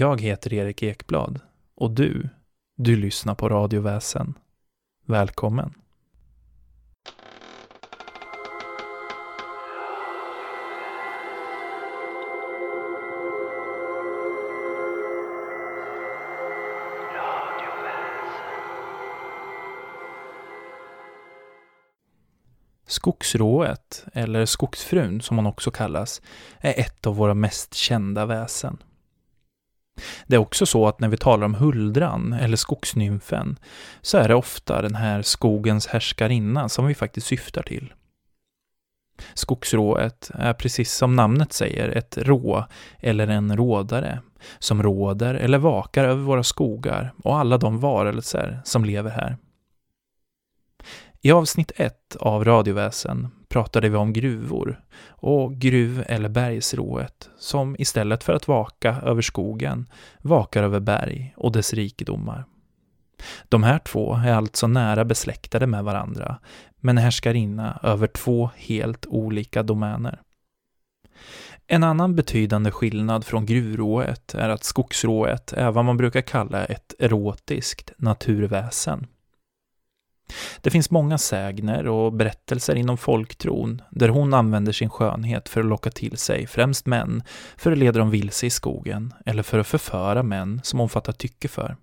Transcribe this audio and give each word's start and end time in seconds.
Jag 0.00 0.20
heter 0.20 0.52
Erik 0.52 0.82
Ekblad 0.82 1.40
och 1.74 1.90
du, 1.90 2.28
du 2.76 2.96
lyssnar 2.96 3.34
på 3.34 3.48
Radioväsen. 3.48 4.34
Välkommen! 5.06 5.74
Skogsrået, 22.86 24.04
eller 24.12 24.46
Skogsfrun 24.46 25.20
som 25.20 25.36
hon 25.36 25.46
också 25.46 25.70
kallas, 25.70 26.22
är 26.60 26.80
ett 26.80 27.06
av 27.06 27.16
våra 27.16 27.34
mest 27.34 27.74
kända 27.74 28.26
väsen. 28.26 28.82
Det 30.26 30.36
är 30.36 30.40
också 30.40 30.66
så 30.66 30.86
att 30.86 31.00
när 31.00 31.08
vi 31.08 31.16
talar 31.16 31.44
om 31.44 31.54
huldran 31.54 32.32
eller 32.32 32.56
skogsnymfen 32.56 33.58
så 34.02 34.18
är 34.18 34.28
det 34.28 34.34
ofta 34.34 34.82
den 34.82 34.94
här 34.94 35.22
skogens 35.22 35.86
härskarinna 35.86 36.68
som 36.68 36.86
vi 36.86 36.94
faktiskt 36.94 37.26
syftar 37.26 37.62
till. 37.62 37.92
Skogsrået 39.34 40.30
är 40.34 40.52
precis 40.52 40.92
som 40.92 41.16
namnet 41.16 41.52
säger 41.52 41.88
ett 41.88 42.18
rå 42.18 42.66
eller 42.98 43.28
en 43.28 43.56
rådare 43.56 44.20
som 44.58 44.82
råder 44.82 45.34
eller 45.34 45.58
vakar 45.58 46.04
över 46.04 46.22
våra 46.22 46.42
skogar 46.42 47.12
och 47.24 47.38
alla 47.38 47.58
de 47.58 47.78
varelser 47.80 48.60
som 48.64 48.84
lever 48.84 49.10
här. 49.10 49.36
I 51.20 51.32
avsnitt 51.32 51.72
1 51.76 52.16
av 52.20 52.44
Radioväsen 52.44 53.28
pratade 53.50 53.88
vi 53.88 53.96
om 53.96 54.12
gruvor 54.12 54.80
och 55.08 55.54
gruv 55.54 56.04
eller 56.06 56.28
bergsrået 56.28 57.30
som 57.38 57.76
istället 57.78 58.24
för 58.24 58.32
att 58.32 58.48
vaka 58.48 58.96
över 59.02 59.22
skogen 59.22 59.88
vakar 60.22 60.62
över 60.62 60.80
berg 60.80 61.34
och 61.36 61.52
dess 61.52 61.74
rikedomar. 61.74 62.44
De 63.48 63.62
här 63.62 63.78
två 63.78 64.14
är 64.14 64.32
alltså 64.32 64.66
nära 64.66 65.04
besläktade 65.04 65.66
med 65.66 65.84
varandra 65.84 66.38
men 66.76 66.98
härskarinna 66.98 67.80
över 67.82 68.06
två 68.06 68.50
helt 68.56 69.06
olika 69.06 69.62
domäner. 69.62 70.20
En 71.66 71.84
annan 71.84 72.16
betydande 72.16 72.70
skillnad 72.70 73.24
från 73.24 73.46
gruvrået 73.46 74.34
är 74.34 74.48
att 74.48 74.64
skogsrået 74.64 75.52
är 75.52 75.70
vad 75.70 75.84
man 75.84 75.96
brukar 75.96 76.20
kalla 76.20 76.64
ett 76.64 76.94
erotiskt 76.98 77.92
naturväsen. 77.96 79.06
Det 80.60 80.70
finns 80.70 80.90
många 80.90 81.18
sägner 81.18 81.86
och 81.86 82.12
berättelser 82.12 82.74
inom 82.74 82.96
folktron 82.96 83.82
där 83.90 84.08
hon 84.08 84.34
använder 84.34 84.72
sin 84.72 84.90
skönhet 84.90 85.48
för 85.48 85.60
att 85.60 85.66
locka 85.66 85.90
till 85.90 86.16
sig 86.16 86.46
främst 86.46 86.86
män 86.86 87.22
för 87.56 87.72
att 87.72 87.78
leda 87.78 87.98
dem 87.98 88.10
vilse 88.10 88.46
i 88.46 88.50
skogen 88.50 89.14
eller 89.26 89.42
för 89.42 89.58
att 89.58 89.66
förföra 89.66 90.22
män 90.22 90.60
som 90.64 90.78
hon 90.78 90.88
fattar 90.88 91.12
tycke 91.12 91.48
för. 91.48 91.76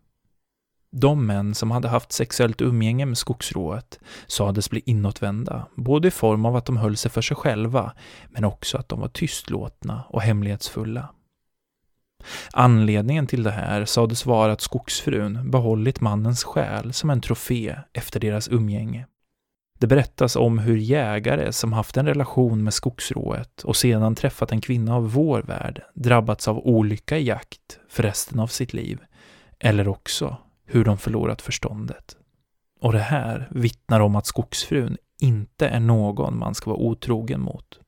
De 0.91 1.25
män 1.25 1.55
som 1.55 1.71
hade 1.71 1.87
haft 1.87 2.11
sexuellt 2.11 2.61
umgänge 2.61 3.05
med 3.05 3.17
skogsrået 3.17 3.99
sades 4.27 4.69
bli 4.69 4.81
inåtvända, 4.85 5.67
både 5.75 6.07
i 6.07 6.11
form 6.11 6.45
av 6.45 6.55
att 6.55 6.65
de 6.65 6.77
höll 6.77 6.97
sig 6.97 7.11
för 7.11 7.21
sig 7.21 7.37
själva, 7.37 7.93
men 8.29 8.43
också 8.43 8.77
att 8.77 8.89
de 8.89 8.99
var 8.99 9.07
tystlåtna 9.07 10.03
och 10.09 10.21
hemlighetsfulla. 10.21 11.09
Anledningen 12.53 13.27
till 13.27 13.43
det 13.43 13.51
här 13.51 13.85
sades 13.85 14.25
vara 14.25 14.51
att 14.51 14.61
skogsfrun 14.61 15.51
behållit 15.51 16.01
mannens 16.01 16.43
själ 16.43 16.93
som 16.93 17.09
en 17.09 17.21
trofé 17.21 17.75
efter 17.93 18.19
deras 18.19 18.49
umgänge. 18.49 19.05
Det 19.79 19.87
berättas 19.87 20.35
om 20.35 20.59
hur 20.59 20.77
jägare 20.77 21.51
som 21.51 21.73
haft 21.73 21.97
en 21.97 22.05
relation 22.05 22.63
med 22.63 22.73
skogsrået 22.73 23.63
och 23.63 23.75
sedan 23.75 24.15
träffat 24.15 24.51
en 24.51 24.61
kvinna 24.61 24.95
av 24.95 25.11
vår 25.11 25.41
värld 25.41 25.83
drabbats 25.93 26.47
av 26.47 26.57
olycka 26.57 27.17
i 27.17 27.25
jakt 27.25 27.79
för 27.89 28.03
resten 28.03 28.39
av 28.39 28.47
sitt 28.47 28.73
liv, 28.73 28.99
eller 29.59 29.87
också 29.87 30.37
hur 30.65 30.85
de 30.85 30.97
förlorat 30.97 31.41
förståndet. 31.41 32.17
Och 32.81 32.93
det 32.93 32.99
här 32.99 33.47
vittnar 33.51 33.99
om 33.99 34.15
att 34.15 34.25
skogsfrun 34.25 34.97
inte 35.21 35.67
är 35.67 35.79
någon 35.79 36.37
man 36.37 36.55
ska 36.55 36.69
vara 36.69 36.79
otrogen 36.79 37.41
mot. 37.41 37.79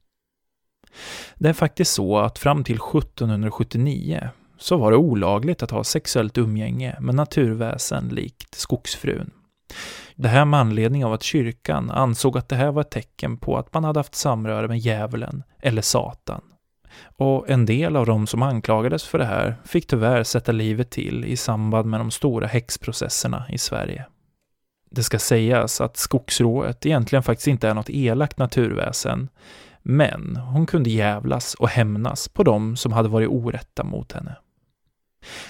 Det 1.35 1.49
är 1.49 1.53
faktiskt 1.53 1.93
så 1.93 2.17
att 2.17 2.39
fram 2.39 2.63
till 2.63 2.75
1779 2.75 4.29
så 4.59 4.77
var 4.77 4.91
det 4.91 4.97
olagligt 4.97 5.63
att 5.63 5.71
ha 5.71 5.83
sexuellt 5.83 6.37
umgänge 6.37 6.95
med 6.99 7.15
naturväsen 7.15 8.07
likt 8.07 8.55
skogsfrun. 8.55 9.31
Det 10.15 10.27
här 10.27 10.45
med 10.45 10.59
anledning 10.59 11.05
av 11.05 11.13
att 11.13 11.23
kyrkan 11.23 11.91
ansåg 11.91 12.37
att 12.37 12.49
det 12.49 12.55
här 12.55 12.71
var 12.71 12.81
ett 12.81 12.91
tecken 12.91 13.37
på 13.37 13.57
att 13.57 13.73
man 13.73 13.83
hade 13.83 13.99
haft 13.99 14.15
samröre 14.15 14.67
med 14.67 14.79
djävulen 14.79 15.43
eller 15.61 15.81
Satan. 15.81 16.41
Och 17.17 17.49
en 17.49 17.65
del 17.65 17.95
av 17.95 18.05
de 18.05 18.27
som 18.27 18.43
anklagades 18.43 19.03
för 19.03 19.17
det 19.17 19.25
här 19.25 19.55
fick 19.65 19.87
tyvärr 19.87 20.23
sätta 20.23 20.51
livet 20.51 20.89
till 20.89 21.25
i 21.25 21.37
samband 21.37 21.89
med 21.89 21.99
de 21.99 22.11
stora 22.11 22.47
häxprocesserna 22.47 23.45
i 23.49 23.57
Sverige. 23.57 24.05
Det 24.91 25.03
ska 25.03 25.19
sägas 25.19 25.81
att 25.81 25.97
skogsrået 25.97 26.85
egentligen 26.85 27.23
faktiskt 27.23 27.47
inte 27.47 27.69
är 27.69 27.73
något 27.73 27.89
elakt 27.89 28.37
naturväsen, 28.37 29.29
men 29.81 30.35
hon 30.35 30.65
kunde 30.65 30.89
jävlas 30.89 31.53
och 31.53 31.69
hämnas 31.69 32.27
på 32.27 32.43
de 32.43 32.75
som 32.77 32.91
hade 32.91 33.09
varit 33.09 33.29
orätta 33.29 33.83
mot 33.83 34.11
henne. 34.11 34.35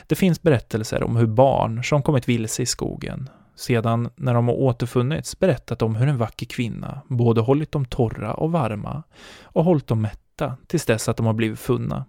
Det 0.07 0.16
finns 0.16 0.41
berättelser 0.41 1.03
om 1.03 1.16
hur 1.16 1.28
barn 1.28 1.84
som 1.84 2.03
kommit 2.03 2.30
vilse 2.30 2.62
i 2.62 2.66
skogen 2.66 3.30
sedan 3.59 4.09
när 4.16 4.34
de 4.34 4.47
har 4.47 4.56
återfunnits 4.56 5.40
berättat 5.40 5.81
om 5.81 5.96
hur 5.96 6.07
en 6.07 6.18
vacker 6.18 6.46
kvinna 6.46 7.02
både 7.07 7.41
hållit 7.41 7.72
dem 7.72 7.85
torra 7.85 8.34
och 8.34 8.52
varma 8.52 9.03
och 9.44 9.63
hållit 9.63 9.88
dem 9.88 10.02
mätta 10.02 10.57
tills 10.68 10.85
dess 10.85 11.09
att 11.09 11.18
de 11.18 11.25
har 11.25 11.34
blivit 11.34 11.59
funna. 11.59 12.06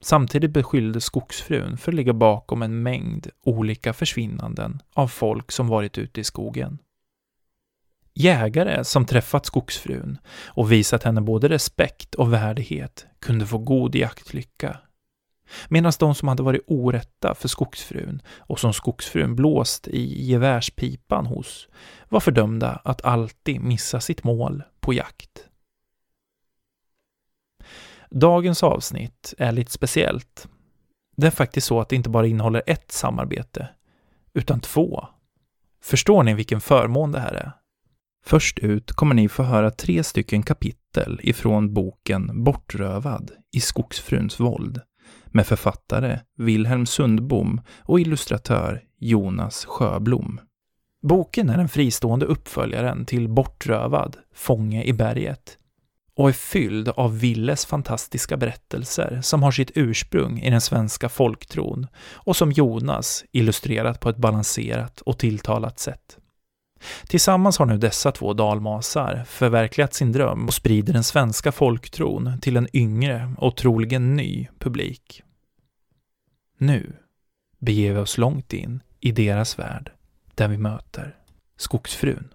Samtidigt 0.00 0.50
beskyllde 0.50 1.00
skogsfrun 1.00 1.76
för 1.76 1.92
att 1.92 1.96
ligga 1.96 2.12
bakom 2.12 2.62
en 2.62 2.82
mängd 2.82 3.26
olika 3.44 3.92
försvinnanden 3.92 4.82
av 4.94 5.08
folk 5.08 5.52
som 5.52 5.68
varit 5.68 5.98
ute 5.98 6.20
i 6.20 6.24
skogen. 6.24 6.78
Jägare 8.14 8.84
som 8.84 9.06
träffat 9.06 9.46
skogsfrun 9.46 10.18
och 10.46 10.72
visat 10.72 11.02
henne 11.02 11.20
både 11.20 11.48
respekt 11.48 12.14
och 12.14 12.32
värdighet 12.32 13.06
kunde 13.18 13.46
få 13.46 13.58
god 13.58 13.94
jaktlycka. 13.94 14.78
Medan 15.68 15.92
de 15.98 16.14
som 16.14 16.28
hade 16.28 16.42
varit 16.42 16.64
orätta 16.66 17.34
för 17.34 17.48
skogsfrun 17.48 18.22
och 18.38 18.60
som 18.60 18.72
skogsfrun 18.72 19.36
blåst 19.36 19.88
i 19.88 20.22
gevärspipan 20.22 21.26
hos 21.26 21.68
var 22.08 22.20
fördömda 22.20 22.80
att 22.84 23.04
alltid 23.04 23.60
missa 23.60 24.00
sitt 24.00 24.24
mål 24.24 24.62
på 24.80 24.92
jakt. 24.92 25.46
Dagens 28.10 28.62
avsnitt 28.62 29.34
är 29.38 29.52
lite 29.52 29.72
speciellt. 29.72 30.48
Det 31.16 31.26
är 31.26 31.30
faktiskt 31.30 31.66
så 31.66 31.80
att 31.80 31.88
det 31.88 31.96
inte 31.96 32.10
bara 32.10 32.26
innehåller 32.26 32.62
ett 32.66 32.92
samarbete, 32.92 33.68
utan 34.34 34.60
två. 34.60 35.06
Förstår 35.82 36.22
ni 36.22 36.34
vilken 36.34 36.60
förmån 36.60 37.12
det 37.12 37.20
här 37.20 37.32
är? 37.34 37.52
Först 38.24 38.58
ut 38.58 38.92
kommer 38.92 39.14
ni 39.14 39.28
få 39.28 39.42
höra 39.42 39.70
tre 39.70 40.04
stycken 40.04 40.42
kapitel 40.42 41.20
ifrån 41.22 41.74
boken 41.74 42.44
Bortrövad 42.44 43.30
i 43.52 43.60
skogsfruns 43.60 44.40
våld 44.40 44.80
med 45.32 45.46
författare 45.46 46.18
Wilhelm 46.38 46.86
Sundbom 46.86 47.60
och 47.78 48.00
illustratör 48.00 48.82
Jonas 48.98 49.64
Sjöblom. 49.64 50.40
Boken 51.02 51.50
är 51.50 51.56
den 51.56 51.68
fristående 51.68 52.26
uppföljaren 52.26 53.04
till 53.04 53.28
Bortrövad, 53.28 54.16
Fånge 54.34 54.84
i 54.84 54.92
berget 54.92 55.58
och 56.20 56.28
är 56.28 56.32
fylld 56.32 56.88
av 56.88 57.18
Willes 57.18 57.66
fantastiska 57.66 58.36
berättelser 58.36 59.20
som 59.22 59.42
har 59.42 59.50
sitt 59.50 59.70
ursprung 59.74 60.40
i 60.40 60.50
den 60.50 60.60
svenska 60.60 61.08
folktron 61.08 61.86
och 62.12 62.36
som 62.36 62.52
Jonas 62.52 63.24
illustrerat 63.32 64.00
på 64.00 64.08
ett 64.08 64.16
balanserat 64.16 65.00
och 65.00 65.18
tilltalat 65.18 65.78
sätt. 65.78 66.18
Tillsammans 67.06 67.58
har 67.58 67.66
nu 67.66 67.78
dessa 67.78 68.12
två 68.12 68.32
dalmasar 68.32 69.24
förverkligat 69.26 69.94
sin 69.94 70.12
dröm 70.12 70.46
och 70.46 70.54
sprider 70.54 70.92
den 70.92 71.04
svenska 71.04 71.52
folktron 71.52 72.40
till 72.40 72.56
en 72.56 72.76
yngre 72.76 73.34
och 73.38 73.56
troligen 73.56 74.16
ny 74.16 74.48
publik. 74.58 75.22
Nu 76.58 76.96
beger 77.58 77.92
vi 77.92 78.00
oss 78.00 78.18
långt 78.18 78.52
in 78.52 78.82
i 79.00 79.12
deras 79.12 79.58
värld 79.58 79.92
där 80.34 80.48
vi 80.48 80.58
möter 80.58 81.16
Skogsfrun. 81.56 82.34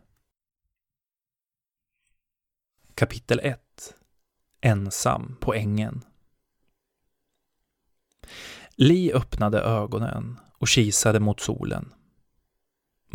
Kapitel 2.95 3.39
1 3.43 3.59
Ensam 4.61 5.37
på 5.39 5.53
ängen 5.53 6.01
Li 8.75 9.13
öppnade 9.13 9.61
ögonen 9.61 10.39
och 10.57 10.67
kisade 10.67 11.19
mot 11.19 11.39
solen. 11.39 11.93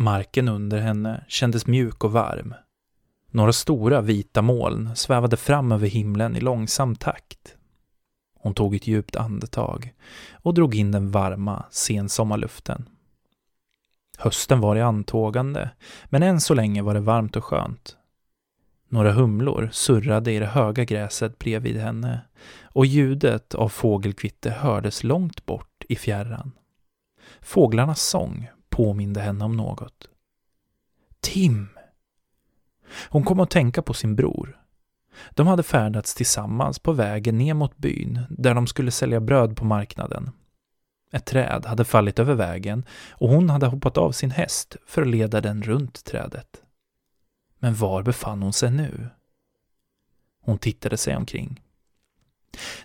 Marken 0.01 0.47
under 0.47 0.79
henne 0.79 1.25
kändes 1.27 1.67
mjuk 1.67 2.03
och 2.03 2.11
varm. 2.11 2.53
Några 3.31 3.53
stora 3.53 4.01
vita 4.01 4.41
moln 4.41 4.95
svävade 4.95 5.37
fram 5.37 5.71
över 5.71 5.87
himlen 5.87 6.35
i 6.35 6.39
långsam 6.39 6.95
takt. 6.95 7.55
Hon 8.39 8.53
tog 8.53 8.75
ett 8.75 8.87
djupt 8.87 9.15
andetag 9.15 9.93
och 10.31 10.53
drog 10.53 10.75
in 10.75 10.91
den 10.91 11.11
varma 11.11 11.65
sensommarluften. 11.71 12.89
Hösten 14.17 14.59
var 14.59 14.75
i 14.75 14.81
antågande, 14.81 15.69
men 16.05 16.23
än 16.23 16.41
så 16.41 16.53
länge 16.53 16.81
var 16.81 16.93
det 16.93 16.99
varmt 16.99 17.35
och 17.35 17.45
skönt. 17.45 17.97
Några 18.89 19.11
humlor 19.11 19.69
surrade 19.71 20.31
i 20.31 20.39
det 20.39 20.45
höga 20.45 20.83
gräset 20.83 21.39
bredvid 21.39 21.77
henne 21.77 22.21
och 22.63 22.85
ljudet 22.85 23.55
av 23.55 23.69
fågelkvitter 23.69 24.51
hördes 24.51 25.03
långt 25.03 25.45
bort 25.45 25.83
i 25.89 25.95
fjärran. 25.95 26.51
Fåglarnas 27.41 28.01
sång 28.01 28.49
påminde 28.71 29.21
henne 29.21 29.45
om 29.45 29.57
något. 29.57 30.07
Tim! 31.19 31.67
Hon 33.09 33.23
kom 33.23 33.39
att 33.39 33.49
tänka 33.49 33.81
på 33.81 33.93
sin 33.93 34.15
bror. 34.15 34.57
De 35.31 35.47
hade 35.47 35.63
färdats 35.63 36.15
tillsammans 36.15 36.79
på 36.79 36.91
vägen 36.91 37.37
ner 37.37 37.53
mot 37.53 37.77
byn 37.77 38.19
där 38.29 38.53
de 38.53 38.67
skulle 38.67 38.91
sälja 38.91 39.19
bröd 39.19 39.57
på 39.57 39.65
marknaden. 39.65 40.31
Ett 41.11 41.25
träd 41.25 41.65
hade 41.65 41.85
fallit 41.85 42.19
över 42.19 42.33
vägen 42.35 42.85
och 43.09 43.29
hon 43.29 43.49
hade 43.49 43.67
hoppat 43.67 43.97
av 43.97 44.11
sin 44.11 44.31
häst 44.31 44.75
för 44.85 45.01
att 45.01 45.07
leda 45.07 45.41
den 45.41 45.63
runt 45.63 46.05
trädet. 46.05 46.61
Men 47.59 47.75
var 47.75 48.03
befann 48.03 48.41
hon 48.41 48.53
sig 48.53 48.71
nu? 48.71 49.09
Hon 50.41 50.57
tittade 50.57 50.97
sig 50.97 51.15
omkring. 51.15 51.61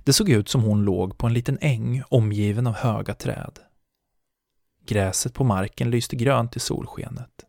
Det 0.05 0.13
såg 0.13 0.29
ut 0.29 0.49
som 0.49 0.63
hon 0.63 0.85
låg 0.85 1.19
på 1.19 1.27
en 1.27 1.33
liten 1.33 1.59
äng 1.61 2.03
omgiven 2.09 2.67
av 2.67 2.75
höga 2.75 3.15
träd. 3.15 3.59
Gräset 4.87 5.35
på 5.35 5.45
marken 5.45 5.91
lyste 5.91 6.17
grönt 6.17 6.57
i 6.57 6.61
solskenet. 6.61 7.45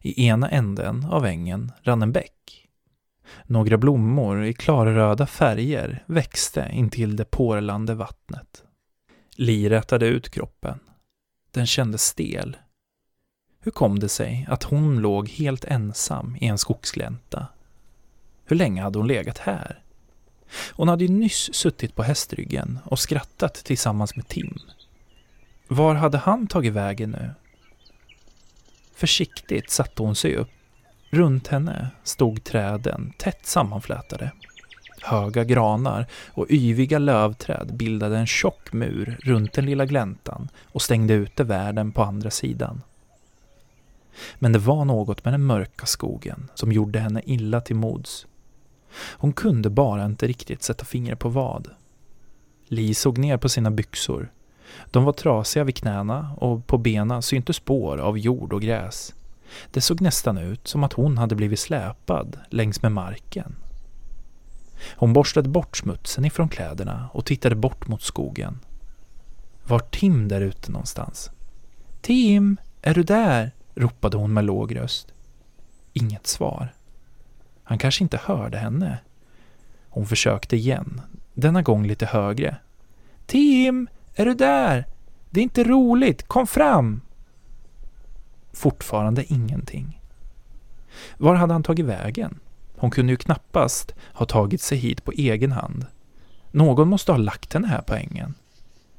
I 0.00 0.26
ena 0.26 0.50
änden 0.50 1.04
av 1.04 1.26
ängen 1.26 1.72
rann 1.82 2.02
en 2.02 2.12
bäck. 2.12 2.68
Några 3.44 3.78
blommor 3.78 4.44
i 4.44 4.52
klarröda 4.52 5.26
färger 5.26 6.04
växte 6.06 6.70
intill 6.72 7.16
det 7.16 7.24
porlande 7.24 7.94
vattnet. 7.94 8.64
Li 9.36 9.68
rätade 9.68 10.06
ut 10.06 10.30
kroppen. 10.30 10.78
Den 11.50 11.66
kändes 11.66 12.04
stel. 12.04 12.56
Hur 13.60 13.72
kom 13.72 13.98
det 13.98 14.08
sig 14.08 14.46
att 14.48 14.62
hon 14.62 15.00
låg 15.00 15.28
helt 15.28 15.64
ensam 15.64 16.36
i 16.40 16.46
en 16.46 16.58
skogsglänta? 16.58 17.46
Hur 18.44 18.56
länge 18.56 18.82
hade 18.82 18.98
hon 18.98 19.08
legat 19.08 19.38
här? 19.38 19.82
Hon 20.72 20.88
hade 20.88 21.04
ju 21.04 21.10
nyss 21.10 21.54
suttit 21.54 21.94
på 21.94 22.02
hästryggen 22.02 22.78
och 22.84 22.98
skrattat 22.98 23.54
tillsammans 23.54 24.16
med 24.16 24.28
Tim. 24.28 24.58
Var 25.72 25.94
hade 25.94 26.18
han 26.18 26.46
tagit 26.46 26.72
vägen 26.72 27.10
nu? 27.10 27.30
Försiktigt 28.94 29.70
satte 29.70 30.02
hon 30.02 30.14
sig 30.14 30.36
upp. 30.36 30.48
Runt 31.10 31.48
henne 31.48 31.88
stod 32.02 32.44
träden 32.44 33.12
tätt 33.18 33.46
sammanflätade. 33.46 34.32
Höga 35.02 35.44
granar 35.44 36.06
och 36.28 36.46
yviga 36.50 36.98
lövträd 36.98 37.74
bildade 37.74 38.16
en 38.16 38.26
tjock 38.26 38.72
mur 38.72 39.18
runt 39.22 39.52
den 39.52 39.66
lilla 39.66 39.86
gläntan 39.86 40.48
och 40.64 40.82
stängde 40.82 41.14
ute 41.14 41.44
världen 41.44 41.92
på 41.92 42.02
andra 42.02 42.30
sidan. 42.30 42.82
Men 44.38 44.52
det 44.52 44.58
var 44.58 44.84
något 44.84 45.24
med 45.24 45.34
den 45.34 45.44
mörka 45.44 45.86
skogen 45.86 46.50
som 46.54 46.72
gjorde 46.72 46.98
henne 46.98 47.22
illa 47.24 47.60
till 47.60 47.76
mods. 47.76 48.26
Hon 48.94 49.32
kunde 49.32 49.70
bara 49.70 50.04
inte 50.04 50.26
riktigt 50.26 50.62
sätta 50.62 50.84
fingret 50.84 51.18
på 51.18 51.28
vad. 51.28 51.68
Li 52.68 52.94
såg 52.94 53.18
ner 53.18 53.36
på 53.36 53.48
sina 53.48 53.70
byxor. 53.70 54.30
De 54.90 55.04
var 55.04 55.12
trasiga 55.12 55.64
vid 55.64 55.76
knäna 55.76 56.32
och 56.36 56.66
på 56.66 56.78
benen 56.78 57.22
syntes 57.22 57.56
spår 57.56 57.98
av 57.98 58.18
jord 58.18 58.52
och 58.52 58.62
gräs. 58.62 59.14
Det 59.70 59.80
såg 59.80 60.00
nästan 60.00 60.38
ut 60.38 60.68
som 60.68 60.84
att 60.84 60.92
hon 60.92 61.18
hade 61.18 61.34
blivit 61.34 61.60
släpad 61.60 62.38
längs 62.50 62.82
med 62.82 62.92
marken. 62.92 63.56
Hon 64.96 65.12
borstade 65.12 65.48
bort 65.48 65.76
smutsen 65.76 66.24
ifrån 66.24 66.48
kläderna 66.48 67.08
och 67.12 67.24
tittade 67.24 67.54
bort 67.54 67.88
mot 67.88 68.02
skogen. 68.02 68.58
Var 69.66 69.78
Tim 69.78 70.28
där 70.28 70.40
ute 70.40 70.72
någonstans? 70.72 71.30
Tim, 72.00 72.56
är 72.82 72.94
du 72.94 73.02
där? 73.02 73.52
ropade 73.74 74.16
hon 74.16 74.32
med 74.32 74.44
låg 74.44 74.76
röst. 74.76 75.12
Inget 75.92 76.26
svar. 76.26 76.74
Han 77.64 77.78
kanske 77.78 78.04
inte 78.04 78.20
hörde 78.24 78.58
henne. 78.58 78.98
Hon 79.88 80.06
försökte 80.06 80.56
igen, 80.56 81.00
denna 81.34 81.62
gång 81.62 81.86
lite 81.86 82.06
högre. 82.06 82.56
Tim, 83.26 83.88
är 84.14 84.24
du 84.24 84.34
där? 84.34 84.86
Det 85.30 85.40
är 85.40 85.44
inte 85.44 85.64
roligt, 85.64 86.28
kom 86.28 86.46
fram! 86.46 87.00
Fortfarande 88.52 89.32
ingenting. 89.32 90.00
Var 91.18 91.34
hade 91.34 91.52
han 91.52 91.62
tagit 91.62 91.86
vägen? 91.86 92.38
Hon 92.76 92.90
kunde 92.90 93.12
ju 93.12 93.16
knappast 93.16 93.94
ha 94.14 94.26
tagit 94.26 94.60
sig 94.60 94.78
hit 94.78 95.04
på 95.04 95.12
egen 95.12 95.52
hand. 95.52 95.86
Någon 96.50 96.88
måste 96.88 97.12
ha 97.12 97.16
lagt 97.16 97.52
henne 97.52 97.66
här 97.68 97.82
på 97.82 97.94
ängen. 97.94 98.34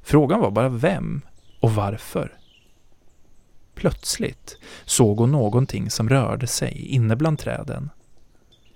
Frågan 0.01 0.39
var 0.39 0.51
bara 0.51 0.69
vem 0.69 1.21
och 1.59 1.71
varför. 1.75 2.37
Plötsligt 3.75 4.57
såg 4.85 5.17
hon 5.19 5.31
någonting 5.31 5.89
som 5.89 6.09
rörde 6.09 6.47
sig 6.47 6.87
inne 6.87 7.15
bland 7.15 7.39
träden. 7.39 7.89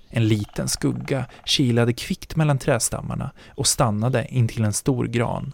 En 0.09 0.27
liten 0.27 0.67
skugga 0.67 1.25
kilade 1.45 1.93
kvickt 1.93 2.35
mellan 2.35 2.57
trädstammarna 2.57 3.31
och 3.49 3.67
stannade 3.67 4.27
intill 4.29 4.63
en 4.63 4.73
stor 4.73 5.05
gran. 5.05 5.53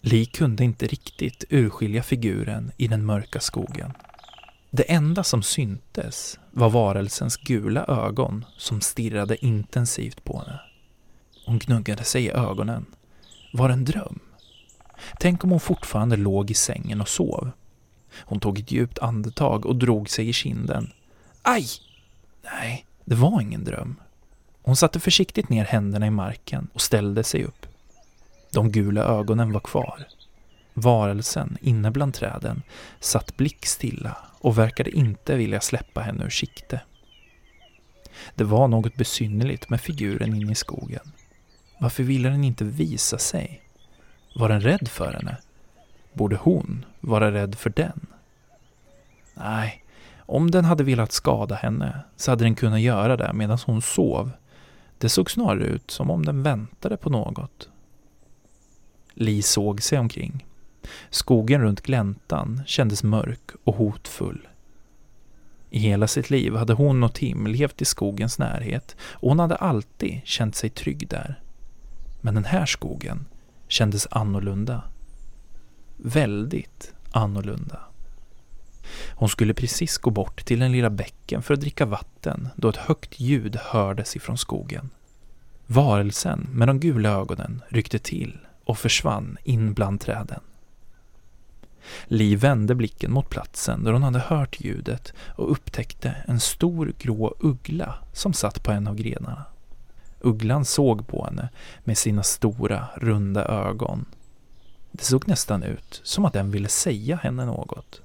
Li 0.00 0.26
kunde 0.26 0.64
inte 0.64 0.86
riktigt 0.86 1.44
urskilja 1.50 2.02
figuren 2.02 2.72
i 2.76 2.88
den 2.88 3.04
mörka 3.04 3.40
skogen. 3.40 3.92
Det 4.70 4.92
enda 4.92 5.24
som 5.24 5.42
syntes 5.42 6.38
var 6.50 6.70
varelsens 6.70 7.36
gula 7.36 7.84
ögon 7.84 8.44
som 8.56 8.80
stirrade 8.80 9.46
intensivt 9.46 10.24
på 10.24 10.38
henne. 10.38 10.60
Hon 11.46 11.58
gnuggade 11.58 12.04
sig 12.04 12.24
i 12.24 12.30
ögonen. 12.30 12.86
Var 13.52 13.68
det 13.68 13.74
en 13.74 13.84
dröm? 13.84 14.18
Tänk 15.20 15.44
om 15.44 15.50
hon 15.50 15.60
fortfarande 15.60 16.16
låg 16.16 16.50
i 16.50 16.54
sängen 16.54 17.00
och 17.00 17.08
sov. 17.08 17.50
Hon 18.20 18.40
tog 18.40 18.58
ett 18.58 18.72
djupt 18.72 18.98
andetag 18.98 19.66
och 19.66 19.76
drog 19.76 20.10
sig 20.10 20.28
i 20.28 20.32
kinden. 20.32 20.92
Aj! 21.42 21.66
Nej, 22.44 22.86
det 23.04 23.14
var 23.14 23.40
ingen 23.40 23.64
dröm. 23.64 23.96
Hon 24.62 24.76
satte 24.76 25.00
försiktigt 25.00 25.48
ner 25.48 25.64
händerna 25.64 26.06
i 26.06 26.10
marken 26.10 26.68
och 26.72 26.80
ställde 26.80 27.24
sig 27.24 27.44
upp. 27.44 27.66
De 28.56 28.72
gula 28.72 29.04
ögonen 29.04 29.52
var 29.52 29.60
kvar. 29.60 30.06
Varelsen 30.74 31.56
inne 31.60 31.90
bland 31.90 32.14
träden 32.14 32.62
satt 33.00 33.36
blickstilla 33.36 34.16
och 34.40 34.58
verkade 34.58 34.90
inte 34.90 35.36
vilja 35.36 35.60
släppa 35.60 36.00
henne 36.00 36.24
ur 36.24 36.30
sikte. 36.30 36.80
Det 38.34 38.44
var 38.44 38.68
något 38.68 38.94
besynnerligt 38.94 39.70
med 39.70 39.80
figuren 39.80 40.34
inne 40.34 40.52
i 40.52 40.54
skogen. 40.54 41.12
Varför 41.80 42.02
ville 42.02 42.28
den 42.28 42.44
inte 42.44 42.64
visa 42.64 43.18
sig? 43.18 43.62
Var 44.34 44.48
den 44.48 44.60
rädd 44.60 44.88
för 44.88 45.12
henne? 45.12 45.36
Borde 46.12 46.36
hon 46.36 46.84
vara 47.00 47.32
rädd 47.32 47.54
för 47.54 47.70
den? 47.70 48.06
Nej, 49.34 49.84
om 50.18 50.50
den 50.50 50.64
hade 50.64 50.84
velat 50.84 51.12
skada 51.12 51.54
henne 51.54 52.00
så 52.16 52.30
hade 52.30 52.44
den 52.44 52.54
kunnat 52.54 52.80
göra 52.80 53.16
det 53.16 53.32
medan 53.32 53.58
hon 53.66 53.82
sov. 53.82 54.30
Det 54.98 55.08
såg 55.08 55.30
snarare 55.30 55.64
ut 55.64 55.90
som 55.90 56.10
om 56.10 56.24
den 56.24 56.42
väntade 56.42 56.96
på 56.96 57.10
något. 57.10 57.68
Li 59.18 59.42
såg 59.42 59.82
sig 59.82 59.98
omkring. 59.98 60.46
Skogen 61.10 61.60
runt 61.60 61.80
gläntan 61.80 62.62
kändes 62.66 63.02
mörk 63.02 63.50
och 63.64 63.74
hotfull. 63.74 64.48
I 65.70 65.78
hela 65.78 66.06
sitt 66.08 66.30
liv 66.30 66.54
hade 66.54 66.72
hon 66.72 67.04
och 67.04 67.14
Tim 67.14 67.46
levt 67.46 67.82
i 67.82 67.84
skogens 67.84 68.38
närhet 68.38 68.96
och 69.00 69.28
hon 69.28 69.38
hade 69.38 69.56
alltid 69.56 70.20
känt 70.24 70.56
sig 70.56 70.70
trygg 70.70 71.08
där. 71.08 71.40
Men 72.20 72.34
den 72.34 72.44
här 72.44 72.66
skogen 72.66 73.26
kändes 73.68 74.06
annorlunda. 74.10 74.82
Väldigt 75.96 76.94
annorlunda. 77.12 77.80
Hon 79.14 79.28
skulle 79.28 79.54
precis 79.54 79.98
gå 79.98 80.10
bort 80.10 80.44
till 80.44 80.58
den 80.58 80.72
lilla 80.72 80.90
bäcken 80.90 81.42
för 81.42 81.54
att 81.54 81.60
dricka 81.60 81.86
vatten 81.86 82.48
då 82.56 82.68
ett 82.68 82.76
högt 82.76 83.20
ljud 83.20 83.56
hördes 83.56 84.16
ifrån 84.16 84.38
skogen. 84.38 84.90
Varelsen 85.66 86.48
med 86.52 86.68
de 86.68 86.80
gula 86.80 87.08
ögonen 87.08 87.62
ryckte 87.68 87.98
till 87.98 88.38
och 88.66 88.78
försvann 88.78 89.36
in 89.44 89.74
bland 89.74 90.00
träden. 90.00 90.40
Li 92.04 92.36
vände 92.36 92.74
blicken 92.74 93.12
mot 93.12 93.30
platsen 93.30 93.84
där 93.84 93.92
hon 93.92 94.02
hade 94.02 94.18
hört 94.18 94.60
ljudet 94.60 95.12
och 95.18 95.50
upptäckte 95.50 96.16
en 96.26 96.40
stor 96.40 96.92
grå 96.98 97.34
uggla 97.40 97.94
som 98.12 98.32
satt 98.32 98.62
på 98.62 98.72
en 98.72 98.86
av 98.86 98.94
grenarna. 98.94 99.44
Ugglan 100.20 100.64
såg 100.64 101.08
på 101.08 101.24
henne 101.24 101.48
med 101.84 101.98
sina 101.98 102.22
stora, 102.22 102.86
runda 102.96 103.44
ögon. 103.44 104.04
Det 104.92 105.04
såg 105.04 105.28
nästan 105.28 105.62
ut 105.62 106.00
som 106.04 106.24
att 106.24 106.32
den 106.32 106.50
ville 106.50 106.68
säga 106.68 107.16
henne 107.16 107.44
något. 107.44 108.02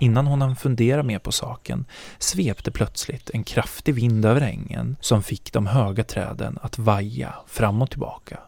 Innan 0.00 0.26
hon 0.26 0.42
hann 0.42 0.56
fundera 0.56 1.02
mer 1.02 1.18
på 1.18 1.32
saken 1.32 1.84
svepte 2.18 2.70
plötsligt 2.70 3.30
en 3.30 3.44
kraftig 3.44 3.94
vind 3.94 4.24
över 4.24 4.40
ängen 4.40 4.96
som 5.00 5.22
fick 5.22 5.52
de 5.52 5.66
höga 5.66 6.04
träden 6.04 6.58
att 6.62 6.78
vaja 6.78 7.34
fram 7.46 7.82
och 7.82 7.90
tillbaka. 7.90 8.38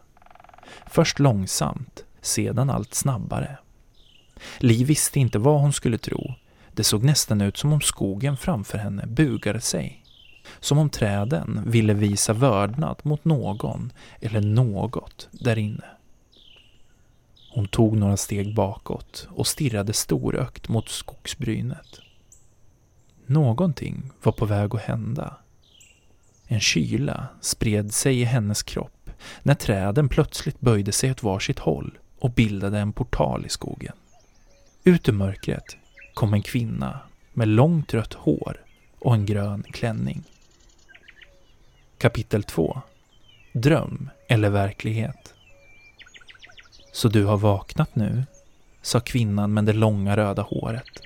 Först 0.85 1.19
långsamt, 1.19 2.03
sedan 2.21 2.69
allt 2.69 2.93
snabbare. 2.93 3.57
Li 4.59 4.83
visste 4.83 5.19
inte 5.19 5.39
vad 5.39 5.61
hon 5.61 5.73
skulle 5.73 5.97
tro. 5.97 6.33
Det 6.73 6.83
såg 6.83 7.03
nästan 7.03 7.41
ut 7.41 7.57
som 7.57 7.73
om 7.73 7.81
skogen 7.81 8.37
framför 8.37 8.77
henne 8.77 9.07
bugade 9.07 9.61
sig. 9.61 10.03
Som 10.59 10.77
om 10.77 10.89
träden 10.89 11.61
ville 11.65 11.93
visa 11.93 12.33
vördnad 12.33 12.99
mot 13.03 13.25
någon 13.25 13.91
eller 14.21 14.41
något 14.41 15.29
där 15.31 15.57
inne. 15.57 15.85
Hon 17.53 17.67
tog 17.67 17.97
några 17.97 18.17
steg 18.17 18.55
bakåt 18.55 19.27
och 19.31 19.47
stirrade 19.47 19.93
storögt 19.93 20.69
mot 20.69 20.89
skogsbrynet. 20.89 21.99
Någonting 23.25 24.11
var 24.23 24.31
på 24.31 24.45
väg 24.45 24.75
att 24.75 24.81
hända. 24.81 25.37
En 26.47 26.59
kyla 26.59 27.27
spred 27.41 27.93
sig 27.93 28.21
i 28.21 28.23
hennes 28.23 28.63
kropp 28.63 28.94
när 29.43 29.53
träden 29.53 30.09
plötsligt 30.09 30.59
böjde 30.59 30.91
sig 30.91 31.11
åt 31.11 31.23
varsitt 31.23 31.59
håll 31.59 31.97
och 32.19 32.31
bildade 32.31 32.79
en 32.79 32.93
portal 32.93 33.45
i 33.45 33.49
skogen. 33.49 33.93
Ut 34.83 35.09
ur 35.09 35.13
mörkret 35.13 35.77
kom 36.13 36.33
en 36.33 36.41
kvinna 36.41 36.99
med 37.33 37.47
långt 37.47 37.93
rött 37.93 38.13
hår 38.13 38.61
och 38.99 39.13
en 39.13 39.25
grön 39.25 39.63
klänning. 39.63 40.23
Kapitel 41.97 42.43
2 42.43 42.81
Dröm 43.53 44.09
eller 44.27 44.49
verklighet? 44.49 45.33
Så 46.91 47.07
du 47.07 47.25
har 47.25 47.37
vaknat 47.37 47.95
nu? 47.95 48.23
sa 48.81 48.99
kvinnan 48.99 49.53
med 49.53 49.65
det 49.65 49.73
långa 49.73 50.17
röda 50.17 50.41
håret. 50.41 51.01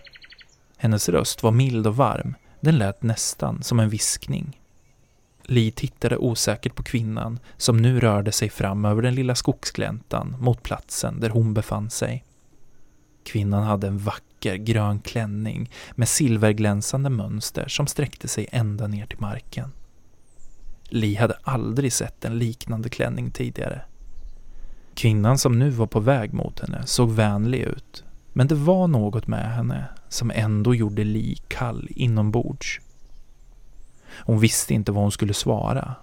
Hennes 0.77 1.09
röst 1.09 1.43
var 1.43 1.51
mild 1.51 1.87
och 1.87 1.95
varm. 1.95 2.35
Den 2.59 2.77
lät 2.77 3.03
nästan 3.03 3.63
som 3.63 3.79
en 3.79 3.89
viskning. 3.89 4.58
Li 5.49 5.71
tittade 5.71 6.17
osäkert 6.17 6.75
på 6.75 6.83
kvinnan 6.83 7.39
som 7.57 7.77
nu 7.77 7.99
rörde 7.99 8.31
sig 8.31 8.49
fram 8.49 8.85
över 8.85 9.01
den 9.01 9.15
lilla 9.15 9.35
skogsgläntan 9.35 10.35
mot 10.39 10.63
platsen 10.63 11.19
där 11.19 11.29
hon 11.29 11.53
befann 11.53 11.89
sig. 11.89 12.25
Kvinnan 13.23 13.63
hade 13.63 13.87
en 13.87 13.97
vacker 13.97 14.55
grön 14.55 14.99
klänning 14.99 15.71
med 15.91 16.07
silverglänsande 16.07 17.09
mönster 17.09 17.67
som 17.67 17.87
sträckte 17.87 18.27
sig 18.27 18.47
ända 18.51 18.87
ner 18.87 19.05
till 19.05 19.19
marken. 19.19 19.71
Li 20.83 21.15
hade 21.15 21.37
aldrig 21.43 21.93
sett 21.93 22.25
en 22.25 22.37
liknande 22.39 22.89
klänning 22.89 23.31
tidigare. 23.31 23.81
Kvinnan 24.93 25.37
som 25.37 25.59
nu 25.59 25.69
var 25.69 25.87
på 25.87 25.99
väg 25.99 26.33
mot 26.33 26.59
henne 26.59 26.87
såg 26.87 27.11
vänlig 27.11 27.59
ut, 27.59 28.03
men 28.33 28.47
det 28.47 28.55
var 28.55 28.87
något 28.87 29.27
med 29.27 29.55
henne 29.55 29.85
som 30.09 30.31
ändå 30.31 30.75
gjorde 30.75 31.03
Li 31.03 31.37
kall 31.47 31.87
inombords. 31.89 32.79
Hon 34.19 34.39
visste 34.39 34.73
inte 34.73 34.91
vad 34.91 35.03
hon 35.03 35.11
skulle 35.11 35.33
svara. 35.33 35.95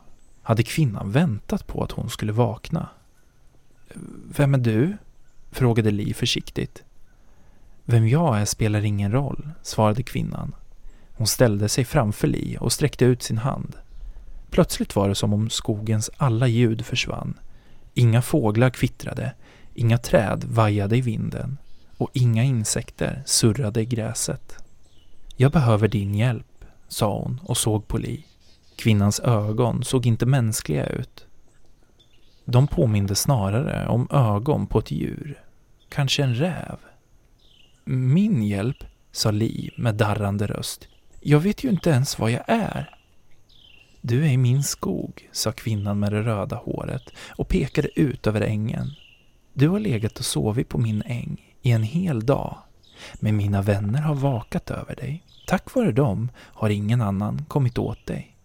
Hade 0.42 0.62
kvinnan 0.62 1.12
väntat 1.12 1.66
på 1.66 1.82
att 1.82 1.92
hon 1.92 2.11
skulle 2.11 2.32
vakna? 2.32 2.88
Vem 4.37 4.54
är 4.54 4.58
du? 4.58 4.96
frågade 5.50 5.90
Li 5.90 6.14
försiktigt. 6.14 6.85
Vem 7.85 8.08
jag 8.08 8.38
är 8.38 8.44
spelar 8.44 8.85
ingen 8.85 9.12
roll, 9.12 9.49
svarade 9.62 10.02
kvinnan. 10.02 10.54
Hon 11.12 11.26
ställde 11.26 11.68
sig 11.68 11.85
framför 11.85 12.28
Li 12.28 12.56
och 12.61 12.73
sträckte 12.73 13.04
ut 13.04 13.23
sin 13.23 13.38
hand. 13.38 13.76
Plötsligt 14.50 14.96
var 14.96 15.08
det 15.08 15.14
som 15.14 15.32
om 15.32 15.50
skogens 15.50 16.11
alla 16.16 16.46
ljud 16.46 16.87
försvann. 16.87 17.38
Inga 17.94 18.23
fåglar 18.23 18.70
kvittrade, 18.70 19.32
inga 19.75 19.99
träd 19.99 20.44
vajade 20.44 20.96
i 20.96 21.00
vinden 21.00 21.58
och 21.96 22.11
inga 22.12 22.44
insekter 22.44 23.23
surrade 23.26 23.80
i 23.80 23.85
gräset. 23.85 24.58
Jag 25.37 25.52
behöver 25.52 25.88
din 25.88 26.14
hjälp, 26.14 26.55
sa 26.88 27.19
hon 27.19 27.40
och 27.45 27.57
såg 27.57 27.88
på 27.88 27.99
Li. 27.99 28.25
Kvinnans 28.76 29.21
ögon 29.21 29.85
såg 29.85 30.07
inte 30.07 30.26
mänskliga 30.26 30.87
ut. 30.87 31.26
De 32.45 32.66
påminde 32.66 33.14
snarare 33.14 33.88
om 33.88 34.09
ögon 34.11 34.66
på 34.66 34.78
ett 34.78 34.90
djur, 34.90 35.43
kanske 35.88 36.23
en 36.23 36.35
räv. 36.35 36.76
Min 37.85 38.43
hjälp, 38.43 38.85
sa 39.12 39.31
Li 39.31 39.71
med 39.76 39.95
darrande 39.95 40.47
röst. 40.47 40.88
Jag 41.21 41.40
vet 41.40 41.64
ju 41.64 41.69
inte 41.69 41.90
ens 41.90 42.19
vad 42.19 42.31
jag 42.31 42.45
är. 42.47 42.97
Du 44.00 44.25
är 44.25 44.28
i 44.28 44.37
min 44.37 44.62
skog, 44.62 45.28
sa 45.33 45.52
kvinnan 45.52 45.99
med 45.99 46.12
det 46.12 46.23
röda 46.23 46.57
håret 46.57 47.02
och 47.28 47.49
pekade 47.49 48.00
ut 48.00 48.26
över 48.26 48.40
ängen. 48.40 48.90
Du 49.52 49.69
har 49.69 49.81
legat 49.81 50.19
och 50.19 50.25
sovit 50.25 50.69
på 50.69 50.78
min 50.78 51.02
äng 51.07 51.55
i 51.62 51.71
en 51.71 51.83
hel 51.83 52.26
dag, 52.26 52.57
men 53.14 53.37
mina 53.37 53.62
vänner 53.62 54.00
har 54.00 54.14
vakat 54.14 54.71
över 54.71 54.97
dig. 54.97 55.23
Tack 55.46 55.74
vare 55.74 55.92
dem 55.92 56.30
har 56.36 56.70
ingen 56.70 57.00
annan 57.00 57.44
kommit 57.48 57.78
åt 57.78 58.06
dig. 58.06 58.36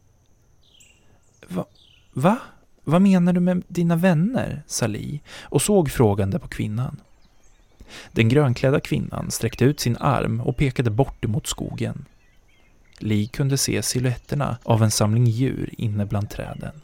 Va? 1.48 1.66
Va? 2.14 2.38
Vad 2.84 3.02
menar 3.02 3.34
du 3.34 3.40
med 3.40 3.64
dina 3.68 3.96
vänner? 3.96 4.64
sa 4.68 4.88
Li 4.88 5.22
och 5.42 5.62
såg 5.62 5.92
frågande 5.92 6.40
på 6.40 6.48
kvinnan. 6.48 6.98
Den 8.12 8.30
grönklädda 8.30 8.80
kvinnan 8.80 9.32
sträckte 9.32 9.66
ut 9.66 9.80
sin 9.80 9.98
arm 9.98 10.42
och 10.42 10.58
pekade 10.58 10.90
bort 10.90 11.26
emot 11.26 11.48
skogen. 11.48 12.06
Li 13.00 13.28
kunde 13.28 13.58
se 13.58 13.82
siluetterna 13.82 14.58
av 14.64 14.84
en 14.84 14.92
samling 14.92 15.26
djur 15.26 15.70
inne 15.78 16.06
bland 16.06 16.30
träden. 16.30 16.82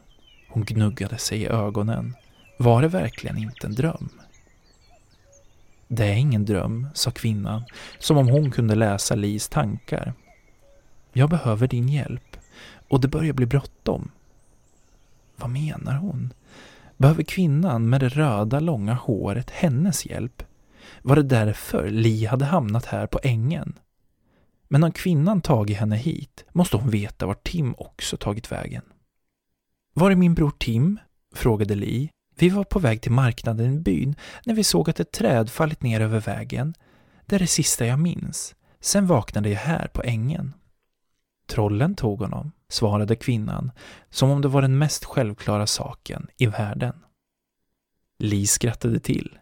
Hon 0.49 0.63
gnuggade 0.63 1.17
sig 1.17 1.41
i 1.41 1.47
ögonen. 1.47 2.15
Var 2.59 2.81
det 2.81 2.87
verkligen 2.87 3.37
inte 3.37 3.67
en 3.67 3.75
dröm? 3.75 4.09
Det 5.87 6.05
är 6.05 6.13
ingen 6.13 6.45
dröm, 6.45 6.87
sa 6.93 7.11
kvinnan, 7.11 7.63
som 7.99 8.17
om 8.17 8.27
hon 8.27 8.51
kunde 8.51 8.75
läsa 8.75 9.15
Lis 9.15 9.49
tankar. 9.49 10.13
Jag 11.13 11.29
behöver 11.29 11.67
din 11.67 11.89
hjälp 11.89 12.37
och 12.87 13.01
det 13.01 13.07
börjar 13.07 13.33
bli 13.33 13.45
bråttom. 13.45 14.11
Vad 15.35 15.49
menar 15.49 15.97
hon? 15.97 16.33
Behöver 16.97 17.23
kvinnan 17.23 17.89
med 17.89 18.01
det 18.01 18.09
röda 18.09 18.59
långa 18.59 18.93
håret 18.93 19.49
hennes 19.49 20.05
hjälp? 20.05 20.43
Var 21.01 21.15
det 21.15 21.23
därför 21.23 21.89
Li 21.89 22.25
hade 22.25 22.45
hamnat 22.45 22.85
här 22.85 23.07
på 23.07 23.19
ängen? 23.23 23.73
Men 24.67 24.83
om 24.83 24.91
kvinnan 24.91 25.41
tagit 25.41 25.77
henne 25.77 25.95
hit 25.95 26.45
måste 26.51 26.77
hon 26.77 26.89
veta 26.89 27.25
var 27.25 27.37
Tim 27.43 27.75
också 27.77 28.17
tagit 28.17 28.51
vägen. 28.51 28.83
Var 29.93 30.11
är 30.11 30.15
min 30.15 30.33
bror 30.33 30.51
Tim? 30.57 30.99
frågade 31.35 31.75
Li. 31.75 32.09
Vi 32.39 32.49
var 32.49 32.63
på 32.63 32.79
väg 32.79 33.01
till 33.01 33.11
marknaden 33.11 33.73
i 33.73 33.79
byn 33.79 34.15
när 34.45 34.53
vi 34.53 34.63
såg 34.63 34.89
att 34.89 34.99
ett 34.99 35.11
träd 35.11 35.49
fallit 35.49 35.81
ner 35.81 36.01
över 36.01 36.19
vägen. 36.19 36.73
Det 37.25 37.35
är 37.35 37.39
det 37.39 37.47
sista 37.47 37.85
jag 37.85 37.99
minns. 37.99 38.55
Sen 38.79 39.07
vaknade 39.07 39.49
jag 39.49 39.59
här 39.59 39.87
på 39.87 40.03
ängen. 40.03 40.53
Trollen 41.47 41.95
tog 41.95 42.19
honom, 42.19 42.51
svarade 42.69 43.15
kvinnan, 43.15 43.71
som 44.09 44.29
om 44.29 44.41
det 44.41 44.47
var 44.47 44.61
den 44.61 44.77
mest 44.77 45.05
självklara 45.05 45.67
saken 45.67 46.27
i 46.37 46.45
världen. 46.45 46.95
Li 48.19 48.47
skrattade 48.47 48.99
till. 48.99 49.37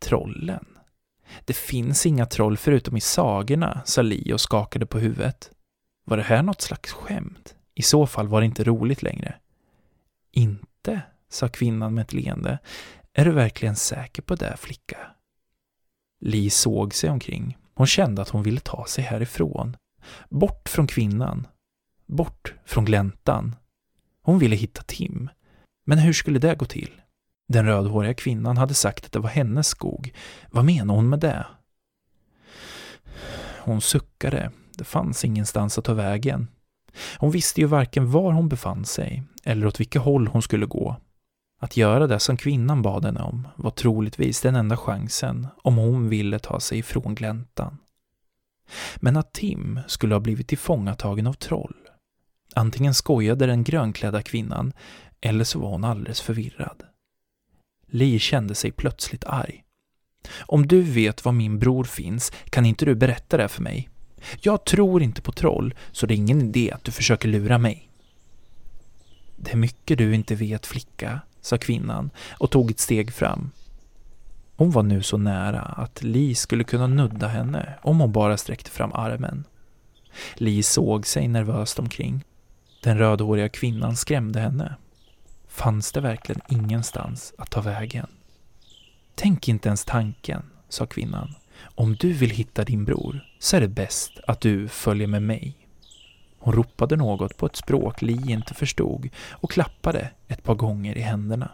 Trollen? 0.00 0.66
Det 1.44 1.56
finns 1.56 2.06
inga 2.06 2.26
troll 2.26 2.56
förutom 2.56 2.96
i 2.96 3.00
sagorna, 3.00 3.82
sa 3.84 4.02
Li 4.02 4.32
och 4.32 4.40
skakade 4.40 4.86
på 4.86 4.98
huvudet. 4.98 5.50
Var 6.04 6.16
det 6.16 6.22
här 6.22 6.42
något 6.42 6.60
slags 6.60 6.92
skämt? 6.92 7.54
I 7.74 7.82
så 7.82 8.06
fall 8.06 8.28
var 8.28 8.40
det 8.40 8.46
inte 8.46 8.64
roligt 8.64 9.02
längre. 9.02 9.34
Inte, 10.30 11.02
sa 11.32 11.48
kvinnan 11.48 11.94
med 11.94 12.02
ett 12.02 12.12
leende. 12.12 12.58
Är 13.12 13.24
du 13.24 13.30
verkligen 13.32 13.76
säker 13.76 14.22
på 14.22 14.34
det, 14.34 14.56
flicka? 14.56 14.98
Li 16.20 16.50
såg 16.50 16.94
sig 16.94 17.10
omkring. 17.10 17.58
Hon 17.74 17.86
kände 17.86 18.22
att 18.22 18.28
hon 18.28 18.42
ville 18.42 18.60
ta 18.60 18.86
sig 18.86 19.04
härifrån. 19.04 19.76
Bort 20.28 20.68
från 20.68 20.86
kvinnan. 20.86 21.46
Bort 22.06 22.54
från 22.64 22.84
gläntan. 22.84 23.56
Hon 24.22 24.38
ville 24.38 24.56
hitta 24.56 24.82
Tim. 24.82 25.30
Men 25.86 25.98
hur 25.98 26.12
skulle 26.12 26.38
det 26.38 26.54
gå 26.54 26.64
till? 26.64 26.90
Den 27.48 27.66
rödhåriga 27.66 28.14
kvinnan 28.14 28.56
hade 28.56 28.74
sagt 28.74 29.06
att 29.06 29.12
det 29.12 29.18
var 29.18 29.28
hennes 29.28 29.68
skog. 29.68 30.14
Vad 30.50 30.64
menade 30.64 30.98
hon 30.98 31.08
med 31.08 31.20
det? 31.20 31.46
Hon 33.58 33.80
suckade. 33.80 34.50
Det 34.74 34.84
fanns 34.84 35.24
ingenstans 35.24 35.78
att 35.78 35.84
ta 35.84 35.94
vägen. 35.94 36.48
Hon 37.18 37.30
visste 37.30 37.60
ju 37.60 37.66
varken 37.66 38.10
var 38.10 38.32
hon 38.32 38.48
befann 38.48 38.84
sig 38.84 39.22
eller 39.44 39.66
åt 39.66 39.80
vilket 39.80 40.02
håll 40.02 40.26
hon 40.26 40.42
skulle 40.42 40.66
gå. 40.66 40.96
Att 41.62 41.76
göra 41.76 42.06
det 42.06 42.18
som 42.18 42.36
kvinnan 42.36 42.82
bad 42.82 43.04
henne 43.04 43.20
om 43.20 43.48
var 43.56 43.70
troligtvis 43.70 44.40
den 44.40 44.56
enda 44.56 44.76
chansen 44.76 45.46
om 45.62 45.76
hon 45.76 46.08
ville 46.08 46.38
ta 46.38 46.60
sig 46.60 46.78
ifrån 46.78 47.14
gläntan. 47.14 47.78
Men 48.96 49.16
att 49.16 49.32
Tim 49.32 49.80
skulle 49.86 50.14
ha 50.14 50.20
blivit 50.20 50.48
tillfångatagen 50.48 51.26
av 51.26 51.32
troll. 51.32 51.76
Antingen 52.54 52.94
skojade 52.94 53.46
den 53.46 53.64
grönklädda 53.64 54.22
kvinnan 54.22 54.72
eller 55.20 55.44
så 55.44 55.58
var 55.58 55.68
hon 55.68 55.84
alldeles 55.84 56.20
förvirrad. 56.20 56.82
Li 57.86 58.18
kände 58.18 58.54
sig 58.54 58.72
plötsligt 58.72 59.24
arg. 59.24 59.64
Om 60.40 60.66
du 60.66 60.82
vet 60.82 61.24
var 61.24 61.32
min 61.32 61.58
bror 61.58 61.84
finns, 61.84 62.32
kan 62.50 62.66
inte 62.66 62.84
du 62.84 62.94
berätta 62.94 63.36
det 63.36 63.48
för 63.48 63.62
mig? 63.62 63.88
Jag 64.40 64.64
tror 64.64 65.02
inte 65.02 65.22
på 65.22 65.32
troll, 65.32 65.74
så 65.92 66.06
det 66.06 66.14
är 66.14 66.16
ingen 66.16 66.42
idé 66.42 66.72
att 66.72 66.84
du 66.84 66.92
försöker 66.92 67.28
lura 67.28 67.58
mig. 67.58 67.88
Det 69.36 69.52
är 69.52 69.56
mycket 69.56 69.98
du 69.98 70.14
inte 70.14 70.34
vet, 70.34 70.66
flicka, 70.66 71.20
sa 71.42 71.58
kvinnan 71.58 72.10
och 72.38 72.50
tog 72.50 72.70
ett 72.70 72.80
steg 72.80 73.12
fram. 73.12 73.50
Hon 74.56 74.70
var 74.70 74.82
nu 74.82 75.02
så 75.02 75.18
nära 75.18 75.60
att 75.60 76.02
Li 76.02 76.34
skulle 76.34 76.64
kunna 76.64 76.86
nudda 76.86 77.28
henne 77.28 77.74
om 77.82 78.00
hon 78.00 78.12
bara 78.12 78.36
sträckte 78.36 78.70
fram 78.70 78.92
armen. 78.92 79.44
Li 80.34 80.62
såg 80.62 81.06
sig 81.06 81.28
nervöst 81.28 81.78
omkring. 81.78 82.24
Den 82.82 82.98
rödhåriga 82.98 83.48
kvinnan 83.48 83.96
skrämde 83.96 84.40
henne 84.40 84.76
fanns 85.48 85.92
det 85.92 86.00
verkligen 86.00 86.40
ingenstans 86.48 87.34
att 87.38 87.50
ta 87.50 87.60
vägen. 87.60 88.06
Tänk 89.14 89.48
inte 89.48 89.68
ens 89.68 89.84
tanken, 89.84 90.42
sa 90.68 90.86
kvinnan. 90.86 91.34
Om 91.74 91.96
du 91.96 92.12
vill 92.12 92.30
hitta 92.30 92.64
din 92.64 92.84
bror 92.84 93.20
så 93.38 93.56
är 93.56 93.60
det 93.60 93.68
bäst 93.68 94.12
att 94.26 94.40
du 94.40 94.68
följer 94.68 95.06
med 95.06 95.22
mig. 95.22 95.56
Hon 96.42 96.54
ropade 96.54 96.96
något 96.96 97.36
på 97.36 97.46
ett 97.46 97.56
språk 97.56 98.02
Li 98.02 98.32
inte 98.32 98.54
förstod 98.54 99.08
och 99.30 99.50
klappade 99.50 100.10
ett 100.28 100.42
par 100.42 100.54
gånger 100.54 100.98
i 100.98 101.00
händerna. 101.00 101.50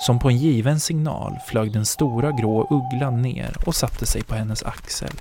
Som 0.00 0.18
på 0.18 0.28
en 0.28 0.36
given 0.36 0.80
signal 0.80 1.38
flög 1.46 1.72
den 1.72 1.86
stora 1.86 2.32
grå 2.32 2.66
ugglan 2.70 3.22
ner 3.22 3.56
och 3.66 3.74
satte 3.74 4.06
sig 4.06 4.22
på 4.22 4.34
hennes 4.34 4.62
axel. 4.62 5.12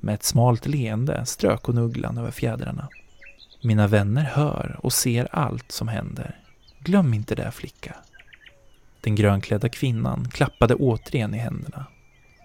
Med 0.00 0.14
ett 0.14 0.24
smalt 0.24 0.66
leende 0.66 1.26
strök 1.26 1.62
hon 1.62 1.78
ugglan 1.78 2.18
över 2.18 2.30
fjädrarna. 2.30 2.88
Mina 3.62 3.86
vänner 3.86 4.24
hör 4.24 4.80
och 4.82 4.92
ser 4.92 5.28
allt 5.32 5.72
som 5.72 5.88
händer. 5.88 6.36
Glöm 6.80 7.14
inte 7.14 7.34
det 7.34 7.50
flicka. 7.50 7.96
Den 9.00 9.14
grönklädda 9.14 9.68
kvinnan 9.68 10.28
klappade 10.30 10.74
återigen 10.74 11.34
i 11.34 11.38
händerna. 11.38 11.86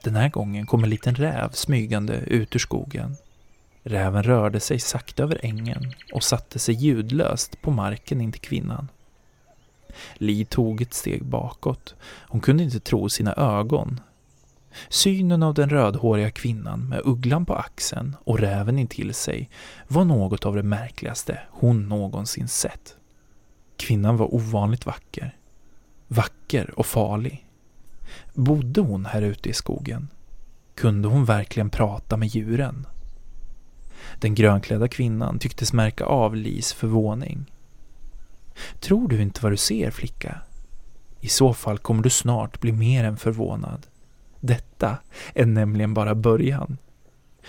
Den 0.04 0.16
här 0.16 0.30
gången 0.30 0.66
kom 0.66 0.84
en 0.84 0.90
liten 0.90 1.16
räv 1.16 1.50
smygande 1.52 2.14
ut 2.14 2.56
ur 2.56 2.60
skogen. 2.60 3.16
Räven 3.84 4.24
rörde 4.24 4.60
sig 4.60 4.80
sakta 4.80 5.24
över 5.24 5.40
ängen 5.44 5.94
och 6.14 6.24
satte 6.24 6.60
sig 6.60 6.76
ljudlöst 6.76 7.62
på 7.62 7.72
marken 7.72 8.22
intill 8.22 8.42
kvinnan. 8.42 8.88
Li 10.14 10.46
tog 10.46 10.82
ett 10.82 10.94
steg 10.94 11.26
bakåt. 11.26 11.96
Hon 12.04 12.42
kunde 12.42 12.64
inte 12.64 12.80
tro 12.80 13.10
sina 13.10 13.34
ögon. 13.34 14.00
Synen 14.90 15.44
av 15.44 15.54
den 15.54 15.70
rödhåriga 15.70 16.32
kvinnan 16.32 16.90
med 16.90 17.02
ugglan 17.04 17.46
på 17.46 17.56
axeln 17.56 18.16
och 18.24 18.40
räven 18.40 18.80
intill 18.80 19.14
sig 19.14 19.50
var 19.88 20.06
något 20.06 20.46
av 20.46 20.56
det 20.56 20.64
märkligaste 20.64 21.40
hon 21.50 21.90
någonsin 21.90 22.48
sett. 22.48 22.96
Kvinnan 23.78 24.18
var 24.18 24.36
ovanligt 24.36 24.86
vacker. 24.86 25.38
Vacker 26.08 26.80
och 26.80 26.86
farlig. 26.86 27.46
Bodde 28.34 28.82
hon 28.82 29.06
här 29.06 29.22
ute 29.22 29.50
i 29.50 29.54
skogen? 29.54 30.08
Kunde 30.76 31.08
hon 31.08 31.26
verkligen 31.26 31.70
prata 31.70 32.18
med 32.18 32.28
djuren? 32.28 32.88
Den 34.20 34.36
grönklädda 34.36 34.88
kvinnan 34.88 35.40
tycktes 35.40 35.74
märka 35.74 36.06
av 36.06 36.36
Lis 36.36 36.74
förvåning. 36.74 37.52
Tror 38.80 39.08
du 39.08 39.22
inte 39.22 39.42
vad 39.42 39.52
du 39.52 39.58
ser, 39.58 39.92
flicka? 39.92 40.42
I 41.20 41.28
så 41.28 41.54
fall 41.54 41.78
kommer 41.78 42.04
du 42.04 42.10
snart 42.10 42.60
bli 42.60 42.72
mer 42.72 43.04
än 43.04 43.18
förvånad. 43.18 43.88
Detta 44.40 44.98
är 45.34 45.46
nämligen 45.46 45.94
bara 45.94 46.16
början. 46.16 46.78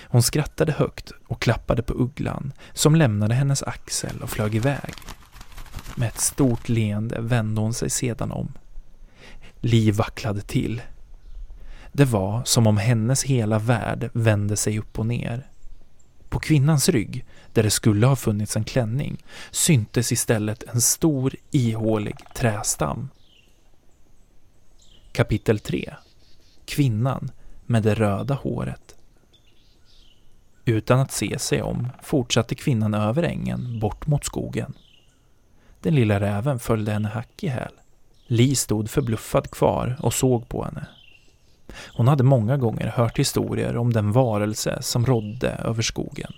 Hon 0.04 0.22
skrattade 0.22 0.72
högt 0.72 1.12
och 1.26 1.42
klappade 1.42 1.82
på 1.82 1.94
ugglan 1.94 2.52
som 2.72 2.94
lämnade 2.94 3.34
hennes 3.34 3.62
axel 3.62 4.22
och 4.22 4.30
flög 4.30 4.54
iväg. 4.54 4.94
Med 5.96 6.08
ett 6.08 6.20
stort 6.20 6.68
leende 6.68 7.20
vände 7.20 7.60
hon 7.60 7.74
sig 7.74 7.90
sedan 7.90 8.32
om. 8.32 8.52
Li 9.60 9.90
vacklade 9.90 10.40
till. 10.40 10.82
Det 11.92 12.04
var 12.04 12.42
som 12.44 12.66
om 12.66 12.76
hennes 12.76 13.24
hela 13.24 13.58
värld 13.58 14.10
vände 14.12 14.56
sig 14.56 14.78
upp 14.78 14.98
och 14.98 15.06
ner. 15.06 15.49
På 16.30 16.38
kvinnans 16.38 16.88
rygg, 16.88 17.24
där 17.52 17.62
det 17.62 17.70
skulle 17.70 18.06
ha 18.06 18.16
funnits 18.16 18.56
en 18.56 18.64
klänning, 18.64 19.24
syntes 19.50 20.12
istället 20.12 20.62
en 20.62 20.80
stor 20.80 21.34
ihålig 21.50 22.16
trästam. 22.34 23.08
Kapitel 25.12 25.58
3 25.58 25.94
Kvinnan 26.64 27.30
med 27.66 27.82
det 27.82 27.94
röda 27.94 28.34
håret 28.34 28.96
Utan 30.64 31.00
att 31.00 31.12
se 31.12 31.38
sig 31.38 31.62
om 31.62 31.88
fortsatte 32.02 32.54
kvinnan 32.54 32.94
över 32.94 33.22
ängen 33.22 33.80
bort 33.80 34.06
mot 34.06 34.24
skogen. 34.24 34.74
Den 35.80 35.94
lilla 35.94 36.20
räven 36.20 36.58
följde 36.58 36.92
henne 36.92 37.08
hack 37.08 37.44
i 37.44 37.48
häl. 37.48 37.72
Li 38.26 38.54
stod 38.54 38.90
förbluffad 38.90 39.50
kvar 39.50 39.96
och 40.00 40.14
såg 40.14 40.48
på 40.48 40.64
henne. 40.64 40.86
Hon 41.76 42.08
hade 42.08 42.24
många 42.24 42.56
gånger 42.56 42.86
hört 42.86 43.18
historier 43.18 43.76
om 43.76 43.92
den 43.92 44.12
varelse 44.12 44.78
som 44.82 45.06
rådde 45.06 45.50
över 45.50 45.82
skogen. 45.82 46.32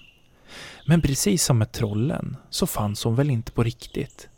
Men 0.86 1.02
precis 1.02 1.44
som 1.44 1.58
med 1.58 1.72
trollen 1.72 2.36
så 2.50 2.66
fanns 2.66 3.04
hon 3.04 3.14
väl 3.14 3.30
inte 3.30 3.52
på 3.52 3.62
riktigt. 3.62 4.28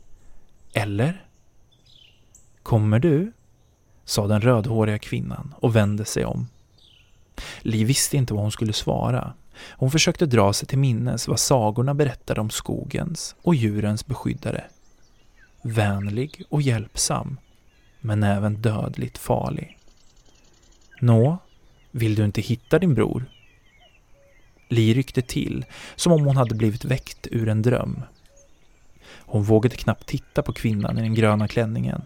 Eller? 0.72 1.24
Kommer 2.62 2.98
du? 2.98 3.32
sa 4.04 4.26
den 4.26 4.40
rödhåriga 4.40 4.98
kvinnan 4.98 5.54
och 5.56 5.76
vände 5.76 6.04
sig 6.04 6.24
om. 6.24 6.48
Li 7.60 7.84
visste 7.84 8.16
inte 8.16 8.34
vad 8.34 8.42
hon 8.42 8.52
skulle 8.52 8.72
svara. 8.72 9.32
Hon 9.70 9.90
försökte 9.90 10.26
dra 10.26 10.52
sig 10.52 10.68
till 10.68 10.78
minnes 10.78 11.28
vad 11.28 11.40
sagorna 11.40 11.94
berättade 11.94 12.40
om 12.40 12.50
skogens 12.50 13.36
och 13.42 13.54
djurens 13.54 14.06
beskyddare. 14.06 14.64
Vänlig 15.62 16.42
och 16.48 16.62
hjälpsam, 16.62 17.38
men 18.00 18.22
även 18.22 18.54
dödligt 18.54 19.18
farlig. 19.18 19.78
Nå, 21.04 21.38
vill 21.90 22.14
du 22.14 22.24
inte 22.24 22.40
hitta 22.40 22.78
din 22.78 22.94
bror? 22.94 23.24
Li 24.68 24.94
ryckte 24.94 25.22
till, 25.22 25.64
som 25.96 26.12
om 26.12 26.24
hon 26.24 26.36
hade 26.36 26.54
blivit 26.54 26.84
väckt 26.84 27.26
ur 27.30 27.48
en 27.48 27.62
dröm. 27.62 28.02
Hon 29.06 29.42
vågade 29.42 29.76
knappt 29.76 30.06
titta 30.06 30.42
på 30.42 30.52
kvinnan 30.52 30.98
i 30.98 31.02
den 31.02 31.14
gröna 31.14 31.48
klänningen. 31.48 32.02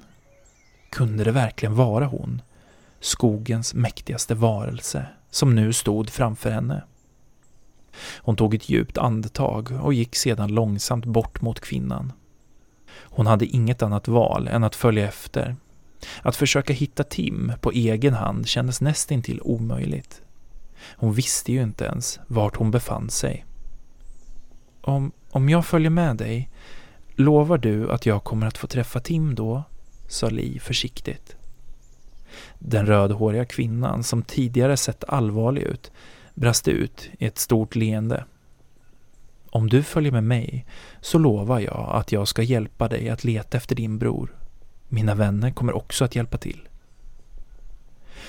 Kunde 0.90 1.24
det 1.24 1.32
verkligen 1.32 1.74
vara 1.74 2.06
hon? 2.06 2.42
Skogens 3.00 3.74
mäktigaste 3.74 4.34
varelse, 4.34 5.06
som 5.30 5.54
nu 5.54 5.72
stod 5.72 6.10
framför 6.10 6.50
henne. 6.50 6.82
Hon 8.16 8.36
tog 8.36 8.54
ett 8.54 8.68
djupt 8.68 8.98
andetag 8.98 9.78
och 9.82 9.94
gick 9.94 10.16
sedan 10.16 10.54
långsamt 10.54 11.04
bort 11.04 11.40
mot 11.40 11.60
kvinnan. 11.60 12.12
Hon 12.90 13.26
hade 13.26 13.46
inget 13.46 13.82
annat 13.82 14.08
val 14.08 14.48
än 14.48 14.64
att 14.64 14.76
följa 14.76 15.08
efter 15.08 15.56
att 16.22 16.36
försöka 16.36 16.72
hitta 16.72 17.04
Tim 17.04 17.52
på 17.60 17.70
egen 17.70 18.14
hand 18.14 18.48
kändes 18.48 18.80
nästintill 18.80 19.40
omöjligt. 19.42 20.22
Hon 20.96 21.12
visste 21.12 21.52
ju 21.52 21.62
inte 21.62 21.84
ens 21.84 22.20
vart 22.26 22.56
hon 22.56 22.70
befann 22.70 23.10
sig. 23.10 23.44
Om, 24.80 25.12
om 25.30 25.48
jag 25.48 25.66
följer 25.66 25.90
med 25.90 26.16
dig, 26.16 26.50
lovar 27.14 27.58
du 27.58 27.90
att 27.90 28.06
jag 28.06 28.24
kommer 28.24 28.46
att 28.46 28.58
få 28.58 28.66
träffa 28.66 29.00
Tim 29.00 29.34
då? 29.34 29.62
sa 30.08 30.28
Li 30.28 30.58
försiktigt. 30.58 31.36
Den 32.58 32.86
rödhåriga 32.86 33.44
kvinnan, 33.44 34.02
som 34.02 34.22
tidigare 34.22 34.76
sett 34.76 35.04
allvarlig 35.04 35.62
ut, 35.62 35.92
brast 36.34 36.68
ut 36.68 37.10
i 37.18 37.26
ett 37.26 37.38
stort 37.38 37.74
leende. 37.74 38.24
Om 39.50 39.68
du 39.68 39.82
följer 39.82 40.12
med 40.12 40.24
mig 40.24 40.66
så 41.00 41.18
lovar 41.18 41.60
jag 41.60 41.90
att 41.92 42.12
jag 42.12 42.28
ska 42.28 42.42
hjälpa 42.42 42.88
dig 42.88 43.08
att 43.08 43.24
leta 43.24 43.56
efter 43.56 43.76
din 43.76 43.98
bror. 43.98 44.37
Mina 44.88 45.14
vänner 45.14 45.50
kommer 45.50 45.76
också 45.76 46.04
att 46.04 46.16
hjälpa 46.16 46.38
till. 46.38 46.68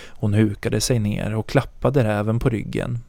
Hon 0.07 0.33
hukade 0.33 0.81
sig 0.81 0.99
ner 0.99 1.35
och 1.35 1.49
klappade 1.49 2.03
räven 2.03 2.39
på 2.39 2.49
ryggen. 2.49 2.99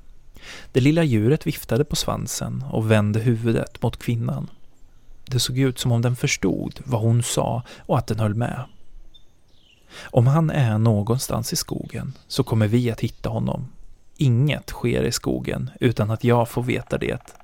Det 0.73 0.81
lilla 0.81 1.05
djuret 1.05 1.47
viftade 1.47 1.85
på 1.85 1.97
svansen 1.97 2.65
och 2.71 2.91
vände 2.91 3.21
huvudet 3.21 3.83
mot 3.83 3.97
kvinnan. 3.97 4.51
Det 5.25 5.41
såg 5.41 5.59
ut 5.59 5.79
som 5.79 5.93
om 5.93 6.03
den 6.03 6.17
förstod 6.17 6.81
vad 6.85 7.01
hon 7.01 7.23
sa 7.23 7.63
och 7.79 7.99
att 7.99 8.07
den 8.07 8.21
höll 8.21 8.35
med. 8.35 8.65
Om 10.03 10.27
han 10.27 10.51
är 10.51 10.79
någonstans 10.79 11.53
i 11.53 11.57
skogen 11.57 12.13
så 12.29 12.45
kommer 12.45 12.69
vi 12.69 12.91
att 12.91 13.01
hitta 13.01 13.29
honom. 13.29 13.69
Inget 14.17 14.69
sker 14.71 15.03
i 15.03 15.13
skogen 15.13 15.71
utan 15.81 16.11
att 16.11 16.25
jag 16.25 16.49
får 16.49 16.63
veta 16.63 16.99
det, 16.99 17.35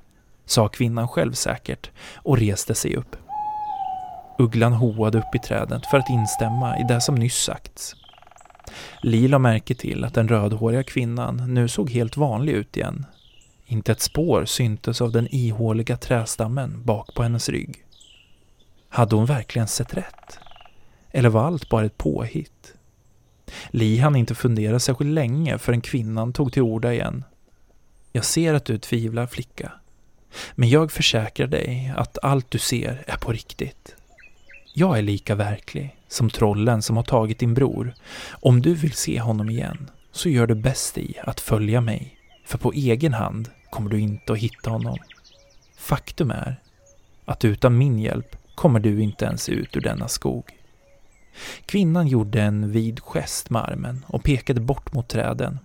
sa 0.45 0.67
kvinnan 0.67 1.07
självsäkert 1.07 1.89
och 2.15 2.37
reste 2.37 2.75
sig 2.75 2.95
upp. 2.95 3.15
Ugglan 4.39 4.73
hoade 4.73 5.17
upp 5.17 5.35
i 5.35 5.39
trädet 5.39 5.85
för 5.85 5.97
att 5.97 6.09
instämma 6.09 6.79
i 6.79 6.83
det 6.83 7.01
som 7.01 7.15
nyss 7.15 7.43
sagts. 7.43 7.95
Lila 9.01 9.39
märke 9.39 9.75
till 9.75 10.03
att 10.03 10.13
den 10.13 10.27
rödhåriga 10.27 10.83
kvinnan 10.83 11.53
nu 11.53 11.67
såg 11.67 11.89
helt 11.89 12.17
vanlig 12.17 12.53
ut 12.53 12.77
igen. 12.77 13.05
Inte 13.65 13.91
ett 13.91 14.01
spår 14.01 14.45
syntes 14.45 15.01
av 15.01 15.11
den 15.11 15.27
ihåliga 15.31 15.97
trästammen 15.97 16.83
bak 16.83 17.13
på 17.15 17.23
hennes 17.23 17.49
rygg. 17.49 17.85
Hade 18.89 19.15
hon 19.15 19.25
verkligen 19.25 19.67
sett 19.67 19.93
rätt? 19.93 20.39
Eller 21.11 21.29
var 21.29 21.45
allt 21.45 21.69
bara 21.69 21.85
ett 21.85 21.97
påhitt? 21.97 22.73
Li 23.69 23.97
hann 23.97 24.15
inte 24.15 24.35
fundera 24.35 24.79
särskilt 24.79 25.13
länge 25.13 25.57
förrän 25.57 25.81
kvinnan 25.81 26.33
tog 26.33 26.53
till 26.53 26.61
orda 26.61 26.93
igen. 26.93 27.23
Jag 28.11 28.25
ser 28.25 28.53
att 28.53 28.65
du 28.65 28.77
tvivlar, 28.77 29.27
flicka. 29.27 29.71
Men 30.55 30.69
jag 30.69 30.91
försäkrar 30.91 31.47
dig 31.47 31.93
att 31.97 32.17
allt 32.21 32.51
du 32.51 32.57
ser 32.57 33.03
är 33.07 33.17
på 33.17 33.31
riktigt. 33.31 33.96
Jag 34.79 34.97
är 34.97 35.01
lika 35.01 35.35
verklig 35.35 35.95
som 36.07 36.29
trollen 36.29 36.81
som 36.81 36.95
har 36.97 37.03
tagit 37.03 37.39
din 37.39 37.53
bror. 37.53 37.93
Om 38.29 38.61
du 38.61 38.73
vill 38.73 38.93
se 38.93 39.19
honom 39.19 39.49
igen 39.49 39.89
så 40.11 40.29
gör 40.29 40.47
du 40.47 40.55
bäst 40.55 40.97
i 40.97 41.13
att 41.23 41.39
följa 41.39 41.81
mig. 41.81 42.17
För 42.45 42.57
på 42.57 42.71
egen 42.71 43.13
hand 43.13 43.49
kommer 43.69 43.89
du 43.89 43.99
inte 43.99 44.33
att 44.33 44.39
hitta 44.39 44.69
honom. 44.69 44.97
Faktum 45.77 46.31
är 46.31 46.59
att 47.25 47.45
utan 47.45 47.77
min 47.77 47.99
hjälp 47.99 48.35
kommer 48.55 48.79
du 48.79 49.01
inte 49.01 49.25
ens 49.25 49.49
ut 49.49 49.77
ur 49.77 49.81
denna 49.81 50.07
skog. 50.07 50.43
Kvinnan 51.65 52.07
gjorde 52.07 52.41
en 52.41 52.71
vid 52.71 52.99
gest 52.99 53.49
med 53.49 53.63
armen 53.63 54.05
och 54.07 54.23
pekade 54.23 54.61
bort 54.61 54.93
mot 54.93 55.07
träden. 55.07 55.59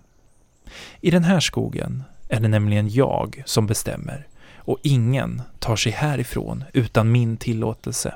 I 1.01 1.11
den 1.11 1.25
här 1.25 1.41
skogen 1.41 2.05
är 2.29 2.41
det 2.41 2.49
nämligen 2.49 2.89
jag 2.89 3.43
som 3.47 3.67
bestämmer 3.67 4.27
och 4.57 4.79
ingen 4.83 5.43
tar 5.59 5.77
sig 5.77 5.93
härifrån 5.93 6.65
utan 6.73 7.13
min 7.13 7.37
tillåtelse. 7.37 8.15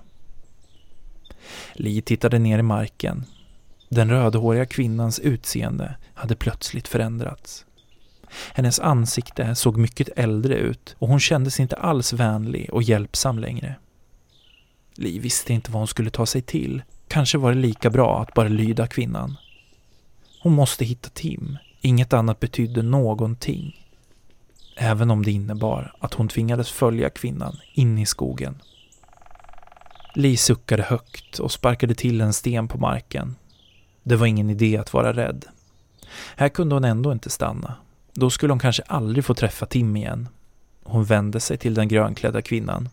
Li 1.74 2.02
tittade 2.02 2.38
ner 2.38 2.58
i 2.58 2.62
marken. 2.62 3.24
Den 3.88 4.10
rödhåriga 4.10 4.66
kvinnans 4.66 5.18
utseende 5.18 5.96
hade 6.14 6.36
plötsligt 6.36 6.88
förändrats. 6.88 7.64
Hennes 8.54 8.80
ansikte 8.80 9.54
såg 9.54 9.76
mycket 9.76 10.08
äldre 10.16 10.54
ut 10.54 10.96
och 10.98 11.08
hon 11.08 11.20
kändes 11.20 11.60
inte 11.60 11.76
alls 11.76 12.12
vänlig 12.12 12.70
och 12.72 12.82
hjälpsam 12.82 13.38
längre. 13.38 13.74
Li 14.94 15.18
visste 15.18 15.52
inte 15.52 15.70
vad 15.70 15.80
hon 15.80 15.88
skulle 15.88 16.10
ta 16.10 16.26
sig 16.26 16.42
till. 16.42 16.82
Kanske 17.08 17.38
var 17.38 17.52
det 17.52 17.60
lika 17.60 17.90
bra 17.90 18.22
att 18.22 18.34
bara 18.34 18.48
lyda 18.48 18.86
kvinnan. 18.86 19.36
Hon 20.42 20.52
måste 20.52 20.84
hitta 20.84 21.08
Tim. 21.08 21.58
Inget 21.80 22.12
annat 22.12 22.40
betydde 22.40 22.82
någonting. 22.82 23.82
även 24.78 25.10
om 25.10 25.22
det 25.24 25.30
innebar 25.30 25.92
att 25.98 26.14
hon 26.14 26.28
tvingades 26.28 26.70
följa 26.70 27.10
kvinnan 27.10 27.56
in 27.72 27.98
i 27.98 28.06
skogen. 28.06 28.62
Li 30.16 30.36
suckade 30.36 30.82
högt 30.82 31.38
och 31.38 31.52
sparkade 31.52 31.94
till 31.94 32.20
en 32.20 32.32
sten 32.32 32.68
på 32.68 32.78
marken. 32.78 33.36
Det 34.02 34.16
var 34.16 34.26
ingen 34.26 34.50
idé 34.50 34.76
att 34.76 34.92
vara 34.92 35.12
rädd. 35.12 35.44
Här 36.36 36.48
kunde 36.48 36.74
hon 36.74 36.84
ändå 36.84 37.12
inte 37.12 37.30
stanna. 37.30 37.74
Då 38.12 38.30
skulle 38.30 38.52
hon 38.52 38.58
kanske 38.58 38.82
aldrig 38.82 39.24
få 39.24 39.34
träffa 39.34 39.66
Tim 39.66 39.96
igen. 39.96 40.28
Hon 40.84 41.04
vände 41.04 41.40
sig 41.40 41.58
till 41.58 41.74
den 41.74 41.88
grönklädda 41.88 42.42
kvinnan. 42.42 42.88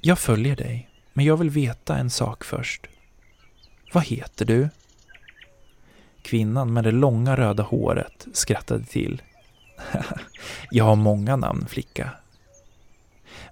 Jag 0.00 0.18
följer 0.18 0.56
dig, 0.56 0.88
men 1.12 1.24
jag 1.24 1.36
vill 1.36 1.50
veta 1.50 1.96
en 1.96 2.10
sak 2.10 2.44
först. 2.44 2.86
Vad 3.92 4.04
heter 4.04 4.44
du? 4.44 4.68
Kvinnan 6.22 6.72
med 6.72 6.84
det 6.84 6.92
långa 6.92 7.36
röda 7.36 7.62
håret 7.62 8.26
skrattade 8.32 8.84
till. 8.84 9.22
jag 10.70 10.84
har 10.84 10.96
många 10.96 11.36
namn, 11.36 11.66
flicka. 11.68 12.10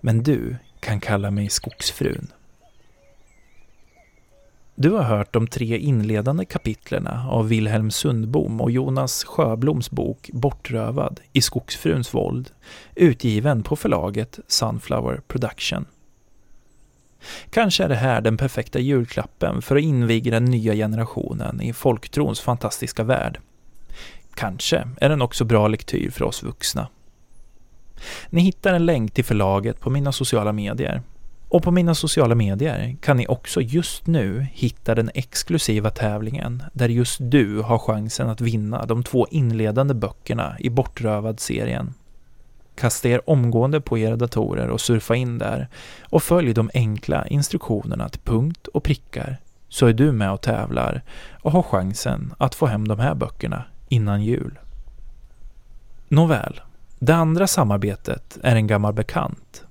Men 0.01 0.23
du 0.23 0.57
kan 0.81 1.01
kalla 1.01 1.31
mig 1.31 1.49
Skogsfrun. 1.49 2.33
Du 4.81 4.91
har 4.91 5.03
hört 5.03 5.33
de 5.33 5.47
tre 5.47 5.79
inledande 5.79 6.45
kapitlerna 6.45 7.27
av 7.31 7.49
Wilhelm 7.49 7.91
Sundbom 7.91 8.61
och 8.61 8.71
Jonas 8.71 9.25
Sjöbloms 9.25 9.91
bok 9.91 10.31
Bortrövad 10.33 11.21
i 11.33 11.41
Skogsfruns 11.41 12.15
våld, 12.15 12.51
utgiven 12.95 13.63
på 13.63 13.77
förlaget 13.77 14.39
Sunflower 14.47 15.21
Production. 15.29 15.87
Kanske 17.51 17.85
är 17.85 17.89
det 17.89 17.95
här 17.95 18.21
den 18.21 18.37
perfekta 18.37 18.79
julklappen 18.79 19.63
för 19.63 19.77
att 19.77 19.83
inviga 19.83 20.31
den 20.31 20.45
nya 20.45 20.75
generationen 20.75 21.61
i 21.61 21.73
folktrons 21.73 22.41
fantastiska 22.41 23.03
värld. 23.03 23.41
Kanske 24.35 24.89
är 25.01 25.09
den 25.09 25.23
också 25.23 25.45
bra 25.45 25.69
lektyr 25.69 26.11
för 26.11 26.25
oss 26.25 26.43
vuxna. 26.43 26.89
Ni 28.31 28.41
hittar 28.41 28.75
en 28.75 28.87
länk 28.87 29.15
till 29.15 29.25
förlaget 29.25 29.81
på 29.81 29.91
mina 29.91 30.13
sociala 30.13 30.53
medier 30.53 31.03
och 31.49 31.63
på 31.63 31.71
mina 31.71 31.95
sociala 31.95 32.35
medier 32.35 32.97
kan 33.01 33.17
ni 33.17 33.27
också 33.27 33.61
just 33.61 34.07
nu 34.07 34.47
hitta 34.53 34.95
den 34.95 35.11
exklusiva 35.15 35.91
tävlingen 35.91 36.63
där 36.73 36.89
just 36.89 37.19
du 37.21 37.61
har 37.61 37.79
chansen 37.79 38.29
att 38.29 38.41
vinna 38.41 38.87
de 38.87 39.03
två 39.03 39.27
inledande 39.31 39.95
böckerna 39.95 40.57
i 40.59 40.71
Bortrövad-serien. 40.71 41.95
Kasta 42.75 43.09
er 43.09 43.31
omgående 43.31 43.81
på 43.81 43.99
era 43.99 44.17
datorer 44.17 44.69
och 44.69 44.81
surfa 44.81 45.15
in 45.17 45.39
där 45.39 45.69
och 46.03 46.23
följ 46.23 46.55
de 46.55 46.71
enkla 46.75 47.27
instruktionerna 47.27 48.09
till 48.09 48.21
punkt 48.21 48.67
och 48.67 48.83
prickar 48.83 49.37
så 49.69 49.87
är 49.87 49.93
du 49.93 50.13
med 50.13 50.33
och 50.33 50.41
tävlar 50.41 51.03
och 51.43 51.53
har 51.53 51.63
chansen 51.63 52.35
att 52.39 52.55
få 52.55 52.67
hem 52.67 52.89
de 52.89 52.99
här 52.99 53.15
böckerna 53.15 53.65
innan 53.89 54.25
jul. 54.25 54.59
Nåväl, 56.09 56.61
det 56.99 57.15
andra 57.15 57.47
samarbetet 57.47 58.39
är 58.43 58.57
en 58.57 58.67
gammal 58.67 58.93
bekant 58.93 59.65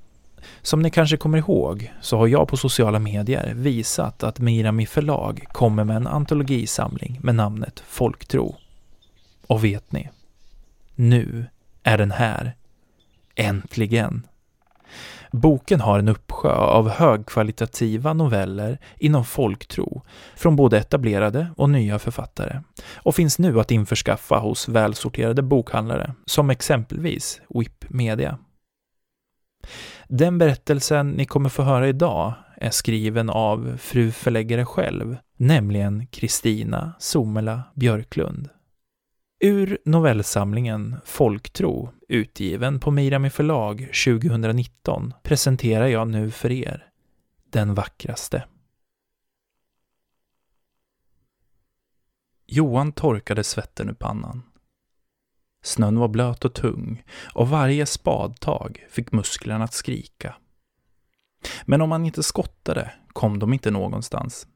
som 0.61 0.81
ni 0.81 0.89
kanske 0.89 1.17
kommer 1.17 1.37
ihåg 1.37 1.93
så 2.01 2.17
har 2.17 2.27
jag 2.27 2.47
på 2.47 2.57
sociala 2.57 2.99
medier 2.99 3.53
visat 3.55 4.23
att 4.23 4.39
Mirami 4.39 4.85
förlag 4.85 5.45
kommer 5.51 5.83
med 5.83 5.95
en 5.95 6.07
antologisamling 6.07 7.19
med 7.23 7.35
namnet 7.35 7.83
Folktro. 7.87 8.55
Och 9.47 9.63
vet 9.63 9.91
ni? 9.91 10.09
Nu 10.95 11.45
är 11.83 11.97
den 11.97 12.11
här. 12.11 12.55
Äntligen! 13.35 14.27
Boken 15.31 15.81
har 15.81 15.99
en 15.99 16.09
uppsjö 16.09 16.51
av 16.51 16.89
högkvalitativa 16.89 18.13
noveller 18.13 18.77
inom 18.97 19.25
folktro 19.25 20.01
från 20.35 20.55
både 20.55 20.77
etablerade 20.77 21.47
och 21.57 21.69
nya 21.69 21.99
författare 21.99 22.61
och 22.95 23.15
finns 23.15 23.39
nu 23.39 23.59
att 23.59 23.71
införskaffa 23.71 24.37
hos 24.37 24.67
välsorterade 24.67 25.41
bokhandlare 25.41 26.13
som 26.25 26.49
exempelvis 26.49 27.41
WIP 27.49 27.89
Media. 27.89 28.37
Den 30.07 30.37
berättelsen 30.37 31.11
ni 31.11 31.25
kommer 31.25 31.49
få 31.49 31.63
höra 31.63 31.87
idag 31.87 32.33
är 32.57 32.69
skriven 32.69 33.29
av 33.29 33.77
fru 33.77 34.11
förläggare 34.11 34.65
själv, 34.65 35.17
nämligen 35.37 36.07
Kristina 36.07 36.93
Somela 36.99 37.63
Björklund. 37.75 38.49
Ur 39.39 39.77
novellsamlingen 39.85 40.95
Folktro, 41.05 41.89
utgiven 42.07 42.79
på 42.79 42.91
Mirami 42.91 43.29
förlag 43.29 43.89
2019, 44.05 45.13
presenterar 45.23 45.87
jag 45.87 46.07
nu 46.07 46.31
för 46.31 46.51
er 46.51 46.89
Den 47.49 47.73
vackraste. 47.73 48.43
Johan 52.47 52.91
torkade 52.91 53.43
svetten 53.43 53.89
ur 53.89 53.93
pannan. 53.93 54.43
Snön 55.63 55.99
var 55.99 56.07
blöt 56.07 56.45
och 56.45 56.53
tung 56.53 57.03
och 57.33 57.49
varje 57.49 57.85
spadtag 57.85 58.85
fick 58.89 59.11
musklerna 59.11 59.63
att 59.63 59.73
skrika. 59.73 60.35
Men 61.65 61.81
om 61.81 61.89
man 61.89 62.05
inte 62.05 62.23
skottade 62.23 62.93
kom 63.07 63.39
de 63.39 63.53
inte 63.53 63.71
någonstans. 63.71 64.47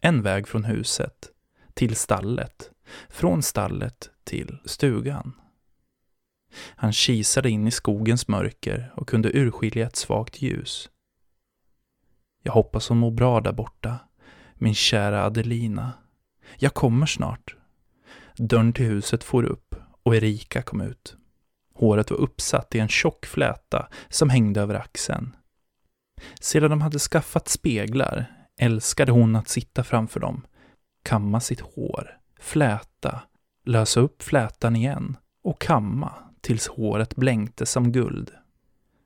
En 0.00 0.22
väg 0.22 0.48
från 0.48 0.64
huset 0.64 1.30
till 1.74 1.96
stallet, 1.96 2.70
från 3.08 3.42
stallet 3.42 4.10
till 4.24 4.58
stugan. 4.64 5.32
Han 6.76 6.92
kisade 6.92 7.50
in 7.50 7.66
i 7.66 7.70
skogens 7.70 8.28
mörker 8.28 8.92
och 8.96 9.08
kunde 9.08 9.36
urskilja 9.38 9.86
ett 9.86 9.96
svagt 9.96 10.42
ljus. 10.42 10.90
Jag 12.42 12.52
hoppas 12.52 12.88
hon 12.88 12.98
mår 12.98 13.10
bra 13.10 13.40
där 13.40 13.52
borta, 13.52 13.98
min 14.54 14.74
kära 14.74 15.24
Adelina. 15.24 15.92
Jag 16.56 16.74
kommer 16.74 17.06
snart. 17.06 17.56
Dörren 18.36 18.72
till 18.72 18.86
huset 18.86 19.24
for 19.24 19.44
upp 19.44 19.65
och 20.06 20.16
Erika 20.16 20.62
kom 20.62 20.80
ut. 20.80 21.16
Håret 21.74 22.10
var 22.10 22.18
uppsatt 22.18 22.74
i 22.74 22.78
en 22.78 22.88
tjock 22.88 23.26
fläta 23.26 23.88
som 24.08 24.30
hängde 24.30 24.60
över 24.60 24.74
axeln. 24.74 25.36
Sedan 26.40 26.70
de 26.70 26.80
hade 26.80 26.98
skaffat 26.98 27.48
speglar 27.48 28.26
älskade 28.60 29.12
hon 29.12 29.36
att 29.36 29.48
sitta 29.48 29.84
framför 29.84 30.20
dem, 30.20 30.46
kamma 31.02 31.40
sitt 31.40 31.60
hår, 31.60 32.18
fläta, 32.40 33.20
lösa 33.64 34.00
upp 34.00 34.22
flätan 34.22 34.76
igen 34.76 35.16
och 35.42 35.60
kamma 35.60 36.12
tills 36.40 36.68
håret 36.68 37.16
blänkte 37.16 37.66
som 37.66 37.92
guld. 37.92 38.30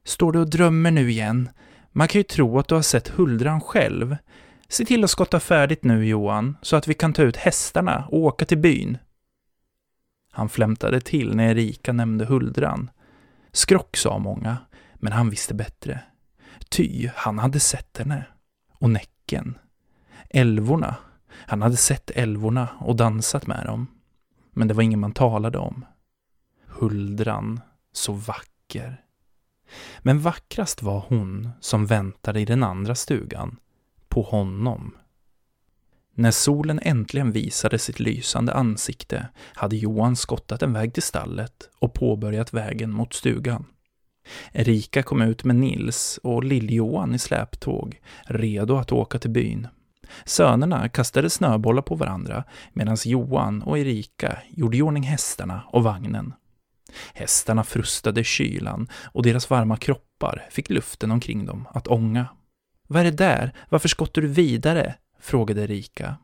Står 0.05 0.33
du 0.33 0.39
och 0.39 0.51
drömmer 0.51 0.91
nu 0.91 1.11
igen? 1.11 1.51
Man 1.93 2.09
kan 2.09 2.19
ju 2.19 2.23
tro 2.23 2.59
att 2.59 2.69
du 2.69 2.75
har 2.75 2.83
sett 2.83 3.09
huldran 3.09 3.61
själv. 3.61 4.17
Se 4.69 4.85
till 4.85 5.05
att 5.05 5.11
skotta 5.11 5.41
färdigt 5.41 5.85
nu, 5.85 6.07
Johan, 6.07 6.57
så 6.63 6.77
att 6.77 6.89
vi 6.89 6.95
kan 6.95 7.13
ta 7.13 7.23
ut 7.23 7.37
hästarna 7.37 8.05
och 8.09 8.19
åka 8.19 8.45
till 8.45 8.59
byn. 8.59 8.99
Han 10.31 10.49
flämtade 10.49 11.01
till 11.01 11.37
när 11.37 11.51
Erika 11.51 11.93
nämnde 11.93 12.25
huldran. 12.25 12.90
Skrock 13.53 13.97
sa 13.97 14.19
många, 14.19 14.57
men 14.95 15.12
han 15.12 15.31
visste 15.31 15.55
bättre. 15.55 16.01
Ty 16.69 17.11
han 17.14 17.38
hade 17.38 17.61
sett 17.61 17.99
henne. 17.99 18.27
Och 18.73 18.90
Näcken. 18.90 19.59
Älvorna. 20.31 20.95
Han 21.31 21.62
hade 21.62 21.77
sett 21.77 22.11
älvorna 22.11 22.69
och 22.79 22.97
dansat 22.97 23.47
med 23.47 23.66
dem. 23.66 23.87
Men 24.53 24.69
det 24.69 24.75
var 24.75 24.83
ingen 24.83 25.01
man 25.01 25.12
talade 25.12 25.59
om. 25.59 25.85
Huldran, 26.66 27.61
så 27.93 28.12
vacker. 28.12 29.05
Men 29.99 30.21
vackrast 30.21 30.83
var 30.83 31.05
hon 31.09 31.51
som 31.61 31.87
väntade 31.87 32.40
i 32.40 32.45
den 32.45 32.62
andra 32.62 32.95
stugan, 32.95 33.57
på 34.09 34.23
honom. 34.23 34.97
När 36.21 36.31
solen 36.31 36.81
äntligen 36.83 37.33
visade 37.33 37.79
sitt 37.79 38.01
lysande 38.01 38.55
ansikte 38.55 39.29
hade 39.55 39.77
Johan 39.77 40.17
skottat 40.17 40.63
en 40.63 40.73
väg 40.73 40.95
till 40.95 41.03
stallet 41.03 41.53
och 41.79 41.95
påbörjat 41.95 42.55
vägen 42.55 42.91
mot 42.93 43.15
stugan. 43.15 43.67
Erika 44.53 45.03
kom 45.03 45.23
ut 45.23 45.45
med 45.45 45.57
Nils 45.57 46.21
och 46.23 46.45
Lill-Johan 46.45 47.15
i 47.15 47.19
släptåg, 47.19 48.01
redo 48.25 48.77
att 48.77 48.93
åka 48.93 49.19
till 49.19 49.31
byn. 49.31 49.69
Sönerna 50.25 50.89
kastade 50.89 51.31
snöbollar 51.31 51.83
på 51.83 51.95
varandra 51.95 52.45
medan 52.73 52.97
Johan 53.05 53.63
och 53.63 53.79
Erika 53.79 54.39
gjorde 54.49 54.77
i 54.77 54.83
ordning 54.83 55.03
hästarna 55.03 55.63
och 55.67 55.85
vagnen. 55.85 56.33
Hästarna 57.15 57.65
frustade 57.65 58.25
kylan 58.25 58.89
och 59.13 59.23
deras 59.23 59.51
varma 59.51 59.77
kroppar 59.77 60.49
fick 60.51 60.71
luften 60.71 61.11
omkring 61.11 61.47
dem 61.47 61.69
att 61.75 61.89
ånga. 61.89 62.27
Vad 62.89 63.01
är 63.01 63.05
det 63.05 63.17
där? 63.17 63.53
Varför 63.69 63.89
skottar 63.89 64.23
du 64.23 64.29
vidare? 64.29 64.95
Frågade 65.21 65.63
Erika. 65.63 66.17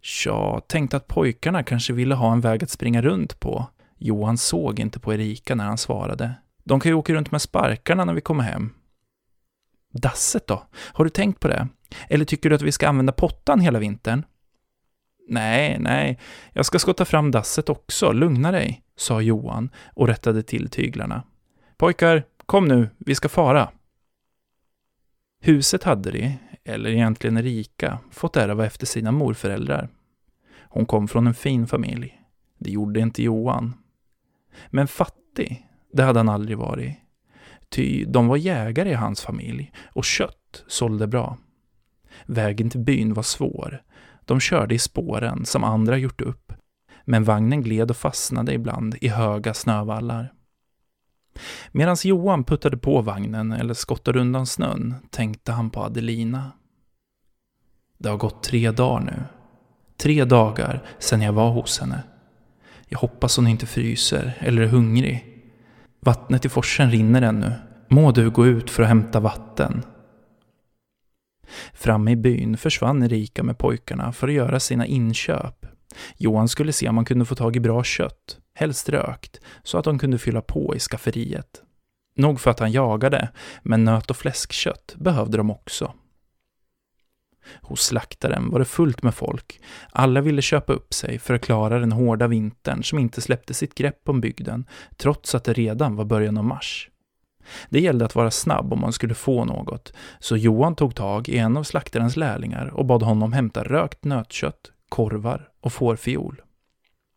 Tja, 0.00 0.60
tänkte 0.68 0.96
att 0.96 1.06
pojkarna 1.06 1.62
kanske 1.62 1.92
ville 1.92 2.14
ha 2.14 2.32
en 2.32 2.40
väg 2.40 2.64
att 2.64 2.70
springa 2.70 3.02
runt 3.02 3.40
på. 3.40 3.66
Johan 3.98 4.38
såg 4.38 4.80
inte 4.80 5.00
på 5.00 5.14
Erika 5.14 5.54
när 5.54 5.64
han 5.64 5.78
svarade. 5.78 6.34
De 6.64 6.80
kan 6.80 6.90
ju 6.90 6.94
åka 6.94 7.12
runt 7.14 7.30
med 7.30 7.42
sparkarna 7.42 8.04
när 8.04 8.14
vi 8.14 8.20
kommer 8.20 8.44
hem. 8.44 8.70
Dasset 9.92 10.46
då? 10.46 10.66
Har 10.74 11.04
du 11.04 11.10
tänkt 11.10 11.40
på 11.40 11.48
det? 11.48 11.68
Eller 12.08 12.24
tycker 12.24 12.50
du 12.50 12.56
att 12.56 12.62
vi 12.62 12.72
ska 12.72 12.88
använda 12.88 13.12
pottan 13.12 13.60
hela 13.60 13.78
vintern? 13.78 14.24
Nej, 15.28 15.78
nej, 15.80 16.18
jag 16.52 16.66
ska 16.66 16.78
skotta 16.78 17.04
fram 17.04 17.30
dasset 17.30 17.68
också, 17.68 18.12
lugna 18.12 18.52
dig, 18.52 18.82
sa 18.96 19.20
Johan 19.20 19.70
och 19.94 20.08
rättade 20.08 20.42
till 20.42 20.70
tyglarna. 20.70 21.22
Pojkar, 21.76 22.24
kom 22.46 22.68
nu, 22.68 22.90
vi 22.98 23.14
ska 23.14 23.28
fara. 23.28 23.70
Huset 25.40 25.84
hade 25.84 26.10
de, 26.10 26.38
eller 26.66 26.90
egentligen 26.90 27.36
Erika, 27.36 27.98
fått 28.10 28.36
ärva 28.36 28.66
efter 28.66 28.86
sina 28.86 29.12
morföräldrar. 29.12 29.88
Hon 30.60 30.86
kom 30.86 31.08
från 31.08 31.26
en 31.26 31.34
fin 31.34 31.66
familj. 31.66 32.20
Det 32.58 32.70
gjorde 32.70 33.00
inte 33.00 33.22
Johan. 33.22 33.74
Men 34.70 34.88
fattig, 34.88 35.66
Det 35.92 36.02
hade 36.02 36.18
han 36.18 36.28
aldrig 36.28 36.58
varit. 36.58 36.96
Ty 37.68 38.04
de 38.04 38.28
var 38.28 38.36
jägare 38.36 38.90
i 38.90 38.94
hans 38.94 39.20
familj 39.20 39.72
och 39.92 40.04
kött 40.04 40.64
sålde 40.66 41.06
bra. 41.06 41.38
Vägen 42.26 42.70
till 42.70 42.80
byn 42.80 43.14
var 43.14 43.22
svår. 43.22 43.82
De 44.24 44.40
körde 44.40 44.74
i 44.74 44.78
spåren 44.78 45.44
som 45.44 45.64
andra 45.64 45.96
gjort 45.96 46.20
upp. 46.20 46.52
Men 47.04 47.24
vagnen 47.24 47.62
gled 47.62 47.90
och 47.90 47.96
fastnade 47.96 48.52
ibland 48.52 48.96
i 49.00 49.08
höga 49.08 49.54
snövallar. 49.54 50.32
Medan 51.72 51.96
Johan 52.04 52.44
puttade 52.44 52.76
på 52.76 53.00
vagnen 53.02 53.52
eller 53.52 53.74
skottade 53.74 54.20
undan 54.20 54.46
snön 54.46 54.94
tänkte 55.10 55.52
han 55.52 55.70
på 55.70 55.80
Adelina. 55.80 56.52
Det 57.98 58.08
har 58.08 58.16
gått 58.16 58.42
tre 58.42 58.70
dagar 58.70 59.00
nu. 59.00 59.22
Tre 59.96 60.24
dagar 60.24 60.82
sedan 60.98 61.22
jag 61.22 61.32
var 61.32 61.50
hos 61.50 61.78
henne. 61.80 62.02
Jag 62.88 62.98
hoppas 62.98 63.36
hon 63.36 63.46
inte 63.46 63.66
fryser 63.66 64.38
eller 64.40 64.62
är 64.62 64.66
hungrig. 64.66 65.42
Vattnet 66.00 66.44
i 66.44 66.48
forsen 66.48 66.90
rinner 66.90 67.22
ännu. 67.22 67.52
Må 67.88 68.12
du 68.12 68.30
gå 68.30 68.46
ut 68.46 68.70
för 68.70 68.82
att 68.82 68.88
hämta 68.88 69.20
vatten. 69.20 69.82
Framme 71.72 72.10
i 72.10 72.16
byn 72.16 72.56
försvann 72.56 73.02
Erika 73.02 73.42
med 73.42 73.58
pojkarna 73.58 74.12
för 74.12 74.28
att 74.28 74.34
göra 74.34 74.60
sina 74.60 74.86
inköp. 74.86 75.66
Johan 76.16 76.48
skulle 76.48 76.72
se 76.72 76.88
om 76.88 76.96
han 76.96 77.04
kunde 77.04 77.24
få 77.24 77.34
tag 77.34 77.56
i 77.56 77.60
bra 77.60 77.84
kött, 77.84 78.38
helst 78.56 78.88
rökt, 78.88 79.40
så 79.62 79.78
att 79.78 79.84
de 79.84 79.98
kunde 79.98 80.18
fylla 80.18 80.40
på 80.40 80.74
i 80.76 80.78
skafferiet. 80.78 81.62
Nog 82.16 82.40
för 82.40 82.50
att 82.50 82.60
han 82.60 82.72
jagade, 82.72 83.28
men 83.62 83.84
nöt 83.84 84.10
och 84.10 84.16
fläskkött 84.16 84.94
behövde 84.98 85.36
de 85.36 85.50
också. 85.50 85.92
Hos 87.62 87.82
slaktaren 87.82 88.50
var 88.50 88.58
det 88.58 88.64
fullt 88.64 89.02
med 89.02 89.14
folk. 89.14 89.60
Alla 89.90 90.20
ville 90.20 90.42
köpa 90.42 90.72
upp 90.72 90.94
sig 90.94 91.18
för 91.18 91.34
att 91.34 91.42
klara 91.42 91.78
den 91.78 91.92
hårda 91.92 92.26
vintern 92.26 92.84
som 92.84 92.98
inte 92.98 93.20
släppte 93.20 93.54
sitt 93.54 93.74
grepp 93.74 94.08
om 94.08 94.20
bygden, 94.20 94.66
trots 94.96 95.34
att 95.34 95.44
det 95.44 95.52
redan 95.52 95.96
var 95.96 96.04
början 96.04 96.38
av 96.38 96.44
mars. 96.44 96.90
Det 97.68 97.80
gällde 97.80 98.04
att 98.04 98.14
vara 98.14 98.30
snabb 98.30 98.72
om 98.72 98.80
man 98.80 98.92
skulle 98.92 99.14
få 99.14 99.44
något, 99.44 99.92
så 100.18 100.36
Johan 100.36 100.74
tog 100.74 100.94
tag 100.94 101.28
i 101.28 101.38
en 101.38 101.56
av 101.56 101.62
slaktarens 101.62 102.16
lärlingar 102.16 102.66
och 102.74 102.86
bad 102.86 103.02
honom 103.02 103.32
hämta 103.32 103.64
rökt 103.64 104.04
nötkött, 104.04 104.72
korvar 104.88 105.48
och 105.60 105.72
fårfiol. 105.72 106.42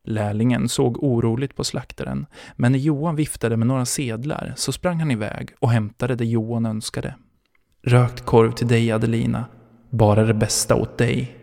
Lärlingen 0.09 0.69
såg 0.69 1.03
oroligt 1.03 1.55
på 1.55 1.63
slaktaren, 1.63 2.25
men 2.55 2.71
när 2.71 2.79
Johan 2.79 3.15
viftade 3.15 3.57
med 3.57 3.67
några 3.67 3.85
sedlar 3.85 4.53
så 4.55 4.71
sprang 4.71 4.99
han 4.99 5.11
iväg 5.11 5.49
och 5.59 5.69
hämtade 5.69 6.15
det 6.15 6.25
Johan 6.25 6.65
önskade. 6.65 7.15
Rökt 7.83 8.25
korv 8.25 8.51
till 8.51 8.67
dig, 8.67 8.91
Adelina, 8.91 9.45
bara 9.89 10.23
det 10.23 10.33
bästa 10.33 10.75
åt 10.75 10.97
dig. 10.97 11.37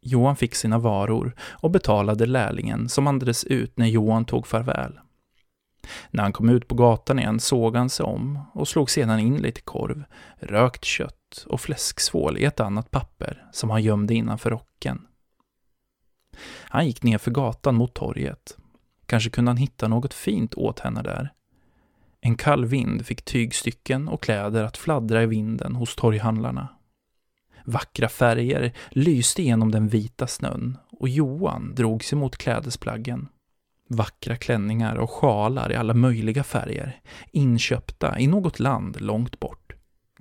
Johan 0.00 0.36
fick 0.36 0.54
sina 0.54 0.78
varor 0.78 1.34
och 1.62 1.70
betalade 1.70 2.26
lärlingen 2.26 2.88
som 2.88 3.06
andades 3.06 3.44
ut 3.44 3.78
när 3.78 3.86
Johan 3.86 4.24
tog 4.24 4.46
farväl. 4.46 4.98
När 6.10 6.22
han 6.22 6.32
kom 6.32 6.48
ut 6.48 6.68
på 6.68 6.74
gatan 6.74 7.18
igen 7.18 7.40
såg 7.40 7.76
han 7.76 7.90
sig 7.90 8.04
om 8.04 8.38
och 8.54 8.68
slog 8.68 8.90
sedan 8.90 9.18
in 9.18 9.36
lite 9.36 9.60
korv, 9.60 10.04
rökt 10.40 10.84
kött 10.84 11.46
och 11.46 11.60
fläsksvål 11.60 12.38
i 12.38 12.44
ett 12.44 12.60
annat 12.60 12.90
papper 12.90 13.44
som 13.52 13.70
han 13.70 13.82
gömde 13.82 14.14
innanför 14.14 14.50
rocken. 14.50 15.07
Han 16.68 16.86
gick 16.86 17.02
ner 17.02 17.18
för 17.18 17.30
gatan 17.30 17.74
mot 17.74 17.94
torget. 17.94 18.56
Kanske 19.06 19.30
kunde 19.30 19.50
han 19.50 19.56
hitta 19.56 19.88
något 19.88 20.14
fint 20.14 20.54
åt 20.54 20.80
henne 20.80 21.02
där. 21.02 21.32
En 22.20 22.36
kall 22.36 22.64
vind 22.64 23.06
fick 23.06 23.24
tygstycken 23.24 24.08
och 24.08 24.22
kläder 24.22 24.64
att 24.64 24.76
fladdra 24.76 25.22
i 25.22 25.26
vinden 25.26 25.74
hos 25.74 25.96
torghandlarna. 25.96 26.68
Vackra 27.64 28.08
färger 28.08 28.72
lyste 28.90 29.42
genom 29.42 29.70
den 29.70 29.88
vita 29.88 30.26
snön 30.26 30.78
och 30.90 31.08
Johan 31.08 31.74
drog 31.74 32.04
sig 32.04 32.18
mot 32.18 32.36
klädesplaggen. 32.36 33.28
Vackra 33.88 34.36
klänningar 34.36 34.96
och 34.96 35.10
sjalar 35.10 35.72
i 35.72 35.76
alla 35.76 35.94
möjliga 35.94 36.44
färger, 36.44 37.00
inköpta 37.32 38.18
i 38.18 38.26
något 38.26 38.60
land 38.60 39.00
långt 39.00 39.40
bort. 39.40 39.72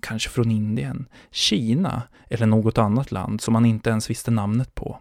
Kanske 0.02 0.30
från 0.30 0.52
Indien, 0.52 1.08
Kina 1.32 2.02
eller 2.30 2.46
något 2.46 2.78
annat 2.78 3.12
land 3.12 3.42
som 3.42 3.56
han 3.56 3.66
inte 3.66 3.90
ens 3.90 4.10
visste 4.10 4.32
namnet 4.32 4.76
på. 4.76 5.00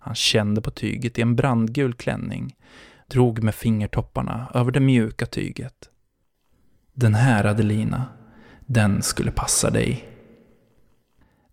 Han 0.00 0.14
kände 0.14 0.60
på 0.60 0.70
tyget 0.70 1.18
i 1.18 1.22
en 1.22 1.36
brandgul 1.36 1.94
klänning, 1.94 2.56
drog 3.06 3.42
med 3.42 3.54
fingertopparna 3.54 4.50
över 4.54 4.72
det 4.72 4.80
mjuka 4.80 5.26
tyget. 5.26 5.90
Den 6.92 7.14
här 7.14 7.44
Adelina, 7.44 8.04
den 8.66 9.02
skulle 9.02 9.30
passa 9.30 9.70
dig. 9.70 10.08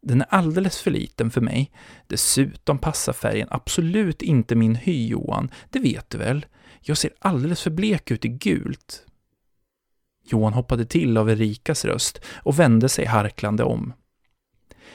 Den 0.02 0.22
är 0.22 0.28
alldeles 0.30 0.82
för 0.82 0.92
liten 0.92 1.32
för 1.32 1.42
mig. 1.42 1.72
Dessutom 2.08 2.78
passar 2.78 3.14
färgen 3.14 3.48
absolut 3.52 4.22
inte 4.22 4.56
min 4.56 4.76
hy, 4.76 5.08
Johan. 5.08 5.52
Det 5.70 5.80
vet 5.80 6.10
du 6.10 6.18
väl? 6.18 6.46
Jag 6.82 6.98
ser 6.98 7.12
alldeles 7.20 7.62
för 7.62 7.70
blek 7.72 8.12
ut 8.12 8.26
i 8.26 8.30
gult. 8.30 9.06
Johan 10.24 10.54
hoppade 10.54 10.86
till 10.86 11.18
av 11.18 11.30
Erikas 11.30 11.86
röst 11.86 12.22
och 12.44 12.60
vände 12.60 12.90
sig 12.90 13.06
harklande 13.06 13.64
om. 13.64 13.94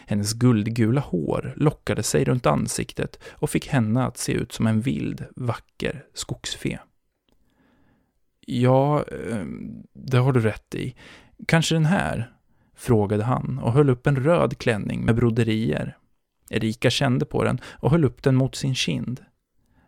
Hennes 0.06 0.32
guldgula 0.32 1.00
hår 1.00 1.54
lockade 1.56 2.02
sig 2.02 2.24
runt 2.24 2.46
ansiktet 2.46 3.18
och 3.30 3.50
fick 3.50 3.68
henne 3.68 4.04
att 4.04 4.18
se 4.18 4.32
ut 4.32 4.52
som 4.52 4.66
en 4.66 4.80
vild, 4.80 5.24
vacker 5.36 6.04
skogsfe. 6.14 6.78
Ja, 8.46 9.04
eh, 9.04 9.44
det 9.92 10.18
har 10.18 10.32
du 10.32 10.40
rätt 10.40 10.74
i. 10.74 10.94
Kanske 11.46 11.74
den 11.74 11.86
här? 11.86 12.32
frågade 12.76 13.24
han 13.24 13.58
och 13.58 13.72
höll 13.72 13.90
upp 13.90 14.06
en 14.06 14.16
röd 14.16 14.58
klänning 14.58 15.04
med 15.04 15.14
broderier. 15.14 15.96
Erika 16.50 16.90
kände 16.90 17.24
på 17.24 17.44
den 17.44 17.60
och 17.64 17.90
höll 17.90 18.04
upp 18.04 18.22
den 18.22 18.36
mot 18.36 18.54
sin 18.54 18.74
kind. 18.74 19.20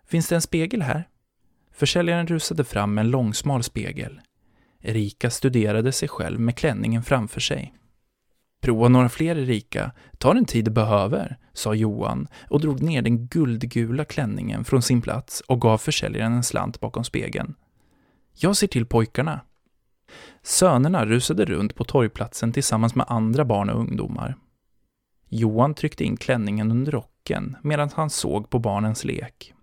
Finns 0.07 0.29
det 0.29 0.35
en 0.35 0.43
spegel 0.43 0.83
här? 0.83 1.09
Försäljaren 1.73 2.27
rusade 2.27 2.65
fram 2.65 2.95
med 2.95 3.05
en 3.05 3.11
långsmal 3.11 3.63
spegel. 3.63 4.21
Erika 4.81 5.31
studerade 5.31 5.93
sig 5.93 6.09
själv 6.09 6.41
med 6.41 6.57
klänningen 6.57 7.03
framför 7.03 7.41
sig. 7.41 7.75
Prova 8.65 8.89
några 8.89 9.09
fler 9.09 9.37
Erika, 9.37 9.93
ta 10.19 10.35
den 10.35 10.45
tid 10.45 10.65
du 10.65 10.71
behöver, 10.71 11.39
sa 11.53 11.75
Johan 11.75 12.29
och 12.51 12.61
drog 12.61 12.83
ner 12.83 13.03
den 13.03 13.27
guldgula 13.27 14.05
klänningen 14.05 14.65
från 14.65 14.83
sin 14.83 15.03
plats 15.03 15.41
och 15.41 15.61
gav 15.61 15.79
försäljaren 15.79 16.33
en 16.33 16.43
slant 16.43 16.81
bakom 16.81 17.05
spegeln. 17.05 17.55
Jag 18.35 18.57
ser 18.57 18.67
till 18.67 18.87
pojkarna, 18.87 19.41
Sönerna 20.43 21.07
rusade 21.07 21.45
runt 21.45 21.75
på 21.75 21.85
torgplatsen 21.85 22.53
tillsammans 22.53 22.95
med 22.95 23.07
andra 23.09 23.45
barn 23.45 23.71
och 23.71 23.81
ungdomar. 23.81 24.37
Johan 25.29 25.75
tryckte 25.75 26.05
in 26.05 26.17
klänningen 26.17 26.71
under 26.71 26.93
rocken 26.93 27.57
medan 27.63 27.91
han 27.95 28.11
såg 28.11 28.51
på 28.51 28.59
barnens 28.59 29.05
lek. 29.05 29.55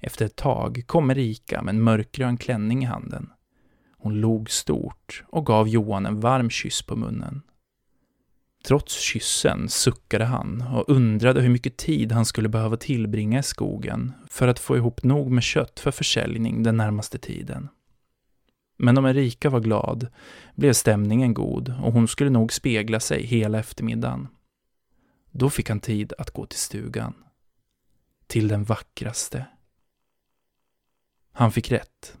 Efter 0.00 0.24
ett 0.26 0.36
tag 0.36 0.82
kom 0.86 1.10
Erika 1.10 1.62
med 1.62 1.74
en 1.74 1.82
mörkgrön 1.82 2.36
klänning 2.36 2.82
i 2.82 2.86
handen. 2.86 3.30
Hon 3.98 4.20
log 4.20 4.50
stort 4.50 5.24
och 5.28 5.46
gav 5.46 5.68
Johan 5.68 6.06
en 6.06 6.20
varm 6.20 6.50
kyss 6.50 6.82
på 6.82 6.96
munnen. 6.96 7.42
Trots 8.64 9.00
kyssen 9.00 9.68
suckade 9.68 10.24
han 10.24 10.62
och 10.62 10.88
undrade 10.88 11.40
hur 11.40 11.48
mycket 11.48 11.76
tid 11.76 12.12
han 12.12 12.24
skulle 12.24 12.48
behöva 12.48 12.76
tillbringa 12.76 13.38
i 13.38 13.42
skogen 13.42 14.12
för 14.30 14.48
att 14.48 14.58
få 14.58 14.76
ihop 14.76 15.02
nog 15.02 15.30
med 15.30 15.42
kött 15.42 15.80
för 15.80 15.90
försäljning 15.90 16.62
den 16.62 16.76
närmaste 16.76 17.18
tiden. 17.18 17.68
Men 18.78 18.98
om 18.98 19.06
Erika 19.06 19.50
var 19.50 19.60
glad 19.60 20.08
blev 20.54 20.72
stämningen 20.72 21.34
god 21.34 21.74
och 21.82 21.92
hon 21.92 22.08
skulle 22.08 22.30
nog 22.30 22.52
spegla 22.52 23.00
sig 23.00 23.26
hela 23.26 23.58
eftermiddagen. 23.58 24.28
Då 25.30 25.50
fick 25.50 25.68
han 25.68 25.80
tid 25.80 26.12
att 26.18 26.30
gå 26.30 26.46
till 26.46 26.58
stugan. 26.58 27.14
Till 28.26 28.48
den 28.48 28.64
vackraste. 28.64 29.46
Han 31.32 31.52
fick 31.52 31.72
rätt. 31.72 32.16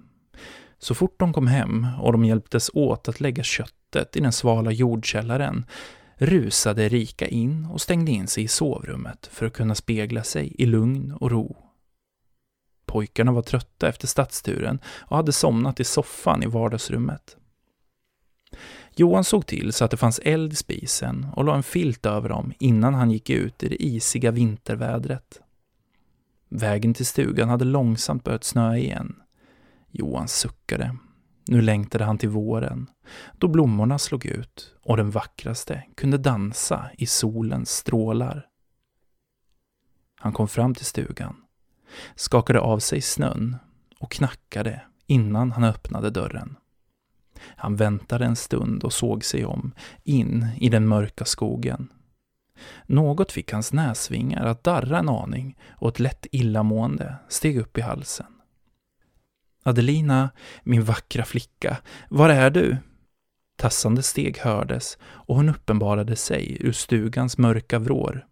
Så 0.78 0.94
fort 0.94 1.18
de 1.18 1.32
kom 1.32 1.46
hem 1.46 1.86
och 2.00 2.12
de 2.12 2.24
hjälptes 2.24 2.70
åt 2.74 3.08
att 3.08 3.20
lägga 3.20 3.42
köttet 3.42 4.16
i 4.16 4.20
den 4.20 4.32
svala 4.32 4.70
jordkällaren 4.70 5.64
rusade 6.18 6.84
Erika 6.84 7.26
in 7.26 7.64
och 7.64 7.80
stängde 7.80 8.12
in 8.12 8.26
sig 8.26 8.44
i 8.44 8.48
sovrummet 8.48 9.26
för 9.32 9.46
att 9.46 9.52
kunna 9.52 9.74
spegla 9.74 10.24
sig 10.24 10.54
i 10.58 10.66
lugn 10.66 11.12
och 11.12 11.30
ro. 11.30 11.56
Pojkarna 12.86 13.32
var 13.32 13.42
trötta 13.42 13.88
efter 13.88 14.06
stadsturen 14.06 14.78
och 14.86 15.16
hade 15.16 15.32
somnat 15.32 15.80
i 15.80 15.84
soffan 15.84 16.42
i 16.42 16.46
vardagsrummet. 16.46 17.36
Johan 18.96 19.24
såg 19.24 19.46
till 19.46 19.72
så 19.72 19.84
att 19.84 19.90
det 19.90 19.96
fanns 19.96 20.20
eld 20.24 20.52
i 20.52 20.56
spisen 20.56 21.26
och 21.36 21.44
la 21.44 21.56
en 21.56 21.62
filt 21.62 22.06
över 22.06 22.28
dem 22.28 22.52
innan 22.58 22.94
han 22.94 23.10
gick 23.10 23.30
ut 23.30 23.62
i 23.62 23.68
det 23.68 23.82
isiga 23.82 24.30
vintervädret. 24.30 25.40
Vägen 26.48 26.94
till 26.94 27.06
stugan 27.06 27.48
hade 27.48 27.64
långsamt 27.64 28.24
börjat 28.24 28.44
snöa 28.44 28.78
igen. 28.78 29.16
Johan 29.90 30.28
suckade. 30.28 30.96
Nu 31.48 31.60
längtade 31.60 32.04
han 32.04 32.18
till 32.18 32.28
våren, 32.28 32.90
då 33.38 33.48
blommorna 33.48 33.98
slog 33.98 34.26
ut 34.26 34.74
och 34.82 34.96
den 34.96 35.10
vackraste 35.10 35.82
kunde 35.96 36.18
dansa 36.18 36.90
i 36.98 37.06
solens 37.06 37.70
strålar. 37.70 38.46
Han 40.20 40.32
kom 40.32 40.48
fram 40.48 40.74
till 40.74 40.86
stugan 40.86 41.36
skakade 42.14 42.60
av 42.60 42.78
sig 42.78 43.00
snön 43.00 43.56
och 43.98 44.10
knackade 44.10 44.82
innan 45.06 45.52
han 45.52 45.64
öppnade 45.64 46.10
dörren. 46.10 46.56
Han 47.40 47.76
väntade 47.76 48.24
en 48.24 48.36
stund 48.36 48.84
och 48.84 48.92
såg 48.92 49.24
sig 49.24 49.44
om, 49.44 49.72
in 50.04 50.46
i 50.56 50.68
den 50.68 50.88
mörka 50.88 51.24
skogen. 51.24 51.92
Något 52.86 53.32
fick 53.32 53.52
hans 53.52 53.72
näsvingar 53.72 54.46
att 54.46 54.64
darra 54.64 54.98
en 54.98 55.08
aning 55.08 55.58
och 55.70 55.88
ett 55.88 56.00
lätt 56.00 56.26
illamående 56.32 57.16
steg 57.28 57.58
upp 57.58 57.78
i 57.78 57.80
halsen. 57.80 58.26
Adelina, 59.68 60.30
min 60.62 60.84
vackra 60.84 61.24
flicka, 61.24 61.78
var 62.08 62.28
är 62.28 62.50
du? 62.50 62.76
Tassande 63.56 64.02
steg 64.02 64.38
hördes 64.38 64.98
och 65.02 65.36
hon 65.36 65.48
uppenbarade 65.48 66.16
sig 66.16 66.56
ur 66.60 66.72
stugans 66.72 67.38
mörka 67.38 67.78
vrår. 67.78 68.26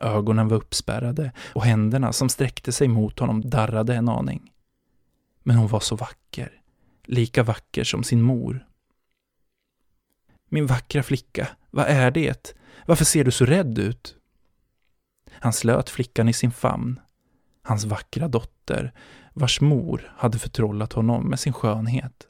Ögonen 0.00 0.48
var 0.48 0.56
uppspärrade 0.56 1.32
och 1.52 1.64
händerna 1.64 2.12
som 2.12 2.28
sträckte 2.28 2.72
sig 2.72 2.88
mot 2.88 3.18
honom 3.18 3.50
darrade 3.50 3.94
en 3.94 4.08
aning. 4.08 4.52
Men 5.42 5.56
hon 5.56 5.68
var 5.68 5.80
så 5.80 5.96
vacker, 5.96 6.60
lika 7.04 7.42
vacker 7.42 7.84
som 7.84 8.04
sin 8.04 8.22
mor. 8.22 8.66
Min 10.48 10.66
vackra 10.66 11.02
flicka, 11.02 11.48
vad 11.70 11.86
är 11.86 12.10
det? 12.10 12.54
Varför 12.86 13.04
ser 13.04 13.24
du 13.24 13.30
så 13.30 13.44
rädd 13.44 13.78
ut? 13.78 14.16
Han 15.32 15.52
slöt 15.52 15.90
flickan 15.90 16.28
i 16.28 16.32
sin 16.32 16.52
famn. 16.52 17.00
Hans 17.62 17.84
vackra 17.84 18.28
dotter, 18.28 18.92
vars 19.32 19.60
mor 19.60 20.12
hade 20.16 20.38
förtrollat 20.38 20.92
honom 20.92 21.28
med 21.28 21.40
sin 21.40 21.52
skönhet. 21.52 22.26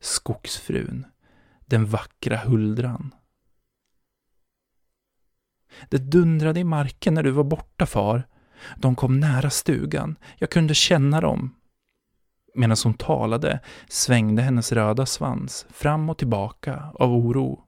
Skogsfrun, 0.00 1.06
den 1.66 1.86
vackra 1.86 2.36
huldran. 2.36 3.14
Det 5.88 5.98
dundrade 5.98 6.60
i 6.60 6.64
marken 6.64 7.14
när 7.14 7.22
du 7.22 7.30
var 7.30 7.44
borta, 7.44 7.86
far. 7.86 8.28
De 8.76 8.94
kom 8.94 9.20
nära 9.20 9.50
stugan. 9.50 10.16
Jag 10.38 10.50
kunde 10.50 10.74
känna 10.74 11.20
dem. 11.20 11.54
Medan 12.54 12.76
hon 12.84 12.94
talade 12.94 13.60
svängde 13.88 14.42
hennes 14.42 14.72
röda 14.72 15.06
svans 15.06 15.66
fram 15.70 16.10
och 16.10 16.18
tillbaka 16.18 16.90
av 16.94 17.12
oro. 17.12 17.62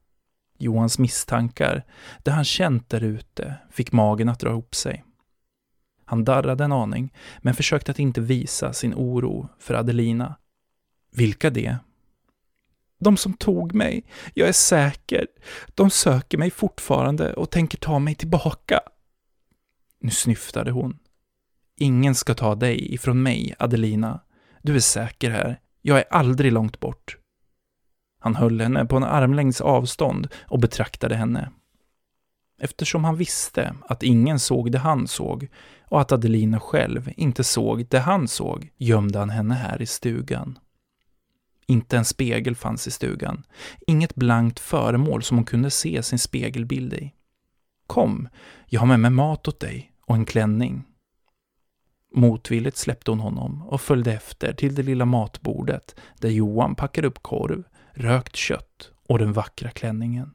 Johans 0.59 0.99
misstankar, 0.99 1.85
det 2.23 2.31
han 2.31 2.45
känt 2.45 2.91
där 2.91 3.03
ute, 3.03 3.55
fick 3.71 3.93
magen 3.93 4.29
att 4.29 4.41
dra 4.41 4.51
ihop 4.51 4.75
sig. 4.75 5.05
Han 6.09 6.25
darrade 6.25 6.65
en 6.65 6.73
aning, 6.73 7.13
men 7.39 7.55
försökte 7.55 7.91
att 7.91 7.99
inte 7.99 8.21
visa 8.21 8.73
sin 8.73 8.95
oro 8.95 9.49
för 9.59 9.75
Adelina. 9.75 10.35
Vilka 11.13 11.51
det? 11.51 11.77
De 13.01 13.17
som 13.17 13.33
tog 13.33 13.75
mig. 13.75 14.05
Jag 14.35 14.49
är 14.49 14.53
säker. 14.53 15.27
De 15.75 15.91
söker 15.91 16.39
mig 16.39 16.51
fortfarande 16.51 17.35
och 17.35 17.51
tänker 17.51 17.79
ta 17.79 17.99
mig 17.99 18.15
tillbaka. 18.15 18.81
Nu 20.01 20.11
snyftade 20.11 20.71
hon. 20.71 20.99
Ingen 21.77 22.15
ska 22.15 22.35
ta 22.35 22.55
dig 22.55 22.95
ifrån 22.95 23.23
mig, 23.23 23.55
Adelina. 23.59 24.21
Du 24.63 24.77
är 24.77 24.81
säker 24.81 25.31
här. 25.31 25.61
Jag 25.83 25.99
är 25.99 26.05
aldrig 26.11 26.53
långt 26.53 26.81
bort. 26.81 27.17
Han 28.19 28.37
höll 28.37 28.61
henne 28.61 28.85
på 28.85 28.97
en 28.97 29.05
armlängds 29.05 29.61
avstånd 29.61 30.29
och 30.47 30.61
betraktade 30.61 31.15
henne. 31.17 31.51
Eftersom 32.61 33.05
han 33.05 33.17
visste 33.17 33.75
att 33.89 34.03
ingen 34.03 34.39
såg 34.39 34.73
det 34.73 34.79
han 34.79 35.09
såg 35.09 35.49
och 35.89 36.01
att 36.01 36.13
Adelina 36.13 36.61
själv 36.61 37.13
inte 37.17 37.45
såg 37.45 37.87
det 37.87 37.99
han 37.99 38.29
såg 38.29 38.71
gömde 38.77 39.19
han 39.19 39.31
henne 39.31 39.55
här 39.55 39.83
i 39.83 39.87
stugan. 39.87 40.59
Inte 41.67 41.97
en 41.97 42.05
spegel 42.05 42.57
fanns 42.57 42.87
i 42.87 42.91
stugan. 42.91 43.43
Inget 43.87 44.15
blankt 44.15 44.61
föremål 44.61 45.23
som 45.23 45.37
hon 45.37 45.45
kunde 45.45 45.71
se 45.71 46.03
sin 46.03 46.19
spegelbild 46.19 46.93
i. 46.93 47.13
Kom, 47.87 48.29
jag 48.67 48.81
har 48.81 48.87
med 48.87 49.01
mig 49.01 49.11
mat 49.11 49.49
åt 49.49 49.61
dig 49.61 49.93
och 50.07 50.15
en 50.15 50.25
klänning. 50.25 50.85
Motvilligt 52.15 52.77
släppte 52.77 53.11
hon 53.11 53.21
honom 53.21 53.63
och 53.63 53.81
följde 53.81 54.13
efter 54.13 54.53
till 54.53 54.75
det 54.75 54.83
lilla 54.83 55.05
matbordet 55.05 56.01
där 56.19 56.29
Johan 56.29 56.75
packade 56.75 57.09
upp 57.09 57.23
korv, 57.23 57.65
rökt 57.93 58.37
kött 58.37 58.91
och 59.09 59.19
den 59.19 59.33
vackra 59.33 59.71
klänningen. 59.71 60.31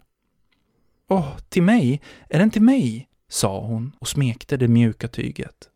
Åh, 1.08 1.38
till 1.50 1.64
mig? 1.64 2.02
Är 2.30 2.40
den 2.40 2.52
till 2.52 2.62
mig? 2.62 3.08
Sa 3.34 3.60
hon 3.60 3.96
och 4.00 4.08
smekte 4.08 4.58
det 4.58 4.68
mjuka 4.68 5.08
tyget. 5.08 5.70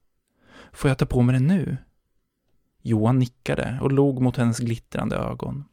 Får 0.71 0.89
jag 0.89 0.97
ta 0.97 1.05
på 1.05 1.21
mig 1.21 1.33
den 1.33 1.47
nu? 1.47 1.77
Johan 2.81 3.19
nickade 3.19 3.79
och 3.81 3.91
log 3.91 4.21
mot 4.21 4.37
hennes 4.37 4.59
glittrande 4.59 5.15
ögon. 5.15 5.63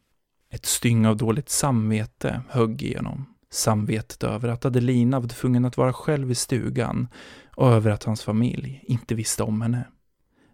Ett 0.51 0.67
styng 0.67 1.07
av 1.07 1.17
dåligt 1.17 1.49
samvete 1.49 2.43
högg 2.49 2.83
igenom. 2.83 3.27
Samvetet 3.51 4.23
över 4.23 4.49
att 4.49 4.65
Adelina 4.65 5.21
var 5.21 5.29
tvungen 5.29 5.65
att 5.65 5.77
vara 5.77 5.93
själv 5.93 6.31
i 6.31 6.35
stugan 6.35 7.09
och 7.57 7.69
över 7.69 7.91
att 7.91 8.05
hans 8.05 8.23
familj 8.23 8.85
inte 8.87 9.15
visste 9.15 9.43
om 9.43 9.63
henne. 9.63 9.85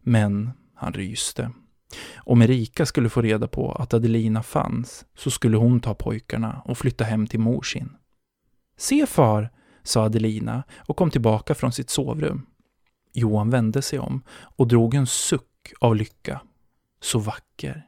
Men 0.03 0.51
han 0.75 0.93
ryste. 0.93 1.51
Om 2.16 2.43
Erika 2.43 2.87
skulle 2.87 3.09
få 3.09 3.23
reda 3.23 3.49
på 3.49 3.73
att 3.73 3.95
Adelina 3.95 4.43
fanns 4.43 5.05
så 5.14 5.31
skulle 5.31 5.57
hon 5.57 5.81
ta 5.81 5.95
pojkarna 5.95 6.62
och 6.64 6.79
flytta 6.79 7.05
hem 7.05 7.27
till 7.27 7.40
mor 7.40 7.62
sin. 7.62 7.97
Se 8.77 9.07
far, 9.07 9.51
sa 9.83 10.05
Adelina 10.05 10.62
och 10.79 10.97
kom 10.97 11.11
tillbaka 11.11 11.55
från 11.55 11.73
sitt 11.73 11.90
sovrum. 11.90 12.47
Johan 13.12 13.51
vände 13.51 13.83
sig 13.83 13.99
om 13.99 14.23
och 14.57 14.69
drog 14.69 14.95
en 14.95 15.07
suck 15.07 15.73
av 15.81 15.97
lycka. 15.97 16.40
Så 17.01 17.19
vacker. 17.19 17.87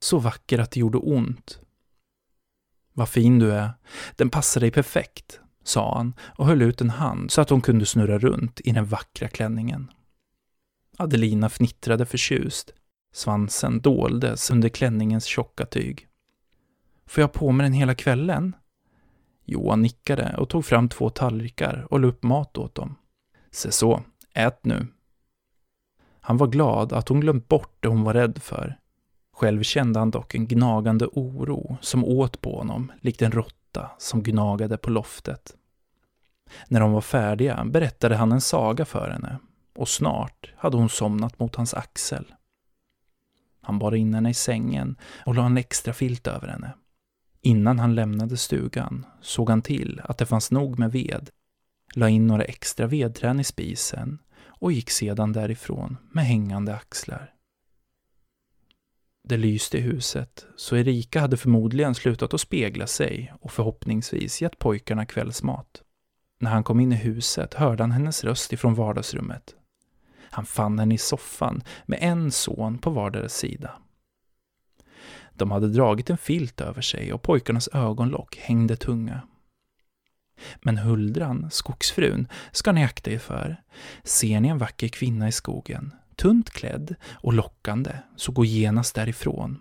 Så 0.00 0.18
vacker 0.18 0.58
att 0.58 0.70
det 0.70 0.80
gjorde 0.80 0.98
ont. 0.98 1.60
Vad 2.92 3.08
fin 3.08 3.38
du 3.38 3.52
är. 3.52 3.70
Den 4.16 4.30
passar 4.30 4.60
dig 4.60 4.70
perfekt, 4.70 5.40
sa 5.64 5.94
han 5.96 6.14
och 6.20 6.46
höll 6.46 6.62
ut 6.62 6.80
en 6.80 6.90
hand 6.90 7.30
så 7.30 7.40
att 7.40 7.50
hon 7.50 7.60
kunde 7.60 7.86
snurra 7.86 8.18
runt 8.18 8.60
i 8.64 8.72
den 8.72 8.84
vackra 8.84 9.28
klänningen. 9.28 9.90
Adelina 10.96 11.48
fnittrade 11.48 12.06
förtjust. 12.06 12.72
Svansen 13.12 13.80
doldes 13.80 14.50
under 14.50 14.68
klänningens 14.68 15.24
tjocka 15.24 15.66
tyg. 15.66 16.08
Får 17.06 17.20
jag 17.20 17.32
på 17.32 17.52
mig 17.52 17.64
den 17.64 17.72
hela 17.72 17.94
kvällen? 17.94 18.56
Johan 19.50 19.82
nickade 19.82 20.34
och 20.38 20.48
tog 20.48 20.64
fram 20.64 20.88
två 20.88 21.10
tallrikar 21.10 21.86
och 21.90 22.00
la 22.00 22.06
upp 22.06 22.22
mat 22.22 22.58
åt 22.58 22.74
dem. 22.74 22.96
Se 23.50 23.72
så, 23.72 24.02
ät 24.34 24.64
nu. 24.64 24.86
Han 26.20 26.36
var 26.36 26.46
glad 26.46 26.92
att 26.92 27.08
hon 27.08 27.20
glömt 27.20 27.48
bort 27.48 27.76
det 27.80 27.88
hon 27.88 28.02
var 28.02 28.14
rädd 28.14 28.42
för. 28.42 28.78
Själv 29.32 29.62
kände 29.62 29.98
han 29.98 30.10
dock 30.10 30.34
en 30.34 30.46
gnagande 30.46 31.06
oro 31.06 31.76
som 31.80 32.04
åt 32.04 32.40
på 32.40 32.58
honom, 32.58 32.92
likt 33.00 33.22
en 33.22 33.32
råtta 33.32 33.90
som 33.98 34.22
gnagade 34.22 34.76
på 34.76 34.90
loftet. 34.90 35.54
När 36.68 36.80
de 36.80 36.92
var 36.92 37.00
färdiga 37.00 37.64
berättade 37.64 38.16
han 38.16 38.32
en 38.32 38.40
saga 38.40 38.84
för 38.84 39.10
henne 39.10 39.38
och 39.76 39.88
snart 39.88 40.52
hade 40.56 40.76
hon 40.76 40.88
somnat 40.88 41.38
mot 41.38 41.56
hans 41.56 41.74
axel. 41.74 42.34
Han 43.60 43.78
bar 43.78 43.94
in 43.94 44.14
henne 44.14 44.30
i 44.30 44.34
sängen 44.34 44.96
och 45.26 45.34
la 45.34 45.46
en 45.46 45.56
extra 45.56 45.92
filt 45.92 46.26
över 46.26 46.48
henne. 46.48 46.72
Innan 47.40 47.78
han 47.78 47.94
lämnade 47.94 48.36
stugan 48.36 49.06
såg 49.20 49.50
han 49.50 49.62
till 49.62 50.00
att 50.04 50.18
det 50.18 50.26
fanns 50.26 50.50
nog 50.50 50.78
med 50.78 50.92
ved, 50.92 51.30
la 51.94 52.08
in 52.08 52.26
några 52.26 52.44
extra 52.44 52.86
vedträn 52.86 53.40
i 53.40 53.44
spisen 53.44 54.18
och 54.46 54.72
gick 54.72 54.90
sedan 54.90 55.32
därifrån 55.32 55.96
med 56.12 56.24
hängande 56.24 56.74
axlar. 56.74 57.34
Det 59.28 59.36
lyste 59.36 59.78
i 59.78 59.80
huset, 59.80 60.46
så 60.56 60.76
Erika 60.76 61.20
hade 61.20 61.36
förmodligen 61.36 61.94
slutat 61.94 62.34
att 62.34 62.40
spegla 62.40 62.86
sig 62.86 63.32
och 63.40 63.52
förhoppningsvis 63.52 64.42
gett 64.42 64.58
pojkarna 64.58 65.06
kvällsmat. 65.06 65.82
När 66.40 66.50
han 66.50 66.64
kom 66.64 66.80
in 66.80 66.92
i 66.92 66.96
huset 66.96 67.54
hörde 67.54 67.82
han 67.82 67.92
hennes 67.92 68.24
röst 68.24 68.52
ifrån 68.52 68.74
vardagsrummet. 68.74 69.54
Han 70.30 70.46
fann 70.46 70.78
henne 70.78 70.94
i 70.94 70.98
soffan 70.98 71.62
med 71.86 71.98
en 72.02 72.30
son 72.30 72.78
på 72.78 72.90
vardera 72.90 73.28
sida. 73.28 73.70
De 75.38 75.50
hade 75.50 75.68
dragit 75.68 76.10
en 76.10 76.18
filt 76.18 76.60
över 76.60 76.82
sig 76.82 77.12
och 77.12 77.22
pojkarnas 77.22 77.68
ögonlock 77.72 78.36
hängde 78.36 78.76
tunga. 78.76 79.20
Men 80.62 80.78
Huldran, 80.78 81.48
skogsfrun, 81.50 82.28
ska 82.52 82.72
ni 82.72 82.84
akta 82.84 83.10
er 83.10 83.18
för. 83.18 83.62
Ser 84.02 84.40
ni 84.40 84.48
en 84.48 84.58
vacker 84.58 84.88
kvinna 84.88 85.28
i 85.28 85.32
skogen, 85.32 85.94
tunt 86.16 86.50
klädd 86.50 86.94
och 87.10 87.32
lockande, 87.32 87.92
så 88.16 88.32
gå 88.32 88.44
genast 88.44 88.94
därifrån. 88.94 89.58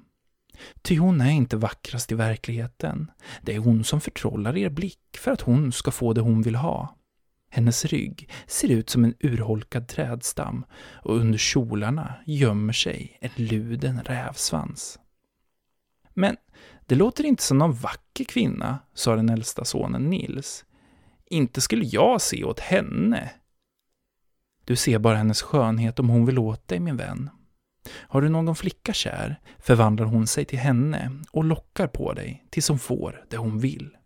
Ty 0.82 0.98
hon 0.98 1.22
är 1.22 1.32
inte 1.32 1.58
vackrast 1.58 2.12
i 2.12 2.16
verkligheten. 2.16 3.12
Det 3.42 3.56
är 3.56 3.60
hon 3.60 3.84
som 3.84 4.02
förtrollar 4.02 4.58
er 4.58 4.70
blick 4.70 5.18
för 5.18 5.32
att 5.32 5.42
hon 5.42 5.72
ska 5.72 5.92
få 5.92 6.14
det 6.14 6.22
hon 6.22 6.42
vill 6.42 6.56
ha. 6.56 6.96
Hennes 7.50 7.86
rygg 7.86 8.30
ser 8.48 8.72
ut 8.72 8.90
som 8.90 9.04
en 9.04 9.14
urholkad 9.20 9.88
trädstam 9.88 10.66
och 11.04 11.16
under 11.16 11.38
kjolarna 11.38 12.14
gömmer 12.26 12.74
sig 12.74 13.18
en 13.22 13.46
luden 13.46 14.02
rävsvans. 14.04 15.00
Men 16.20 16.38
det 16.86 16.96
låter 16.96 17.26
inte 17.26 17.44
som 17.44 17.58
någon 17.58 17.74
vacker 17.74 18.24
kvinna, 18.24 18.80
sa 18.94 19.16
den 19.16 19.30
äldsta 19.30 19.66
sonen 19.66 20.10
Nils. 20.10 20.66
Inte 21.26 21.62
skulle 21.62 21.86
jag 21.86 22.22
se 22.22 22.44
åt 22.44 22.60
henne. 22.60 23.32
Du 24.66 24.76
ser 24.76 25.00
bara 25.00 25.18
hennes 25.18 25.42
skönhet 25.42 26.00
om 26.00 26.10
hon 26.10 26.26
vill 26.26 26.40
åt 26.40 26.68
dig, 26.68 26.80
min 26.80 26.98
vän. 26.98 27.30
Har 27.90 28.22
du 28.22 28.30
någon 28.30 28.56
flicka 28.56 28.94
kär 28.94 29.40
förvandlar 29.60 30.06
hon 30.06 30.28
sig 30.28 30.46
till 30.46 30.60
henne 30.60 31.12
och 31.32 31.44
lockar 31.44 31.88
på 31.88 32.14
dig 32.14 32.46
tills 32.50 32.70
hon 32.70 32.80
får 32.80 33.26
det 33.30 33.38
hon 33.38 33.60
vill. 33.60 33.98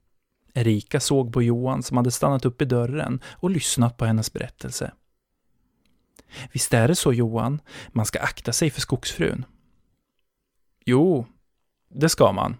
Erika 0.54 1.00
såg 1.00 1.34
på 1.34 1.44
Johan 1.44 1.84
som 1.84 1.98
hade 1.98 2.12
stannat 2.12 2.46
upp 2.46 2.62
i 2.62 2.66
dörren 2.66 3.22
och 3.26 3.50
lyssnat 3.50 3.98
på 3.98 4.06
hennes 4.06 4.34
berättelse. 4.34 4.92
Visst 6.52 6.74
är 6.74 6.88
det 6.88 6.96
så, 6.96 7.14
Johan, 7.14 7.62
man 7.90 8.06
ska 8.06 8.20
akta 8.20 8.54
sig 8.54 8.70
för 8.70 8.82
skogsfrun? 8.82 9.46
Jo, 10.86 11.26
det 11.94 12.10
ska 12.10 12.32
man. 12.32 12.58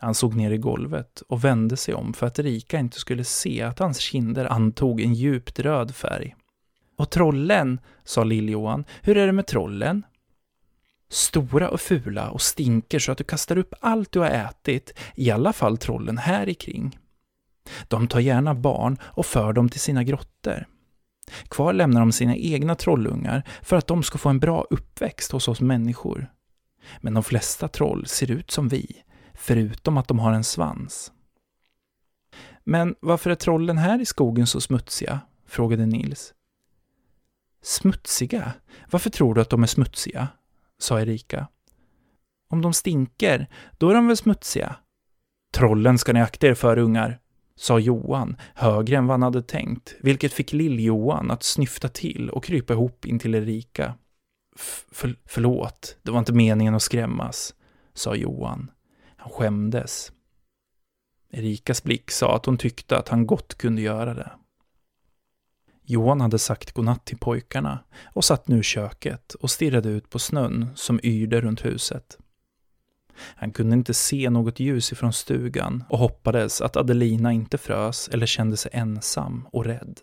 Han 0.00 0.14
såg 0.14 0.34
ner 0.34 0.50
i 0.50 0.58
golvet 0.58 1.22
och 1.28 1.44
vände 1.44 1.76
sig 1.76 1.94
om 1.94 2.12
för 2.12 2.26
att 2.26 2.38
Erika 2.38 2.78
inte 2.78 2.98
skulle 2.98 3.24
se 3.24 3.62
att 3.62 3.78
hans 3.78 3.98
kinder 3.98 4.44
antog 4.44 5.00
en 5.00 5.14
djupt 5.14 5.58
röd 5.58 5.94
färg. 5.94 6.36
Och 6.96 7.10
trollen, 7.10 7.80
sa 8.04 8.24
Lill-Johan, 8.24 8.84
hur 9.02 9.16
är 9.16 9.26
det 9.26 9.32
med 9.32 9.46
trollen? 9.46 10.02
Stora 11.08 11.68
och 11.68 11.80
fula 11.80 12.30
och 12.30 12.42
stinker 12.42 12.98
så 12.98 13.12
att 13.12 13.18
du 13.18 13.24
kastar 13.24 13.58
upp 13.58 13.74
allt 13.80 14.12
du 14.12 14.20
har 14.20 14.30
ätit, 14.30 14.98
i 15.14 15.30
alla 15.30 15.52
fall 15.52 15.78
trollen 15.78 16.18
här 16.18 16.48
ikring. 16.48 16.98
De 17.88 18.08
tar 18.08 18.20
gärna 18.20 18.54
barn 18.54 18.98
och 19.02 19.26
för 19.26 19.52
dem 19.52 19.68
till 19.68 19.80
sina 19.80 20.04
grottor. 20.04 20.66
Kvar 21.48 21.72
lämnar 21.72 22.00
de 22.00 22.12
sina 22.12 22.36
egna 22.36 22.74
trollungar 22.74 23.42
för 23.62 23.76
att 23.76 23.86
de 23.86 24.02
ska 24.02 24.18
få 24.18 24.28
en 24.28 24.40
bra 24.40 24.66
uppväxt 24.70 25.32
hos 25.32 25.48
oss 25.48 25.60
människor. 25.60 26.30
Men 27.00 27.14
de 27.14 27.22
flesta 27.22 27.68
troll 27.68 28.06
ser 28.06 28.30
ut 28.30 28.50
som 28.50 28.68
vi, 28.68 29.02
förutom 29.34 29.98
att 29.98 30.08
de 30.08 30.18
har 30.18 30.32
en 30.32 30.44
svans. 30.44 31.12
Men 32.64 32.94
varför 33.00 33.30
är 33.30 33.34
trollen 33.34 33.78
här 33.78 34.00
i 34.00 34.06
skogen 34.06 34.46
så 34.46 34.60
smutsiga? 34.60 35.20
frågade 35.46 35.86
Nils. 35.86 36.34
Smutsiga? 37.62 38.52
Varför 38.90 39.10
tror 39.10 39.34
du 39.34 39.40
att 39.40 39.50
de 39.50 39.62
är 39.62 39.66
smutsiga? 39.66 40.28
sa 40.78 41.00
Erika. 41.00 41.48
Om 42.50 42.62
de 42.62 42.72
stinker, 42.72 43.48
då 43.78 43.90
är 43.90 43.94
de 43.94 44.06
väl 44.06 44.16
smutsiga? 44.16 44.76
Trollen 45.52 45.98
ska 45.98 46.12
ni 46.12 46.20
akta 46.20 46.46
er 46.46 46.54
för, 46.54 46.78
ungar, 46.78 47.18
sa 47.56 47.78
Johan, 47.78 48.36
högre 48.54 48.96
än 48.96 49.06
vad 49.06 49.14
han 49.14 49.22
hade 49.22 49.42
tänkt, 49.42 49.94
vilket 50.00 50.32
fick 50.32 50.52
Lill-Johan 50.52 51.30
att 51.30 51.42
snyfta 51.42 51.88
till 51.88 52.30
och 52.30 52.44
krypa 52.44 52.72
ihop 52.72 53.06
in 53.06 53.18
till 53.18 53.34
Erika. 53.34 53.94
För, 54.92 55.16
förlåt, 55.26 55.96
det 56.02 56.10
var 56.10 56.18
inte 56.18 56.32
meningen 56.32 56.74
att 56.74 56.82
skrämmas, 56.82 57.54
sa 57.94 58.14
Johan. 58.14 58.70
Han 59.16 59.30
skämdes. 59.30 60.12
Erikas 61.30 61.82
blick 61.82 62.10
sa 62.10 62.36
att 62.36 62.46
hon 62.46 62.58
tyckte 62.58 62.98
att 62.98 63.08
han 63.08 63.26
gott 63.26 63.54
kunde 63.54 63.82
göra 63.82 64.14
det. 64.14 64.30
Johan 65.82 66.20
hade 66.20 66.38
sagt 66.38 66.72
godnatt 66.72 67.04
till 67.04 67.18
pojkarna 67.18 67.78
och 68.04 68.24
satt 68.24 68.48
nu 68.48 68.60
i 68.60 68.62
köket 68.62 69.34
och 69.34 69.50
stirrade 69.50 69.88
ut 69.88 70.10
på 70.10 70.18
snön 70.18 70.66
som 70.74 71.00
yrde 71.02 71.40
runt 71.40 71.64
huset. 71.64 72.18
Han 73.16 73.50
kunde 73.50 73.76
inte 73.76 73.94
se 73.94 74.30
något 74.30 74.60
ljus 74.60 74.92
ifrån 74.92 75.12
stugan 75.12 75.84
och 75.88 75.98
hoppades 75.98 76.60
att 76.60 76.76
Adelina 76.76 77.32
inte 77.32 77.58
frös 77.58 78.08
eller 78.08 78.26
kände 78.26 78.56
sig 78.56 78.70
ensam 78.74 79.48
och 79.52 79.64
rädd. 79.64 80.00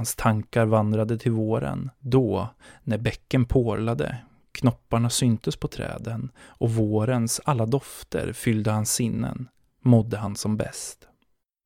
Hans 0.00 0.16
tankar 0.16 0.66
vandrade 0.66 1.18
till 1.18 1.32
våren, 1.32 1.90
då, 1.98 2.48
när 2.84 2.98
bäcken 2.98 3.44
porlade, 3.44 4.16
knopparna 4.52 5.10
syntes 5.10 5.56
på 5.56 5.68
träden 5.68 6.32
och 6.38 6.70
vårens 6.70 7.40
alla 7.44 7.66
dofter 7.66 8.32
fyllde 8.32 8.70
hans 8.70 8.92
sinnen, 8.92 9.48
mådde 9.80 10.16
han 10.16 10.36
som 10.36 10.56
bäst. 10.56 11.08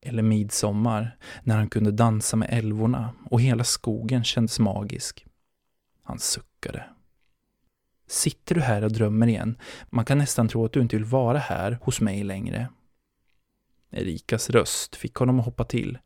Eller 0.03 0.22
midsommar, 0.22 1.16
när 1.43 1.57
han 1.57 1.68
kunde 1.68 1.91
dansa 1.91 2.37
med 2.37 2.49
älvorna 2.53 3.14
och 3.30 3.41
hela 3.41 3.64
skogen 3.64 4.24
kändes 4.24 4.59
magisk. 4.59 5.26
Han 6.03 6.18
suckade. 6.18 6.85
Sitter 8.07 8.55
du 8.55 8.61
här 8.61 8.85
och 8.85 8.93
drömmer 8.93 9.26
igen? 9.26 9.59
Man 9.91 10.05
kan 10.05 10.18
nästan 10.18 10.49
tro 10.49 10.64
att 10.64 10.72
du 10.72 10.80
inte 10.80 10.97
vill 10.97 11.05
vara 11.05 11.39
här 11.39 11.78
hos 11.82 12.01
mig 12.01 12.24
längre. 12.24 12.68
Erikas 13.91 14.51
röst 14.51 14.97
fick 14.97 15.14
honom 15.14 15.39
att 15.39 15.45
hoppa 15.45 15.64
till. 15.64 15.99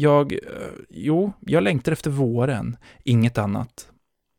Jag... 0.00 0.32
Eh, 0.32 0.38
jo, 0.88 1.32
jag 1.40 1.62
längtar 1.62 1.92
efter 1.92 2.10
våren. 2.10 2.76
Inget 3.04 3.38
annat. 3.38 3.92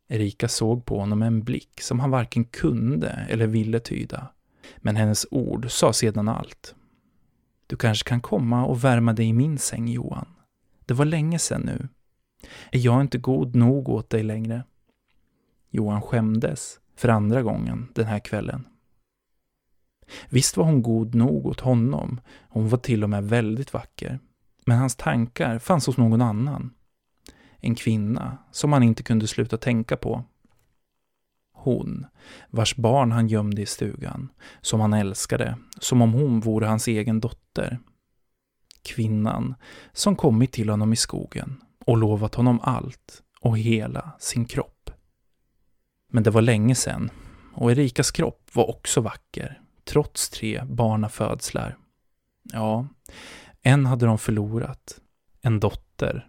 Erika 0.08 0.48
såg 0.48 0.84
på 0.84 0.98
honom 0.98 1.18
med 1.18 1.26
en 1.26 1.44
blick 1.44 1.80
som 1.80 2.00
han 2.00 2.10
varken 2.10 2.44
kunde 2.44 3.26
eller 3.28 3.46
ville 3.46 3.80
tyda. 3.80 4.26
Men 4.76 4.96
hennes 4.96 5.26
ord 5.30 5.70
sa 5.70 5.92
sedan 5.92 6.28
allt. 6.28 6.74
Du 7.66 7.76
kanske 7.76 8.08
kan 8.08 8.20
komma 8.20 8.64
och 8.64 8.84
värma 8.84 9.12
dig 9.12 9.26
i 9.26 9.32
min 9.32 9.58
säng, 9.58 9.88
Johan. 9.88 10.28
Det 10.86 10.94
var 10.94 11.04
länge 11.04 11.38
sedan 11.38 11.60
nu. 11.60 11.88
Är 12.72 12.78
jag 12.78 13.00
inte 13.00 13.18
god 13.18 13.54
nog 13.54 13.88
åt 13.88 14.10
dig 14.10 14.22
längre? 14.22 14.64
Johan 15.70 16.02
skämdes 16.02 16.80
för 16.96 17.08
andra 17.08 17.42
gången 17.42 17.88
den 17.94 18.06
här 18.06 18.18
kvällen. 18.18 18.66
Visst 20.28 20.56
var 20.56 20.64
hon 20.64 20.82
god 20.82 21.14
nog 21.14 21.46
åt 21.46 21.60
honom, 21.60 22.20
hon 22.48 22.68
var 22.68 22.78
till 22.78 23.02
och 23.02 23.10
med 23.10 23.24
väldigt 23.24 23.72
vacker. 23.72 24.18
Men 24.66 24.78
hans 24.78 24.96
tankar 24.96 25.58
fanns 25.58 25.86
hos 25.86 25.96
någon 25.96 26.22
annan. 26.22 26.74
En 27.60 27.74
kvinna 27.74 28.38
som 28.50 28.72
han 28.72 28.82
inte 28.82 29.02
kunde 29.02 29.26
sluta 29.26 29.56
tänka 29.56 29.96
på. 29.96 30.24
Hon, 31.52 32.06
vars 32.50 32.76
barn 32.76 33.12
han 33.12 33.28
gömde 33.28 33.62
i 33.62 33.66
stugan, 33.66 34.28
som 34.60 34.80
han 34.80 34.92
älskade, 34.92 35.58
som 35.78 36.02
om 36.02 36.12
hon 36.12 36.40
vore 36.40 36.66
hans 36.66 36.88
egen 36.88 37.20
dotter. 37.20 37.78
Kvinnan 38.82 39.54
som 39.92 40.16
kommit 40.16 40.52
till 40.52 40.68
honom 40.68 40.92
i 40.92 40.96
skogen 40.96 41.62
och 41.86 41.96
lovat 41.96 42.34
honom 42.34 42.60
allt 42.62 43.22
och 43.40 43.58
hela 43.58 44.12
sin 44.18 44.44
kropp. 44.44 44.90
Men 46.12 46.22
det 46.22 46.30
var 46.30 46.42
länge 46.42 46.74
sedan 46.74 47.10
och 47.54 47.70
Erikas 47.70 48.10
kropp 48.10 48.50
var 48.52 48.70
också 48.70 49.00
vacker, 49.00 49.60
trots 49.84 50.30
tre 50.30 50.62
barnafödslar. 50.64 51.76
Ja, 52.52 52.86
en 53.62 53.86
hade 53.86 54.06
de 54.06 54.18
förlorat, 54.18 55.00
en 55.40 55.60
dotter. 55.60 56.26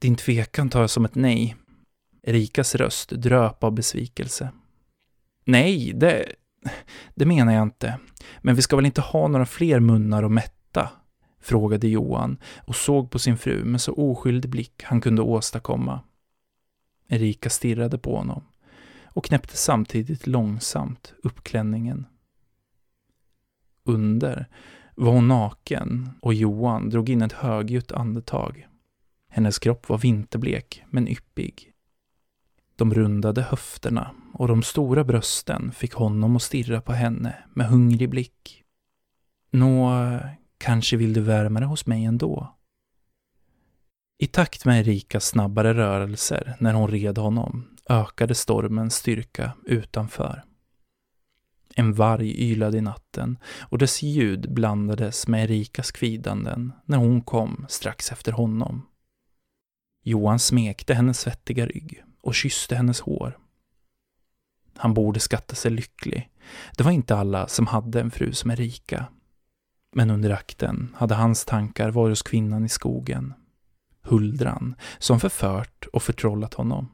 Din 0.00 0.16
tvekan 0.16 0.70
tar 0.70 0.80
jag 0.80 0.90
som 0.90 1.04
ett 1.04 1.14
nej. 1.14 1.56
Erikas 2.22 2.74
röst 2.74 3.10
dröp 3.10 3.64
av 3.64 3.72
besvikelse. 3.72 4.52
Nej, 5.44 5.92
det, 5.94 6.32
det 7.14 7.26
menar 7.26 7.52
jag 7.52 7.62
inte. 7.62 7.98
Men 8.38 8.54
vi 8.54 8.62
ska 8.62 8.76
väl 8.76 8.86
inte 8.86 9.00
ha 9.00 9.28
några 9.28 9.46
fler 9.46 9.80
munnar 9.80 10.22
att 10.22 10.32
mätta? 10.32 10.90
frågade 11.40 11.88
Johan 11.88 12.38
och 12.66 12.76
såg 12.76 13.10
på 13.10 13.18
sin 13.18 13.38
fru 13.38 13.64
med 13.64 13.80
så 13.80 13.92
oskyldig 13.92 14.50
blick 14.50 14.82
han 14.82 15.00
kunde 15.00 15.22
åstadkomma. 15.22 16.00
Erika 17.08 17.50
stirrade 17.50 17.98
på 17.98 18.16
honom 18.16 18.44
och 19.04 19.24
knäppte 19.24 19.56
samtidigt 19.56 20.26
långsamt 20.26 21.14
upp 21.22 21.44
klänningen. 21.44 22.06
Under 23.84 24.46
var 24.98 25.12
hon 25.12 25.28
naken 25.28 26.10
och 26.20 26.34
Johan 26.34 26.90
drog 26.90 27.08
in 27.08 27.22
ett 27.22 27.32
högljutt 27.32 27.92
andetag. 27.92 28.66
Hennes 29.28 29.58
kropp 29.58 29.88
var 29.88 29.98
vinterblek 29.98 30.82
men 30.90 31.08
yppig. 31.08 31.72
De 32.76 32.94
rundade 32.94 33.42
höfterna 33.42 34.10
och 34.34 34.48
de 34.48 34.62
stora 34.62 35.04
brösten 35.04 35.72
fick 35.72 35.92
honom 35.92 36.36
att 36.36 36.42
stirra 36.42 36.80
på 36.80 36.92
henne 36.92 37.34
med 37.54 37.66
hungrig 37.66 38.10
blick. 38.10 38.64
Nå, 39.50 39.92
kanske 40.58 40.96
vill 40.96 41.12
du 41.12 41.20
värma 41.20 41.60
dig 41.60 41.68
hos 41.68 41.86
mig 41.86 42.04
ändå? 42.04 42.56
I 44.18 44.26
takt 44.26 44.64
med 44.64 44.80
Erikas 44.80 45.26
snabbare 45.26 45.74
rörelser 45.74 46.56
när 46.60 46.74
hon 46.74 46.88
red 46.88 47.18
honom 47.18 47.76
ökade 47.88 48.34
stormens 48.34 48.94
styrka 48.94 49.52
utanför. 49.64 50.44
En 51.78 51.92
varg 51.92 52.50
ylade 52.50 52.78
i 52.78 52.80
natten 52.80 53.38
och 53.60 53.78
dess 53.78 54.02
ljud 54.02 54.54
blandades 54.54 55.28
med 55.28 55.44
Erikas 55.44 55.90
kvidanden 55.90 56.72
när 56.84 56.98
hon 56.98 57.20
kom 57.20 57.66
strax 57.68 58.12
efter 58.12 58.32
honom. 58.32 58.86
Johan 60.04 60.38
smekte 60.38 60.94
hennes 60.94 61.20
svettiga 61.20 61.66
rygg 61.66 62.02
och 62.22 62.34
kysste 62.34 62.76
hennes 62.76 63.00
hår. 63.00 63.38
Han 64.76 64.94
borde 64.94 65.20
skatta 65.20 65.54
sig 65.54 65.70
lycklig. 65.70 66.30
Det 66.76 66.84
var 66.84 66.90
inte 66.90 67.16
alla 67.16 67.48
som 67.48 67.66
hade 67.66 68.00
en 68.00 68.10
fru 68.10 68.32
som 68.32 68.50
Erika. 68.50 69.06
Men 69.94 70.10
under 70.10 70.30
akten 70.30 70.94
hade 70.96 71.14
hans 71.14 71.44
tankar 71.44 71.90
varit 71.90 72.12
hos 72.12 72.22
kvinnan 72.22 72.64
i 72.64 72.68
skogen 72.68 73.34
huldran 74.08 74.74
som 74.98 75.20
förfört 75.20 75.86
och 75.92 76.02
förtrollat 76.02 76.54
honom. 76.54 76.88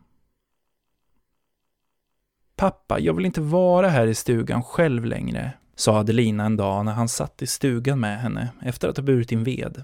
Pappa, 2.57 2.99
jag 2.99 3.15
vill 3.15 3.27
inte 3.27 3.41
vara 3.41 3.89
här 3.89 4.07
i 4.07 4.15
stugan 4.15 4.63
själv 4.63 5.05
längre, 5.05 5.53
sa 5.75 5.99
Adelina 5.99 6.45
en 6.45 6.57
dag 6.57 6.85
när 6.85 6.93
han 6.93 7.09
satt 7.09 7.43
i 7.43 7.47
stugan 7.47 8.01
med 8.01 8.21
henne 8.21 8.49
efter 8.63 8.89
att 8.89 8.97
ha 8.97 9.05
burit 9.05 9.33
in 9.33 9.45
ved. 9.45 9.83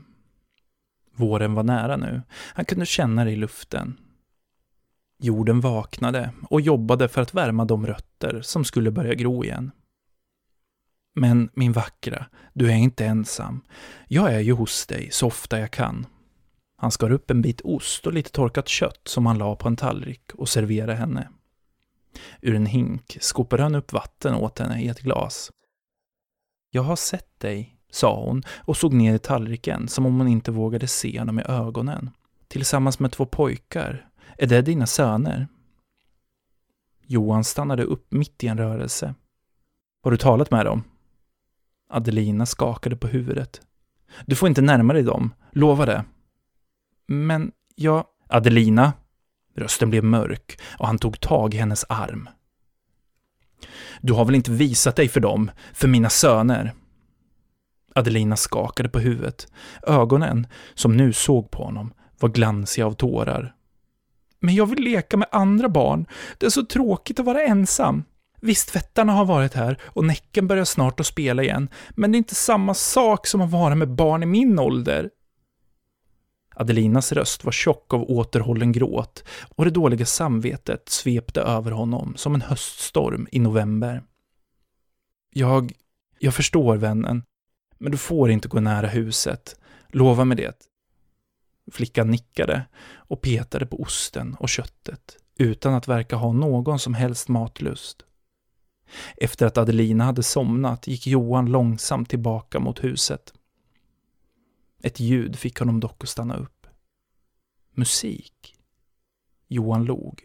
Våren 1.17 1.55
var 1.55 1.63
nära 1.63 1.97
nu. 1.97 2.23
Han 2.31 2.65
kunde 2.65 2.87
känna 2.87 3.25
det 3.25 3.31
i 3.31 3.37
luften. 3.37 3.97
Jorden 5.19 5.61
vaknade 5.61 6.31
och 6.51 6.61
jobbade 6.61 7.09
för 7.09 7.23
att 7.23 7.35
värma 7.35 7.65
de 7.65 7.87
rötter 7.87 8.41
som 8.43 8.65
skulle 8.65 8.91
börja 8.91 9.15
gro 9.15 9.45
igen. 9.45 9.71
Men 11.15 11.51
min 11.55 11.73
vackra, 11.73 12.27
du 12.53 12.71
är 12.71 12.77
inte 12.77 13.07
ensam. 13.07 13.61
Jag 14.09 14.35
är 14.35 14.41
ju 14.41 14.53
hos 14.53 14.87
dig 14.87 15.09
så 15.13 15.27
ofta 15.27 15.61
jag 15.61 15.71
kan. 15.71 16.07
Han 16.77 16.91
skar 16.91 17.13
upp 17.13 17.31
en 17.31 17.43
bit 17.43 17.61
ost 17.61 18.07
och 18.07 18.13
lite 18.13 18.31
torkat 18.31 18.69
kött 18.69 19.01
som 19.05 19.27
han 19.27 19.39
la 19.39 19.57
på 19.57 19.69
en 19.69 19.77
tallrik 19.77 20.35
och 20.35 20.49
serverade 20.49 20.95
henne. 20.95 21.29
Ur 22.41 22.55
en 22.55 22.67
hink 22.67 23.17
skopade 23.21 23.63
han 23.63 23.75
upp 23.75 23.93
vatten 23.93 24.35
åt 24.35 24.59
henne 24.59 24.83
i 24.83 24.89
ett 24.89 25.01
glas. 25.01 25.51
Jag 26.71 26.83
har 26.83 26.97
sett 26.97 27.41
dig, 27.41 27.77
sa 27.91 28.25
hon 28.25 28.43
och 28.59 28.77
såg 28.77 28.93
ner 28.93 29.15
i 29.15 29.19
tallriken 29.19 29.89
som 29.89 30.07
om 30.07 30.19
hon 30.19 30.29
inte 30.29 30.51
vågade 30.51 30.87
se 30.87 31.19
honom 31.19 31.39
i 31.39 31.43
ögonen. 31.43 32.11
Tillsammans 32.49 32.99
med 32.99 33.13
två 33.13 33.27
pojkar. 33.27 34.09
Är 34.39 34.47
det 34.47 34.63
dina 34.63 34.87
söner? 34.87 35.49
Johan 37.07 37.45
stannade 37.45 37.85
upp 37.85 38.13
mitt 38.13 38.45
i 38.45 38.47
en 38.47 38.59
rörelse. 38.59 39.15
Har 40.03 40.11
du 40.11 40.17
talat 40.17 40.51
med 40.51 40.67
dem? 40.67 40.83
Adelina 41.89 42.47
skakade 42.47 42.97
på 42.97 43.07
huvudet. 43.07 43.61
Du 44.27 44.37
får 44.37 44.49
inte 44.49 44.63
närma 44.63 44.93
dig 44.93 45.03
dem, 45.03 45.35
lova 45.53 45.87
det. 45.87 46.05
Men 47.07 47.53
jag... 47.75 48.07
Adelina, 48.33 48.93
Rösten 49.57 49.91
blev 49.91 50.05
mörk 50.05 50.61
och 50.79 50.87
han 50.87 50.99
tog 50.99 51.21
tag 51.21 51.55
i 51.55 51.59
hennes 51.59 51.85
arm. 51.89 52.29
Du 54.01 54.13
har 54.13 54.25
väl 54.25 54.35
inte 54.35 54.51
visat 54.51 54.97
dig 54.97 55.09
för 55.09 55.21
dem, 55.21 55.51
för 55.73 55.89
mina 55.89 56.11
söner? 56.11 56.73
Adelina 57.95 58.37
skakade 58.37 58.89
på 58.89 58.99
huvudet. 58.99 59.53
Ögonen, 59.83 60.47
som 60.75 60.97
nu 60.97 61.13
såg 61.13 61.51
på 61.51 61.65
honom, 61.65 61.93
var 62.21 62.29
glansiga 62.29 62.87
av 62.87 62.93
tårar. 62.93 63.55
Men 64.41 64.55
jag 64.55 64.67
vill 64.67 64.85
leka 64.85 65.17
med 65.17 65.29
andra 65.33 65.69
barn. 65.69 66.07
Det 66.39 66.47
är 66.47 66.51
så 66.51 66.65
tråkigt 66.65 67.21
att 67.21 67.27
vara 67.27 67.43
ensam. 67.43 68.05
Visst, 68.41 68.77
vättarna 68.77 69.13
har 69.13 69.25
varit 69.25 69.55
här 69.55 69.79
och 69.85 70.05
Näcken 70.05 70.47
börjar 70.47 70.65
snart 70.65 71.01
att 71.01 71.07
spela 71.07 71.43
igen, 71.43 71.69
men 71.91 72.13
det 72.13 72.17
är 72.17 72.19
inte 72.19 72.35
samma 72.35 72.75
sak 72.75 73.27
som 73.27 73.41
att 73.41 73.51
vara 73.51 73.75
med 73.75 73.89
barn 73.89 74.23
i 74.23 74.27
min 74.27 74.59
ålder. 74.59 75.11
Adelinas 76.61 77.13
röst 77.13 77.45
var 77.45 77.53
tjock 77.53 77.95
av 77.95 78.11
återhållen 78.11 78.73
gråt 78.73 79.25
och 79.57 79.65
det 79.65 79.71
dåliga 79.71 80.07
samvetet 80.07 80.89
svepte 80.89 81.41
över 81.41 81.71
honom 81.71 82.15
som 82.17 82.35
en 82.35 82.43
höststorm 82.43 83.29
i 83.33 83.39
november. 83.39 84.03
Jag... 85.31 85.73
jag 86.19 86.35
förstår, 86.35 86.77
vännen. 86.77 87.23
Men 87.79 87.93
du 87.93 87.99
får 87.99 88.31
inte 88.31 88.49
gå 88.49 88.61
nära 88.61 88.87
huset. 88.87 89.57
Lova 89.89 90.25
mig 90.25 90.37
det. 90.37 90.57
Flickan 91.73 92.11
nickade 92.11 92.63
och 92.95 93.21
petade 93.21 93.67
på 93.67 93.83
osten 93.83 94.37
och 94.41 94.49
köttet 94.49 95.17
utan 95.39 95.75
att 95.75 95.89
verka 95.89 96.17
ha 96.17 96.33
någon 96.33 96.79
som 96.79 96.95
helst 96.95 97.29
matlust. 97.29 98.03
Efter 99.17 99.47
att 99.47 99.59
Adelina 99.59 100.05
hade 100.05 100.23
somnat 100.23 100.87
gick 100.87 101.07
Johan 101.07 101.47
långsamt 101.47 102.09
tillbaka 102.09 102.61
mot 102.61 102.85
huset. 102.85 103.33
Ett 104.83 105.01
ljud 105.01 105.37
fick 105.37 105.59
honom 105.59 105.81
dock 105.81 106.03
att 106.05 106.09
stanna 106.09 106.37
upp. 106.37 106.67
Musik. 107.71 108.57
Johan 109.49 109.85
log. 109.85 110.23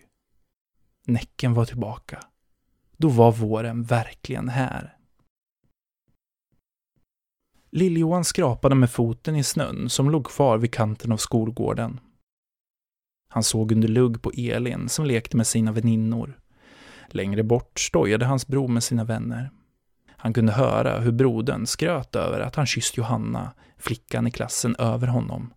Näcken 1.05 1.53
var 1.53 1.65
tillbaka. 1.65 2.19
Då 2.97 3.09
var 3.09 3.31
våren 3.31 3.83
verkligen 3.83 4.49
här. 4.49 4.97
Lill-Johan 7.71 8.23
skrapade 8.23 8.75
med 8.75 8.91
foten 8.91 9.35
i 9.35 9.43
snön 9.43 9.89
som 9.89 10.09
låg 10.09 10.25
kvar 10.27 10.57
vid 10.57 10.73
kanten 10.73 11.11
av 11.11 11.17
skolgården. 11.17 11.99
Han 13.27 13.43
såg 13.43 13.71
under 13.71 13.87
lugg 13.87 14.21
på 14.21 14.31
Elin 14.37 14.89
som 14.89 15.05
lekte 15.05 15.37
med 15.37 15.47
sina 15.47 15.71
väninnor. 15.71 16.39
Längre 17.07 17.43
bort 17.43 17.79
stojade 17.79 18.25
hans 18.25 18.47
bror 18.47 18.67
med 18.67 18.83
sina 18.83 19.03
vänner. 19.03 19.51
Han 20.07 20.33
kunde 20.33 20.51
höra 20.51 20.99
hur 20.99 21.11
brodern 21.11 21.67
skröt 21.67 22.15
över 22.15 22.39
att 22.39 22.55
han 22.55 22.65
kysst 22.65 22.97
Johanna, 22.97 23.53
flickan 23.85 24.27
i 24.27 24.31
klassen 24.31 24.75
över 24.75 25.07
honom. 25.07 25.53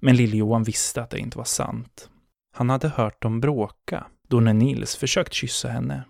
Men 0.00 0.16
Lill-Johan 0.16 0.64
visste 0.64 1.02
att 1.02 1.10
det 1.10 1.18
inte 1.18 1.38
var 1.38 1.44
sant. 1.44 2.10
Han 2.52 2.70
hade 2.70 2.88
hört 2.88 3.22
dem 3.22 3.40
bråka 3.40 4.06
då 4.28 4.40
när 4.40 4.54
Nils 4.54 4.96
försökt 4.96 5.32
kyssa 5.32 5.68
henne. 5.68 6.04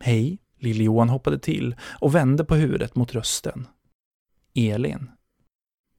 Hej, 0.00 0.38
Lill-Johan 0.58 1.08
hoppade 1.08 1.38
till 1.38 1.76
och 2.00 2.14
vände 2.14 2.44
på 2.44 2.54
huvudet 2.54 2.94
mot 2.96 3.14
rösten. 3.14 3.66
Elin. 4.54 5.10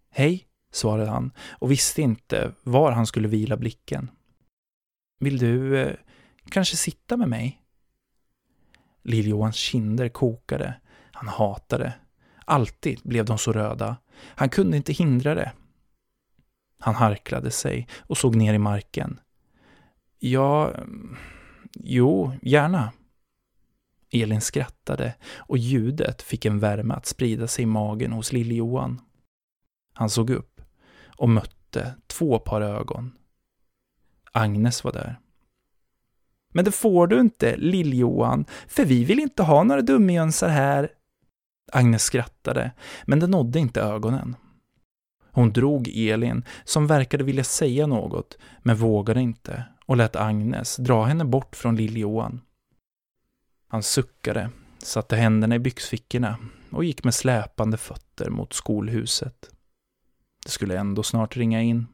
Hej, 0.10 0.48
svarade 0.72 1.10
han 1.10 1.32
och 1.50 1.72
visste 1.72 2.02
inte 2.02 2.52
var 2.64 2.92
han 2.92 3.08
skulle 3.08 3.28
vila 3.28 3.58
blicken. 3.58 4.12
Vill 5.20 5.38
du 5.38 5.80
eh, 5.80 5.96
kanske 6.50 6.78
sitta 6.78 7.18
med 7.18 7.30
mig? 7.30 7.62
Lill-Johans 9.04 9.56
kinder 9.56 10.10
kokade. 10.10 10.74
Han 11.12 11.28
hatade. 11.28 11.94
Alltid 12.46 13.02
blev 13.04 13.26
de 13.26 13.38
så 13.38 13.52
röda. 13.52 13.98
Han 14.18 14.50
kunde 14.50 14.78
inte 14.78 14.94
hindra 14.94 15.36
det. 15.36 15.52
Han 16.80 16.96
harklade 16.96 17.52
sig 17.52 17.88
och 18.00 18.18
såg 18.18 18.36
ner 18.36 18.54
i 18.54 18.58
marken. 18.58 19.20
Ja, 20.20 20.74
jo, 21.74 22.32
gärna. 22.42 22.92
Elin 24.12 24.42
skrattade 24.42 25.16
och 25.36 25.58
ljudet 25.58 26.22
fick 26.22 26.46
en 26.46 26.60
värme 26.60 26.94
att 26.94 27.06
sprida 27.06 27.48
sig 27.48 27.64
i 27.64 27.66
magen 27.66 28.12
hos 28.12 28.34
Lill-Johan. 28.34 29.02
Han 29.94 30.10
såg 30.10 30.30
upp 30.30 30.62
och 31.18 31.30
mötte 31.30 31.96
två 32.08 32.40
par 32.40 32.62
ögon. 32.62 33.12
Agnes 34.32 34.84
var 34.84 34.92
där. 34.92 35.20
Men 36.54 36.66
det 36.66 36.72
får 36.72 37.08
du 37.08 37.20
inte, 37.20 37.58
Lill-Johan, 37.58 38.46
för 38.68 38.86
vi 38.86 39.04
vill 39.04 39.20
inte 39.20 39.44
ha 39.44 39.64
några 39.64 39.82
dumjönsar 39.82 40.50
här. 40.50 40.90
Agnes 41.72 42.04
skrattade, 42.04 42.72
men 43.06 43.20
det 43.20 43.28
nådde 43.28 43.60
inte 43.60 43.82
ögonen. 43.82 44.36
Hon 45.32 45.54
drog 45.54 45.88
Elin, 45.96 46.46
som 46.64 46.88
verkade 46.88 47.24
vilja 47.24 47.44
säga 47.44 47.88
något, 47.88 48.38
men 48.60 48.76
vågade 48.76 49.22
inte 49.22 49.64
och 49.86 49.98
lät 49.98 50.16
Agnes 50.16 50.78
dra 50.78 51.04
henne 51.04 51.26
bort 51.26 51.56
från 51.56 51.76
Lill-Johan. 51.76 52.42
Han 53.68 53.84
suckade, 53.84 54.50
satte 54.78 55.16
händerna 55.16 55.56
i 55.56 55.60
byxfickorna 55.60 56.38
och 56.72 56.84
gick 56.84 57.04
med 57.04 57.14
släpande 57.14 57.78
fötter 57.78 58.30
mot 58.30 58.54
skolhuset. 58.54 59.50
Det 60.46 60.52
skulle 60.52 60.80
ändå 60.80 61.04
snart 61.04 61.38
ringa 61.38 61.62
in. 61.62 61.88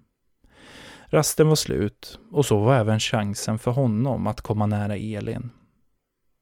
Rasten 1.05 1.47
var 1.47 1.55
slut 1.55 2.19
och 2.31 2.45
så 2.45 2.59
var 2.59 2.75
även 2.75 2.99
chansen 2.99 3.59
för 3.59 3.71
honom 3.71 4.27
att 4.27 4.41
komma 4.41 4.65
nära 4.65 4.95
Elin. 4.95 5.49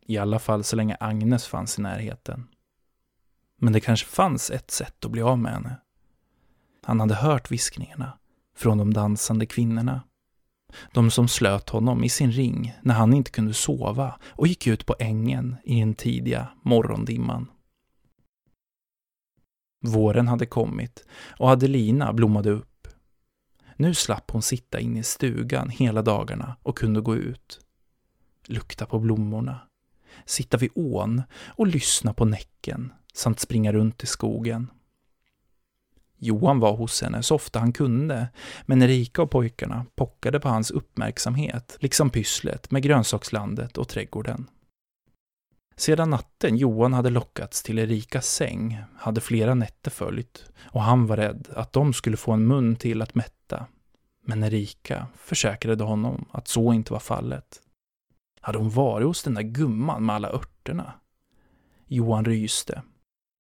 I 0.06 0.18
alla 0.18 0.40
fall 0.40 0.64
så 0.64 0.76
länge 0.76 0.98
Agnes 1.00 1.48
fanns 1.48 1.80
i 1.80 1.82
närheten. 1.82 2.48
Men 3.60 3.74
det 3.74 3.80
kanske 3.80 4.08
fanns 4.08 4.52
ett 4.52 4.72
sätt 4.72 5.06
att 5.06 5.12
bli 5.12 5.22
av 5.22 5.40
med 5.40 5.54
henne. 5.54 5.78
Han 6.84 7.00
hade 7.00 7.16
hört 7.16 7.52
viskningarna 7.52 8.18
från 8.56 8.78
de 8.78 8.94
dansande 8.94 9.46
kvinnorna. 9.46 10.02
De 10.94 11.12
som 11.12 11.28
slöt 11.28 11.70
honom 11.70 12.04
i 12.04 12.10
sin 12.10 12.32
ring 12.32 12.74
när 12.82 12.96
han 12.96 13.14
inte 13.14 13.32
kunde 13.32 13.54
sova 13.54 14.20
och 14.24 14.48
gick 14.48 14.68
ut 14.68 14.86
på 14.86 14.96
ängen 15.00 15.56
i 15.64 15.80
den 15.80 15.94
tidiga 15.94 16.48
morgondimman. 16.62 17.52
Våren 19.82 20.28
hade 20.28 20.46
kommit 20.46 21.06
och 21.40 21.50
Adelina 21.50 22.14
blommade 22.14 22.50
upp. 22.50 22.88
Nu 23.76 23.94
slapp 23.94 24.32
hon 24.32 24.42
sitta 24.42 24.80
inne 24.80 25.00
i 25.00 25.04
stugan 25.04 25.70
hela 25.70 26.02
dagarna 26.02 26.56
och 26.64 26.78
kunde 26.78 27.02
gå 27.02 27.16
ut. 27.16 27.60
Lukta 28.48 28.86
på 28.86 29.00
blommorna, 29.00 29.60
sitta 30.26 30.58
vid 30.58 30.72
ån 30.76 31.24
och 31.48 31.68
lyssna 31.68 32.14
på 32.14 32.26
näcken 32.26 32.94
samt 33.20 33.40
springa 33.40 33.72
runt 33.72 34.04
i 34.04 34.08
skogen. 34.08 34.72
Johan 36.18 36.60
var 36.60 36.76
hos 36.76 37.02
henne 37.02 37.24
så 37.24 37.36
ofta 37.36 37.60
han 37.60 37.74
kunde, 37.74 38.28
men 38.66 38.82
Erika 38.82 39.22
och 39.22 39.32
pojkarna 39.32 39.86
pockade 39.96 40.40
på 40.40 40.50
hans 40.50 40.72
uppmärksamhet, 40.72 41.78
liksom 41.80 42.10
pysslet 42.10 42.72
med 42.72 42.84
grönsakslandet 42.84 43.78
och 43.78 43.88
trädgården. 43.88 44.50
Sedan 45.76 46.10
natten 46.10 46.58
Johan 46.58 46.94
hade 46.94 47.10
lockats 47.10 47.64
till 47.64 47.80
Erikas 47.80 48.28
säng 48.28 48.84
hade 48.98 49.22
flera 49.22 49.54
nätter 49.54 49.92
följt 49.92 50.46
och 50.62 50.82
han 50.82 51.08
var 51.08 51.18
rädd 51.18 51.48
att 51.56 51.74
de 51.74 51.94
skulle 51.94 52.18
få 52.18 52.32
en 52.32 52.48
mun 52.48 52.76
till 52.76 53.02
att 53.02 53.16
mätta. 53.16 53.66
Men 54.26 54.44
Erika 54.44 55.08
försäkrade 55.16 55.84
honom 55.84 56.26
att 56.32 56.48
så 56.48 56.74
inte 56.74 56.94
var 56.94 57.00
fallet. 57.00 57.62
Hade 58.42 58.58
hon 58.58 58.70
varit 58.70 59.08
hos 59.08 59.24
den 59.24 59.34
där 59.34 59.42
gumman 59.42 60.06
med 60.06 60.16
alla 60.16 60.30
örterna? 60.30 60.94
Johan 61.88 62.26
ryste 62.26 62.82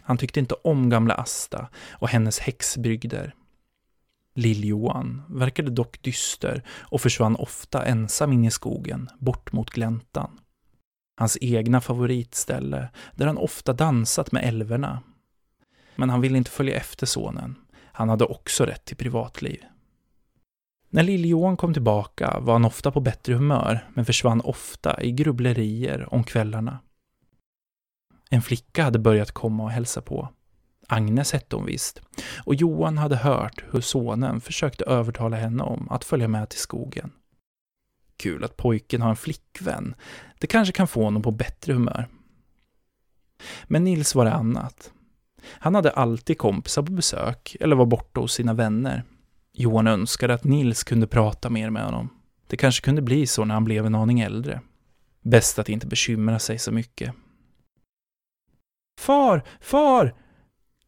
han 0.10 0.18
tyckte 0.18 0.39
inte 0.39 0.55
om 0.55 0.89
gamla 0.89 1.14
Asta 1.14 1.68
och 1.91 2.10
hennes 2.10 2.39
häxbrygder. 2.39 3.36
Lill-Johan 4.36 5.22
verkade 5.30 5.72
dock 5.72 6.01
dyster 6.01 6.64
och 6.70 7.01
försvann 7.01 7.36
ofta 7.36 7.86
ensam 7.86 8.34
in 8.34 8.45
i 8.45 8.51
skogen, 8.51 9.10
bort 9.20 9.51
mot 9.51 9.70
gläntan. 9.70 10.39
Hans 11.18 11.38
egna 11.41 11.82
favoritställe, 11.82 12.89
där 13.16 13.28
han 13.28 13.38
ofta 13.38 13.74
dansat 13.74 14.32
med 14.32 14.43
älvorna. 14.43 15.01
Men 15.95 16.10
han 16.10 16.22
ville 16.22 16.38
inte 16.38 16.51
följa 16.51 16.78
efter 16.78 17.05
sonen. 17.05 17.55
Han 17.91 18.10
hade 18.10 18.26
också 18.26 18.66
rätt 18.66 18.86
till 18.86 18.97
privatliv. 18.97 19.64
När 20.89 21.03
Lill-Johan 21.03 21.57
kom 21.57 21.74
tillbaka 21.74 22.39
var 22.39 22.53
han 22.53 22.66
ofta 22.66 22.91
på 22.91 22.99
bättre 22.99 23.34
humör, 23.34 23.88
men 23.93 24.05
försvann 24.05 24.41
ofta 24.41 25.03
i 25.03 25.12
grubblerier 25.12 26.14
om 26.14 26.24
kvällarna. 26.24 26.80
En 28.30 28.41
flicka 28.41 28.84
hade 28.84 28.99
börjat 28.99 29.32
komma 29.32 29.63
och 29.63 29.71
hälsa 29.71 30.01
på. 30.01 30.30
Agnes 30.88 31.34
hette 31.34 31.55
hon 31.55 31.65
visst. 31.65 32.01
Och 32.45 32.55
Johan 32.55 32.97
hade 32.97 33.15
hört 33.15 33.63
hur 33.71 33.82
sonen 33.82 34.41
försökte 34.41 34.86
övertala 34.86 35.38
henne 35.38 35.63
om 35.63 35.89
att 35.89 36.03
följa 36.03 36.27
med 36.27 36.49
till 36.49 36.59
skogen. 36.59 37.11
Kul 38.17 38.43
att 38.43 38.57
pojken 38.57 39.01
har 39.01 39.09
en 39.09 39.15
flickvän. 39.15 39.95
Det 40.39 40.47
kanske 40.47 40.73
kan 40.73 40.88
få 40.88 41.03
honom 41.03 41.21
på 41.21 41.32
bättre 41.32 41.73
humör. 41.73 42.07
Men 43.63 43.84
Nils 43.84 44.15
var 44.15 44.25
det 44.25 44.34
annat. 44.34 44.91
Han 45.43 45.75
hade 45.75 45.91
alltid 45.91 46.38
kompisar 46.38 46.84
på 46.84 46.91
besök 46.91 47.55
eller 47.59 47.75
var 47.75 47.86
borta 47.86 48.19
hos 48.19 48.34
sina 48.34 48.53
vänner. 48.53 49.03
Johan 49.53 49.88
önskade 49.88 50.34
att 50.34 50.43
Nils 50.43 50.84
kunde 50.84 51.07
prata 51.07 51.49
mer 51.49 51.69
med 51.69 51.86
honom. 51.86 52.09
Det 52.47 52.57
kanske 52.57 52.86
kunde 52.86 53.01
bli 53.01 53.27
så 53.27 53.45
när 53.45 53.53
han 53.53 53.63
blev 53.63 53.86
en 53.86 53.95
aning 53.95 54.19
äldre. 54.19 54.61
Bäst 55.21 55.59
att 55.59 55.69
inte 55.69 55.88
bekymra 55.88 56.39
sig 56.39 56.59
så 56.59 56.71
mycket. 56.71 57.13
Far, 59.00 59.43
far! 59.62 60.14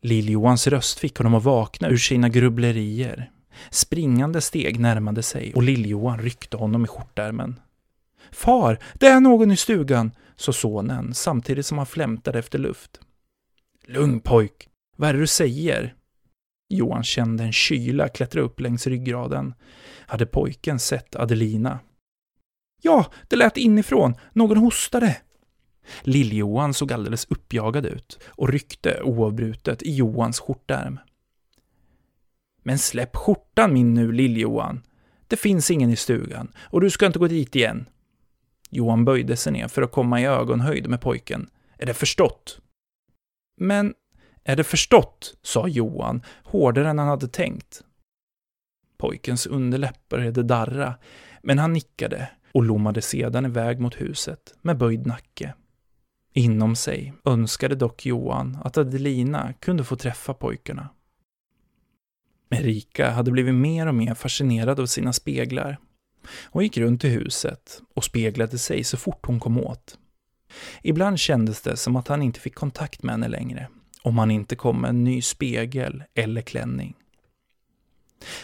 Lill-Johans 0.01 0.67
röst 0.67 0.99
fick 0.99 1.17
honom 1.17 1.33
att 1.33 1.43
vakna 1.43 1.89
ur 1.89 1.97
sina 1.97 2.29
grubblerier. 2.29 3.31
Springande 3.69 4.41
steg 4.41 4.79
närmade 4.79 5.23
sig 5.23 5.53
och 5.53 5.63
Lill-Johan 5.63 6.19
ryckte 6.19 6.57
honom 6.57 6.85
i 6.85 6.87
skjortärmen. 6.87 7.59
Far, 8.31 8.79
det 8.93 9.07
är 9.07 9.19
någon 9.19 9.51
i 9.51 9.57
stugan, 9.57 10.11
sa 10.35 10.53
sonen 10.53 11.13
samtidigt 11.13 11.65
som 11.65 11.77
han 11.77 11.87
flämtade 11.87 12.39
efter 12.39 12.59
luft. 12.59 12.99
Lugn 13.87 14.19
pojk, 14.19 14.69
vad 14.95 15.09
är 15.09 15.13
det 15.13 15.19
du 15.19 15.27
säger? 15.27 15.95
Johan 16.69 17.03
kände 17.03 17.43
en 17.43 17.53
kyla 17.53 18.07
klättra 18.07 18.41
upp 18.41 18.59
längs 18.59 18.87
ryggraden. 18.87 19.53
Hade 20.07 20.25
pojken 20.25 20.79
sett 20.79 21.15
Adelina? 21.15 21.79
Ja, 22.81 23.05
det 23.27 23.35
lät 23.35 23.57
inifrån. 23.57 24.15
Någon 24.33 24.57
hostade. 24.57 25.17
Lill-Johan 26.01 26.73
såg 26.73 26.93
alldeles 26.93 27.25
uppjagad 27.29 27.85
ut 27.85 28.19
och 28.25 28.49
ryckte 28.49 29.01
oavbrutet 29.03 29.81
i 29.81 29.95
Johans 29.95 30.39
skjortärm. 30.39 30.99
Men 32.63 32.79
släpp 32.79 33.15
skjortan 33.15 33.73
min 33.73 33.93
nu, 33.93 34.11
Lill-Johan. 34.11 34.81
Det 35.27 35.35
finns 35.35 35.71
ingen 35.71 35.89
i 35.89 35.95
stugan 35.95 36.51
och 36.59 36.81
du 36.81 36.89
ska 36.89 37.05
inte 37.05 37.19
gå 37.19 37.27
dit 37.27 37.55
igen. 37.55 37.85
Johan 38.69 39.05
böjde 39.05 39.35
sig 39.37 39.53
ner 39.53 39.67
för 39.67 39.81
att 39.81 39.91
komma 39.91 40.21
i 40.21 40.25
ögonhöjd 40.25 40.89
med 40.89 41.01
pojken. 41.01 41.49
Är 41.77 41.85
det 41.85 41.93
förstått? 41.93 42.61
Men 43.57 43.93
är 44.43 44.55
det 44.55 44.63
förstått? 44.63 45.37
sa 45.41 45.67
Johan, 45.67 46.21
hårdare 46.43 46.89
än 46.89 46.99
han 46.99 47.07
hade 47.07 47.27
tänkt. 47.27 47.83
Pojkens 48.97 49.47
underläpp 49.47 50.09
började 50.09 50.43
darra, 50.43 50.95
men 51.43 51.59
han 51.59 51.73
nickade 51.73 52.29
och 52.51 52.63
lommade 52.63 53.01
sedan 53.01 53.45
iväg 53.45 53.79
mot 53.79 54.01
huset 54.01 54.53
med 54.61 54.77
böjd 54.77 55.05
nacke. 55.05 55.53
Inom 56.33 56.75
sig 56.75 57.13
önskade 57.25 57.75
dock 57.75 58.05
Johan 58.05 58.57
att 58.63 58.77
Adelina 58.77 59.53
kunde 59.59 59.83
få 59.83 59.95
träffa 59.95 60.33
pojkarna. 60.33 60.89
Erika 62.49 63.09
hade 63.09 63.31
blivit 63.31 63.55
mer 63.55 63.87
och 63.87 63.95
mer 63.95 64.13
fascinerad 64.13 64.79
av 64.79 64.85
sina 64.85 65.13
speglar. 65.13 65.77
Hon 66.45 66.63
gick 66.63 66.77
runt 66.77 67.03
i 67.03 67.09
huset 67.09 67.81
och 67.93 68.03
speglade 68.03 68.57
sig 68.57 68.83
så 68.83 68.97
fort 68.97 69.25
hon 69.25 69.39
kom 69.39 69.57
åt. 69.57 69.97
Ibland 70.81 71.19
kändes 71.19 71.61
det 71.61 71.77
som 71.77 71.95
att 71.95 72.07
han 72.07 72.21
inte 72.21 72.39
fick 72.39 72.55
kontakt 72.55 73.03
med 73.03 73.13
henne 73.13 73.27
längre, 73.27 73.67
om 74.01 74.17
han 74.17 74.31
inte 74.31 74.55
kom 74.55 74.81
med 74.81 74.89
en 74.89 75.03
ny 75.03 75.21
spegel 75.21 76.03
eller 76.13 76.41
klänning. 76.41 76.95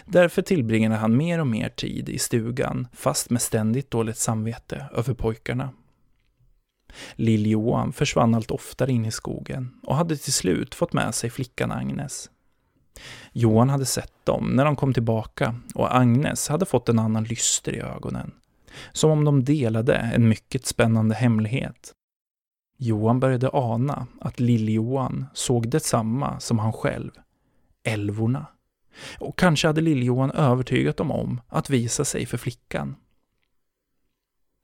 Därför 0.06 0.42
tillbringade 0.42 0.96
han 0.96 1.18
mer 1.18 1.40
och 1.40 1.48
mer 1.48 1.70
tid 1.70 2.10
i 2.10 2.20
stugan, 2.20 2.88
fast 2.94 3.30
med 3.30 3.42
ständigt 3.42 3.92
dåligt 3.92 4.18
samvete 4.18 4.90
över 4.94 5.14
pojkarna. 5.14 5.70
Lill-Johan 7.16 7.94
försvann 7.94 8.36
allt 8.36 8.52
oftare 8.52 8.92
in 8.92 9.06
i 9.06 9.12
skogen 9.12 9.80
och 9.84 9.96
hade 9.96 10.18
till 10.18 10.34
slut 10.34 10.76
fått 10.76 10.94
med 10.94 11.16
sig 11.16 11.30
flickan 11.30 11.72
Agnes. 11.72 12.30
Johan 13.32 13.70
hade 13.70 13.86
sett 13.86 14.26
dem 14.26 14.50
när 14.50 14.66
de 14.66 14.76
kom 14.76 14.94
tillbaka 14.94 15.56
och 15.76 15.96
Agnes 15.96 16.48
hade 16.48 16.66
fått 16.66 16.90
en 16.90 17.00
annan 17.00 17.24
lyster 17.24 17.76
i 17.76 17.80
ögonen. 17.80 18.32
Som 18.92 19.12
om 19.12 19.26
de 19.26 19.44
delade 19.44 19.96
en 19.96 20.30
mycket 20.30 20.66
spännande 20.66 21.16
hemlighet. 21.16 21.94
Johan 22.78 23.20
började 23.20 23.50
ana 23.54 24.08
att 24.22 24.40
Lill-Johan 24.40 25.26
såg 25.34 25.70
detsamma 25.70 26.40
som 26.40 26.60
han 26.60 26.74
själv. 26.74 27.12
Älvorna. 27.84 28.46
Och 29.20 29.38
kanske 29.38 29.68
hade 29.68 29.82
Lill-Johan 29.82 30.32
övertygat 30.32 30.98
dem 30.98 31.12
om 31.12 31.42
att 31.48 31.70
visa 31.70 32.06
sig 32.06 32.26
för 32.26 32.38
flickan. 32.38 32.96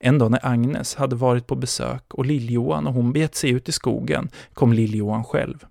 En 0.06 0.18
dag 0.18 0.32
när 0.32 0.46
Agnes 0.46 0.96
hade 0.96 1.16
varit 1.16 1.48
på 1.48 1.56
besök 1.56 2.14
och 2.14 2.26
Lill-Johan 2.26 2.88
och 2.88 2.94
hon 2.94 3.14
begett 3.14 3.36
sig 3.36 3.50
ut 3.50 3.70
i 3.70 3.72
skogen 3.72 4.30
kom 4.54 4.74
Lill-Johan 4.74 5.24
själv. 5.24 5.66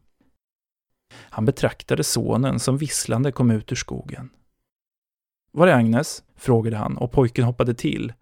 Han 1.15 1.45
betraktade 1.45 2.05
sonen 2.05 2.61
som 2.61 2.79
visslande 2.79 3.33
kom 3.33 3.51
ut 3.51 3.73
ur 3.73 3.77
skogen. 3.77 4.31
Var 5.53 5.69
är 5.69 5.73
Agnes? 5.73 6.25
frågade 6.37 6.77
han 6.77 6.97
och 6.97 7.13
pojken 7.13 7.45
hoppade 7.45 7.75
till. 7.75 8.13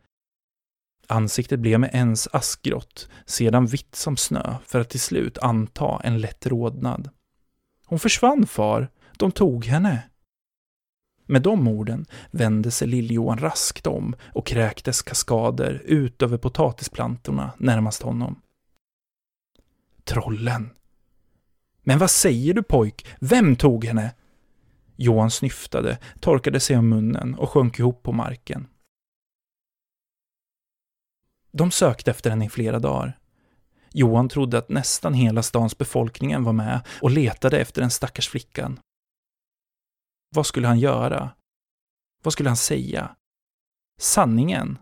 Ansiktet 1.06 1.60
blev 1.60 1.80
med 1.80 1.90
ens 1.92 2.28
askgrått, 2.32 3.08
sedan 3.26 3.66
vitt 3.66 3.94
som 3.94 4.16
snö, 4.16 4.54
för 4.66 4.80
att 4.80 4.90
till 4.90 5.00
slut 5.00 5.38
anta 5.38 6.00
en 6.04 6.20
lätt 6.20 6.46
rodnad. 6.46 7.10
Hon 7.86 7.98
försvann, 7.98 8.46
far. 8.46 8.88
De 9.16 9.32
tog 9.32 9.64
henne. 9.64 10.09
Med 11.30 11.42
de 11.42 11.68
orden 11.68 12.06
vände 12.30 12.70
sig 12.70 12.88
Lill-Johan 12.88 13.38
raskt 13.38 13.86
om 13.86 14.14
och 14.32 14.46
kräktes 14.46 15.02
kaskader 15.02 15.82
ut 15.84 16.22
över 16.22 16.38
potatisplantorna 16.38 17.52
närmast 17.58 18.02
honom. 18.02 18.40
Trollen! 20.04 20.70
Men 21.82 21.98
vad 21.98 22.10
säger 22.10 22.54
du 22.54 22.62
pojk? 22.62 23.06
Vem 23.20 23.56
tog 23.56 23.84
henne? 23.84 24.14
Johan 24.96 25.30
snyftade, 25.30 25.98
torkade 26.20 26.60
sig 26.60 26.76
om 26.76 26.88
munnen 26.88 27.34
och 27.34 27.50
sjönk 27.50 27.78
ihop 27.78 28.02
på 28.02 28.12
marken. 28.12 28.66
De 31.52 31.70
sökte 31.70 32.10
efter 32.10 32.30
henne 32.30 32.46
i 32.46 32.48
flera 32.48 32.78
dagar. 32.78 33.18
Johan 33.92 34.28
trodde 34.28 34.58
att 34.58 34.68
nästan 34.68 35.14
hela 35.14 35.42
stans 35.42 35.78
befolkningen 35.78 36.44
var 36.44 36.52
med 36.52 36.80
och 37.00 37.10
letade 37.10 37.60
efter 37.60 37.80
den 37.80 37.90
stackars 37.90 38.28
flickan. 38.28 38.80
Vad 40.34 40.46
skulle 40.46 40.66
han 40.66 40.78
göra? 40.78 41.30
Vad 42.22 42.32
skulle 42.32 42.48
han 42.48 42.56
säga? 42.56 43.16
Sanningen? 44.00 44.78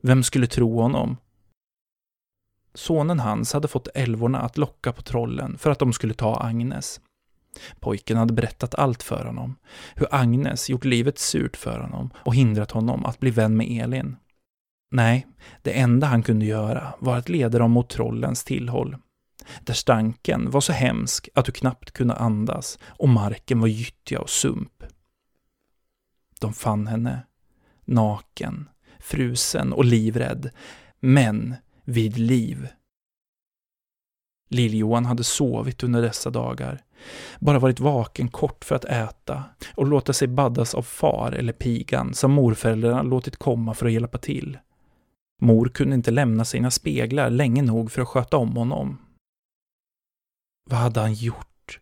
Vem 0.00 0.22
skulle 0.22 0.46
tro 0.46 0.80
honom? 0.80 1.16
Sonen 2.74 3.20
hans 3.20 3.52
hade 3.52 3.68
fått 3.68 3.88
älvorna 3.94 4.40
att 4.40 4.58
locka 4.58 4.92
på 4.92 5.02
trollen 5.02 5.58
för 5.58 5.70
att 5.70 5.78
de 5.78 5.92
skulle 5.92 6.14
ta 6.14 6.36
Agnes. 6.36 7.00
Pojken 7.80 8.16
hade 8.16 8.32
berättat 8.32 8.74
allt 8.74 9.02
för 9.02 9.24
honom. 9.24 9.56
Hur 9.94 10.08
Agnes 10.10 10.70
gjort 10.70 10.84
livet 10.84 11.18
surt 11.18 11.56
för 11.56 11.80
honom 11.80 12.10
och 12.16 12.34
hindrat 12.34 12.70
honom 12.70 13.04
att 13.04 13.20
bli 13.20 13.30
vän 13.30 13.56
med 13.56 13.84
Elin. 13.84 14.16
Nej, 14.90 15.26
det 15.62 15.78
enda 15.80 16.06
han 16.06 16.22
kunde 16.22 16.46
göra 16.46 16.94
var 16.98 17.16
att 17.16 17.28
leda 17.28 17.58
dem 17.58 17.70
mot 17.70 17.90
trollens 17.90 18.44
tillhåll. 18.44 18.96
Där 19.60 19.74
stanken 19.74 20.50
var 20.50 20.60
så 20.60 20.72
hemsk 20.72 21.28
att 21.34 21.44
du 21.44 21.52
knappt 21.52 21.90
kunde 21.90 22.14
andas 22.14 22.78
och 22.86 23.08
marken 23.08 23.60
var 23.60 23.68
gyttja 23.68 24.20
och 24.20 24.30
sump. 24.30 24.82
De 26.40 26.52
fann 26.52 26.86
henne, 26.86 27.26
naken, 27.84 28.68
frusen 29.00 29.72
och 29.72 29.84
livrädd, 29.84 30.50
men 31.00 31.54
vid 31.84 32.18
liv. 32.18 32.68
Lill-Johan 34.48 35.04
hade 35.04 35.24
sovit 35.24 35.82
under 35.82 36.02
dessa 36.02 36.30
dagar, 36.30 36.82
bara 37.38 37.58
varit 37.58 37.80
vaken 37.80 38.28
kort 38.28 38.64
för 38.64 38.74
att 38.74 38.84
äta 38.84 39.44
och 39.74 39.86
låta 39.86 40.12
sig 40.12 40.28
baddas 40.28 40.74
av 40.74 40.82
far 40.82 41.32
eller 41.32 41.52
pigan 41.52 42.14
som 42.14 42.32
morföräldrarna 42.32 43.02
låtit 43.02 43.36
komma 43.36 43.74
för 43.74 43.86
att 43.86 43.92
hjälpa 43.92 44.18
till. 44.18 44.58
Mor 45.40 45.68
kunde 45.68 45.94
inte 45.94 46.10
lämna 46.10 46.44
sina 46.44 46.70
speglar 46.70 47.30
länge 47.30 47.62
nog 47.62 47.92
för 47.92 48.02
att 48.02 48.08
sköta 48.08 48.36
om 48.36 48.56
honom. 48.56 48.98
Vad 50.70 50.78
hade 50.78 51.00
han 51.00 51.14
gjort? 51.14 51.80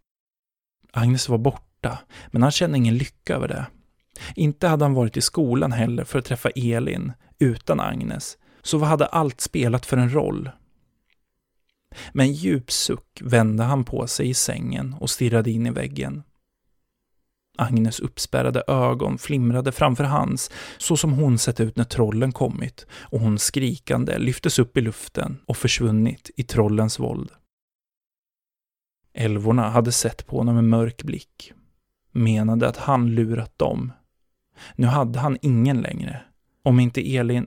Agnes 0.92 1.28
var 1.28 1.38
borta, 1.38 1.98
men 2.30 2.42
han 2.42 2.50
kände 2.50 2.78
ingen 2.78 2.96
lycka 2.96 3.34
över 3.34 3.48
det. 3.48 3.66
Inte 4.36 4.68
hade 4.68 4.84
han 4.84 4.94
varit 4.94 5.16
i 5.16 5.20
skolan 5.20 5.72
heller 5.72 6.04
för 6.04 6.18
att 6.18 6.24
träffa 6.24 6.50
Elin, 6.50 7.12
utan 7.38 7.80
Agnes, 7.80 8.38
så 8.62 8.78
vad 8.78 8.88
hade 8.88 9.06
allt 9.06 9.40
spelat 9.40 9.86
för 9.86 9.96
en 9.96 10.14
roll? 10.14 10.50
Med 12.12 12.26
en 12.26 12.32
djup 12.32 12.72
suck 12.72 13.18
vände 13.20 13.62
han 13.62 13.84
på 13.84 14.06
sig 14.06 14.28
i 14.28 14.34
sängen 14.34 14.94
och 15.00 15.10
stirrade 15.10 15.50
in 15.50 15.66
i 15.66 15.70
väggen. 15.70 16.22
Agnes 17.58 18.00
uppspärrade 18.00 18.62
ögon 18.68 19.18
flimrade 19.18 19.72
framför 19.72 20.04
hans, 20.04 20.50
så 20.78 20.96
som 20.96 21.12
hon 21.12 21.38
sett 21.38 21.60
ut 21.60 21.76
när 21.76 21.84
trollen 21.84 22.32
kommit, 22.32 22.86
och 22.92 23.20
hon 23.20 23.38
skrikande 23.38 24.18
lyftes 24.18 24.58
upp 24.58 24.76
i 24.76 24.80
luften 24.80 25.38
och 25.46 25.56
försvunnit 25.56 26.30
i 26.36 26.42
trollens 26.42 26.98
våld. 26.98 27.30
Älvorna 29.14 29.68
hade 29.68 29.92
sett 29.92 30.26
på 30.26 30.38
honom 30.38 30.54
med 30.54 30.64
mörk 30.64 31.02
blick, 31.02 31.52
menade 32.12 32.68
att 32.68 32.76
han 32.76 33.14
lurat 33.14 33.58
dem. 33.58 33.92
Nu 34.74 34.86
hade 34.86 35.18
han 35.18 35.38
ingen 35.42 35.80
längre. 35.80 36.22
Om 36.62 36.80
inte 36.80 37.16
Elin... 37.16 37.46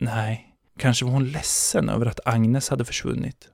Nej, 0.00 0.56
kanske 0.78 1.04
var 1.04 1.12
hon 1.12 1.28
ledsen 1.28 1.88
över 1.88 2.06
att 2.06 2.20
Agnes 2.24 2.68
hade 2.68 2.84
försvunnit. 2.84 3.48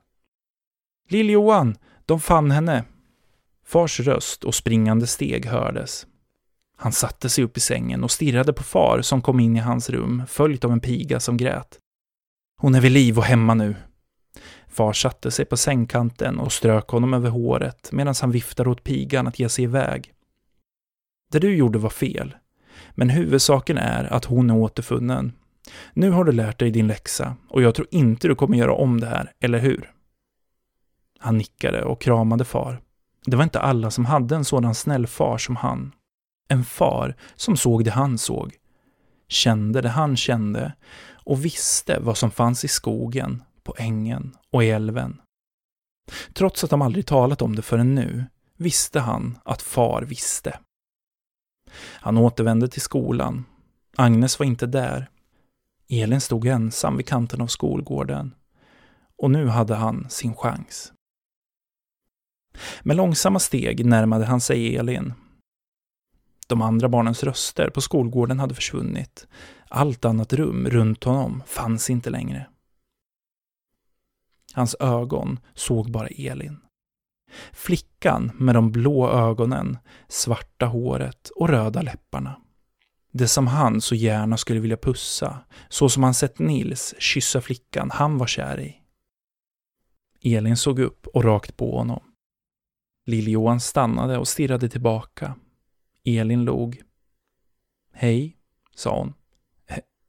Lill-Johan, 1.09 1.77
de 2.05 2.19
fann 2.19 2.51
henne, 2.51 2.83
Fars 3.65 3.99
röst 3.99 4.43
och 4.43 4.55
springande 4.55 5.07
steg 5.07 5.45
hördes. 5.45 6.07
Han 6.77 6.91
satte 6.91 7.29
sig 7.29 7.43
upp 7.43 7.57
i 7.57 7.59
sängen 7.59 8.03
och 8.03 8.11
stirrade 8.11 8.53
på 8.53 8.63
far 8.63 9.01
som 9.01 9.21
kom 9.21 9.39
in 9.39 9.55
i 9.55 9.59
hans 9.59 9.89
rum, 9.89 10.23
följt 10.27 10.65
av 10.65 10.71
en 10.71 10.79
piga 10.79 11.19
som 11.19 11.37
grät. 11.37 11.79
Hon 12.57 12.75
är 12.75 12.81
vid 12.81 12.91
liv 12.91 13.17
och 13.17 13.23
hemma 13.23 13.53
nu. 13.53 13.75
Far 14.69 14.93
satte 14.93 15.31
sig 15.31 15.45
på 15.45 15.57
sängkanten 15.57 16.39
och 16.39 16.51
strök 16.51 16.87
honom 16.87 17.13
över 17.13 17.29
håret 17.29 17.91
medan 17.91 18.15
han 18.21 18.31
viftade 18.31 18.69
åt 18.69 18.83
pigan 18.83 19.27
att 19.27 19.39
ge 19.39 19.49
sig 19.49 19.63
iväg. 19.63 20.13
Det 21.31 21.39
du 21.39 21.55
gjorde 21.55 21.79
var 21.79 21.89
fel, 21.89 22.35
men 22.91 23.09
huvudsaken 23.09 23.77
är 23.77 24.13
att 24.13 24.25
hon 24.25 24.49
är 24.49 24.55
återfunnen. 24.55 25.33
Nu 25.93 26.11
har 26.11 26.23
du 26.23 26.31
lärt 26.31 26.59
dig 26.59 26.71
din 26.71 26.87
läxa 26.87 27.35
och 27.49 27.61
jag 27.61 27.75
tror 27.75 27.87
inte 27.91 28.27
du 28.27 28.35
kommer 28.35 28.57
göra 28.57 28.73
om 28.73 28.99
det 28.99 29.07
här, 29.07 29.31
eller 29.39 29.59
hur? 29.59 29.91
Han 31.19 31.37
nickade 31.37 31.83
och 31.83 32.01
kramade 32.01 32.45
far. 32.45 32.81
Det 33.25 33.35
var 33.35 33.43
inte 33.43 33.59
alla 33.59 33.91
som 33.91 34.05
hade 34.05 34.35
en 34.35 34.45
sådan 34.45 34.75
snäll 34.75 35.07
far 35.07 35.37
som 35.37 35.55
han. 35.55 35.91
En 36.49 36.63
far 36.63 37.15
som 37.35 37.57
såg 37.57 37.85
det 37.85 37.91
han 37.91 38.17
såg, 38.17 38.55
kände 39.27 39.81
det 39.81 39.89
han 39.89 40.17
kände 40.17 40.73
och 41.25 41.45
visste 41.45 41.99
vad 41.99 42.17
som 42.17 42.31
fanns 42.31 42.65
i 42.65 42.67
skogen, 42.67 43.43
på 43.69 43.75
ängen 43.77 44.35
och 44.51 44.63
i 44.63 44.69
älven. 44.69 45.21
Trots 46.33 46.63
att 46.63 46.69
de 46.69 46.81
aldrig 46.81 47.05
talat 47.05 47.41
om 47.41 47.55
det 47.55 47.61
förrän 47.61 47.95
nu 47.95 48.25
visste 48.57 48.99
han 48.99 49.37
att 49.43 49.61
far 49.61 50.01
visste. 50.01 50.59
Han 51.75 52.17
återvände 52.17 52.67
till 52.67 52.81
skolan. 52.81 53.45
Agnes 53.97 54.39
var 54.39 54.45
inte 54.45 54.65
där. 54.65 55.09
Elin 55.89 56.21
stod 56.21 56.47
ensam 56.47 56.97
vid 56.97 57.07
kanten 57.07 57.41
av 57.41 57.47
skolgården. 57.47 58.35
Och 59.17 59.31
nu 59.31 59.47
hade 59.47 59.75
han 59.75 60.09
sin 60.09 60.35
chans. 60.35 60.93
Med 62.81 62.97
långsamma 62.97 63.39
steg 63.39 63.85
närmade 63.85 64.25
han 64.25 64.41
sig 64.41 64.77
Elin. 64.77 65.13
De 66.47 66.61
andra 66.61 66.89
barnens 66.89 67.23
röster 67.23 67.69
på 67.69 67.81
skolgården 67.81 68.39
hade 68.39 68.55
försvunnit. 68.55 69.27
Allt 69.67 70.05
annat 70.05 70.33
rum 70.33 70.69
runt 70.69 71.03
honom 71.03 71.43
fanns 71.47 71.89
inte 71.89 72.09
längre. 72.09 72.47
Hans 74.53 74.75
ögon 74.79 75.39
såg 75.53 75.91
bara 75.91 76.07
Elin. 76.07 76.59
Flickan 77.51 78.31
med 78.35 78.55
de 78.55 78.71
blå 78.71 79.09
ögonen, 79.09 79.77
svarta 80.07 80.65
håret 80.65 81.29
och 81.35 81.49
röda 81.49 81.81
läpparna. 81.81 82.41
Det 83.11 83.27
som 83.27 83.47
han 83.47 83.81
så 83.81 83.95
gärna 83.95 84.37
skulle 84.37 84.59
vilja 84.59 84.77
pussa, 84.77 85.39
så 85.69 85.89
som 85.89 86.03
han 86.03 86.13
sett 86.13 86.39
Nils 86.39 86.95
kyssa 86.99 87.41
flickan 87.41 87.91
han 87.93 88.17
var 88.17 88.27
kär 88.27 88.59
i. 88.59 88.75
Elin 90.35 90.57
såg 90.57 90.79
upp 90.79 91.07
och 91.07 91.23
rakt 91.23 91.57
på 91.57 91.77
honom. 91.77 92.03
Lill-Johan 93.05 93.59
stannade 93.59 94.17
och 94.17 94.27
stirrade 94.27 94.69
tillbaka. 94.69 95.35
Elin 96.03 96.43
log. 96.43 96.81
Hej, 97.93 98.37
sa 98.75 98.99
hon. 98.99 99.13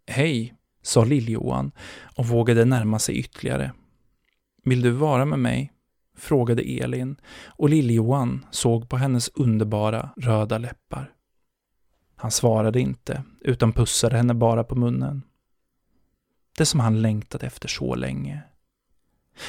Hej, 0.07 0.55
sa 0.83 1.05
Lill-Johan 1.05 1.73
och 2.17 2.27
vågade 2.27 2.65
närma 2.65 2.99
sig 2.99 3.17
ytterligare. 3.17 3.73
Vill 4.63 4.83
du 4.83 4.91
vara 4.91 5.25
med 5.25 5.39
mig? 5.39 5.73
frågade 6.17 6.63
Elin 6.63 7.17
och 7.47 7.69
Lill-Johan 7.69 8.47
såg 8.51 8.89
på 8.89 8.97
hennes 8.97 9.29
underbara 9.29 10.11
röda 10.17 10.59
läppar. 10.59 11.15
Han 12.17 12.31
svarade 12.31 12.81
inte, 12.81 13.25
utan 13.41 13.73
pussade 13.73 14.17
henne 14.17 14.35
bara 14.35 14.65
på 14.65 14.75
munnen. 14.75 15.23
Det 16.59 16.67
som 16.67 16.81
han 16.81 17.03
längtat 17.03 17.43
efter 17.43 17.69
så 17.69 17.95
länge. 17.95 18.43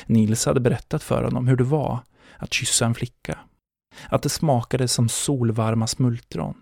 Nils 0.05 0.45
hade 0.45 0.59
berättat 0.59 1.03
för 1.03 1.23
honom 1.23 1.47
hur 1.47 1.57
det 1.57 1.63
var 1.63 1.99
att 2.37 2.53
kyssa 2.53 2.85
en 2.85 2.95
flicka. 2.95 3.39
Att 4.09 4.23
det 4.23 4.29
smakade 4.29 4.87
som 4.87 5.09
solvarma 5.09 5.87
smultron. 5.87 6.61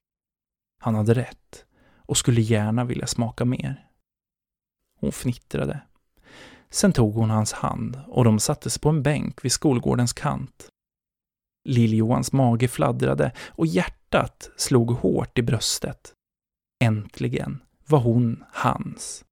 Han 0.79 0.95
hade 0.95 1.13
rätt 1.13 1.65
och 1.97 2.17
skulle 2.17 2.41
gärna 2.41 2.83
vilja 2.83 3.07
smaka 3.07 3.45
mer. 3.45 3.87
Hon 4.99 5.11
fnittrade. 5.11 5.81
Sen 6.73 6.93
tog 6.93 7.13
hon 7.13 7.29
hans 7.29 7.53
hand 7.53 7.99
och 8.07 8.23
de 8.23 8.39
sattes 8.39 8.77
på 8.77 8.89
en 8.89 9.03
bänk 9.03 9.45
vid 9.45 9.51
skolgårdens 9.51 10.13
kant. 10.13 10.69
Lill-Johans 11.69 12.33
mage 12.33 12.67
fladdrade 12.67 13.31
och 13.47 13.67
hjärtat 13.67 14.51
slog 14.57 14.91
hårt 14.91 15.37
i 15.37 15.41
bröstet. 15.41 16.13
Äntligen 16.83 17.63
var 17.87 17.99
hon 17.99 18.43
hans. 18.51 19.25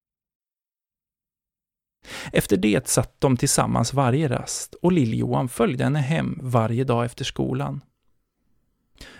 Efter 2.32 2.56
det 2.56 2.88
satt 2.88 3.20
de 3.20 3.36
tillsammans 3.36 3.94
varje 3.94 4.28
rast 4.28 4.74
och 4.74 4.92
Lill-Johan 4.92 5.48
följde 5.48 5.84
henne 5.84 5.98
hem 5.98 6.38
varje 6.42 6.84
dag 6.84 7.04
efter 7.04 7.24
skolan. 7.24 7.80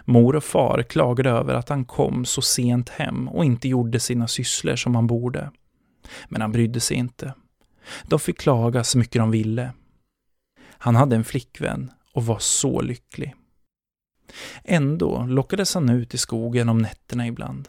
Mor 0.04 0.36
och 0.36 0.44
far 0.44 0.82
klagade 0.82 1.30
över 1.30 1.54
att 1.54 1.68
han 1.68 1.84
kom 1.84 2.24
så 2.24 2.42
sent 2.42 2.88
hem 2.88 3.28
och 3.28 3.44
inte 3.44 3.68
gjorde 3.68 4.00
sina 4.00 4.28
sysslor 4.28 4.76
som 4.76 4.94
han 4.94 5.06
borde. 5.06 5.50
Men 6.28 6.40
han 6.40 6.52
brydde 6.52 6.80
sig 6.80 6.96
inte. 6.96 7.34
De 8.02 8.18
fick 8.18 8.38
klaga 8.38 8.84
så 8.84 8.98
mycket 8.98 9.22
de 9.22 9.30
ville. 9.30 9.72
Han 10.60 10.96
hade 10.96 11.16
en 11.16 11.24
flickvän 11.24 11.90
och 12.12 12.26
var 12.26 12.38
så 12.38 12.80
lycklig. 12.80 13.34
Ändå 14.64 15.26
lockades 15.26 15.74
han 15.74 15.88
ut 15.88 16.14
i 16.14 16.18
skogen 16.18 16.68
om 16.68 16.78
nätterna 16.78 17.26
ibland. 17.26 17.68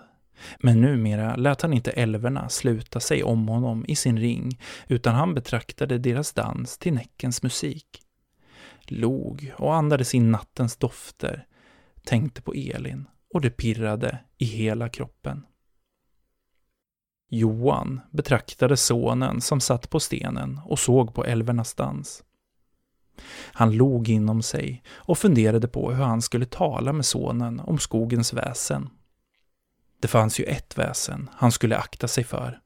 Men 0.59 0.81
numera 0.81 1.35
lät 1.35 1.61
han 1.61 1.73
inte 1.73 1.91
älvorna 1.91 2.49
sluta 2.49 2.99
sig 2.99 3.23
om 3.23 3.47
honom 3.47 3.85
i 3.87 3.95
sin 3.95 4.19
ring, 4.19 4.59
utan 4.87 5.15
han 5.15 5.33
betraktade 5.33 5.97
deras 5.97 6.33
dans 6.33 6.77
till 6.77 6.93
Näckens 6.93 7.43
musik. 7.43 8.01
Log 8.85 9.53
och 9.57 9.75
andades 9.75 10.15
in 10.15 10.31
nattens 10.31 10.77
dofter, 10.77 11.45
tänkte 12.03 12.41
på 12.41 12.53
Elin 12.53 13.07
och 13.33 13.41
det 13.41 13.49
pirrade 13.49 14.19
i 14.37 14.45
hela 14.45 14.89
kroppen. 14.89 15.45
Johan 17.29 18.01
betraktade 18.11 18.77
sonen 18.77 19.41
som 19.41 19.59
satt 19.59 19.89
på 19.89 19.99
stenen 19.99 20.59
och 20.65 20.79
såg 20.79 21.13
på 21.13 21.25
älvernas 21.25 21.73
dans. 21.73 22.23
Han 23.53 23.71
log 23.71 24.09
inom 24.09 24.41
sig 24.41 24.83
och 24.89 25.17
funderade 25.17 25.67
på 25.67 25.91
hur 25.91 26.03
han 26.03 26.21
skulle 26.21 26.45
tala 26.45 26.93
med 26.93 27.05
sonen 27.05 27.59
om 27.59 27.77
skogens 27.77 28.33
väsen. 28.33 28.89
Det 29.99 30.07
fanns 30.07 30.39
ju 30.39 30.43
ett 30.43 30.77
väsen 30.77 31.29
han 31.33 31.51
skulle 31.51 31.77
akta 31.77 32.07
sig 32.07 32.23
för, 32.23 32.59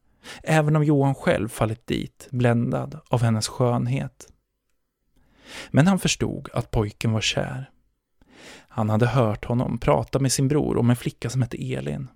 även 0.43 0.75
om 0.75 0.83
Johan 0.83 1.15
själv 1.15 1.49
fallit 1.49 1.87
dit, 1.87 2.27
bländad 2.31 2.99
av 3.09 3.21
hennes 3.21 3.47
skönhet. 3.47 4.27
Men 5.71 5.87
han 5.87 5.99
förstod 5.99 6.49
att 6.53 6.71
pojken 6.71 7.11
var 7.11 7.21
kär. 7.21 7.69
Han 8.67 8.89
hade 8.89 9.07
hört 9.07 9.45
honom 9.45 9.77
prata 9.77 10.19
med 10.19 10.31
sin 10.31 10.47
bror 10.47 10.77
om 10.77 10.89
en 10.89 10.95
flicka 10.95 11.29
som 11.29 11.41
hette 11.41 11.73
Elin. 11.73 12.07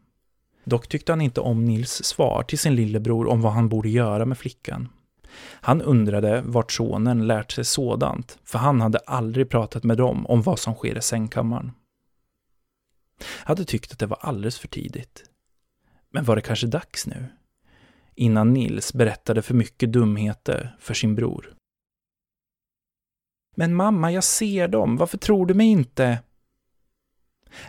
Dock 0.67 0.87
tyckte 0.87 1.11
han 1.11 1.21
inte 1.21 1.41
om 1.41 1.65
Nils 1.65 2.03
svar 2.03 2.43
till 2.43 2.59
sin 2.59 2.75
lillebror 2.75 3.27
om 3.27 3.41
vad 3.41 3.53
han 3.53 3.69
borde 3.69 3.89
göra 3.89 4.25
med 4.25 4.37
flickan. 4.37 4.89
Han 5.39 5.81
undrade 5.81 6.41
vart 6.45 6.71
sonen 6.71 7.27
lärt 7.27 7.51
sig 7.51 7.65
sådant, 7.65 8.39
för 8.43 8.59
han 8.59 8.81
hade 8.81 8.97
aldrig 8.97 9.49
pratat 9.49 9.83
med 9.83 9.97
dem 9.97 10.25
om 10.25 10.41
vad 10.41 10.59
som 10.59 10.75
sker 10.75 10.97
i 10.97 11.01
sängkammaren. 11.01 11.71
Hade 13.23 13.65
tyckt 13.65 13.91
att 13.91 13.99
det 13.99 14.05
var 14.05 14.17
alldeles 14.21 14.59
för 14.59 14.67
tidigt. 14.67 15.23
Men 16.11 16.23
var 16.23 16.35
det 16.35 16.41
kanske 16.41 16.67
dags 16.67 17.07
nu? 17.07 17.25
Innan 18.15 18.53
Nils 18.53 18.93
berättade 18.93 19.41
för 19.41 19.53
mycket 19.53 19.91
dumheter 19.91 20.75
för 20.79 20.93
sin 20.93 21.15
bror. 21.15 21.53
Men 23.55 23.75
mamma, 23.75 24.11
jag 24.11 24.23
ser 24.23 24.67
dem. 24.67 24.97
Varför 24.97 25.17
tror 25.17 25.45
du 25.45 25.53
mig 25.53 25.67
inte? 25.67 26.19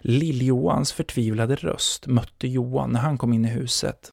Lill-Johans 0.00 0.92
förtvivlade 0.92 1.56
röst 1.56 2.06
mötte 2.06 2.48
Johan 2.48 2.90
när 2.90 3.00
han 3.00 3.18
kom 3.18 3.32
in 3.32 3.44
i 3.44 3.48
huset. 3.48 4.10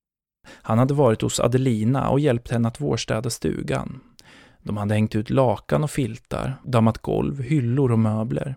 Han 0.48 0.80
hade 0.80 0.94
varit 0.94 1.22
hos 1.22 1.40
Adelina 1.40 2.10
och 2.10 2.20
hjälpt 2.20 2.52
henne 2.52 2.68
att 2.68 2.82
vårstäda 2.82 3.30
stugan. 3.30 4.00
De 4.64 4.78
hade 4.78 4.94
hängt 4.94 5.16
ut 5.16 5.30
lakan 5.30 5.84
och 5.84 5.92
filtar, 5.92 6.54
dammat 6.64 6.98
golv, 6.98 7.42
hyllor 7.42 7.92
och 7.92 8.00
möbler. 8.00 8.56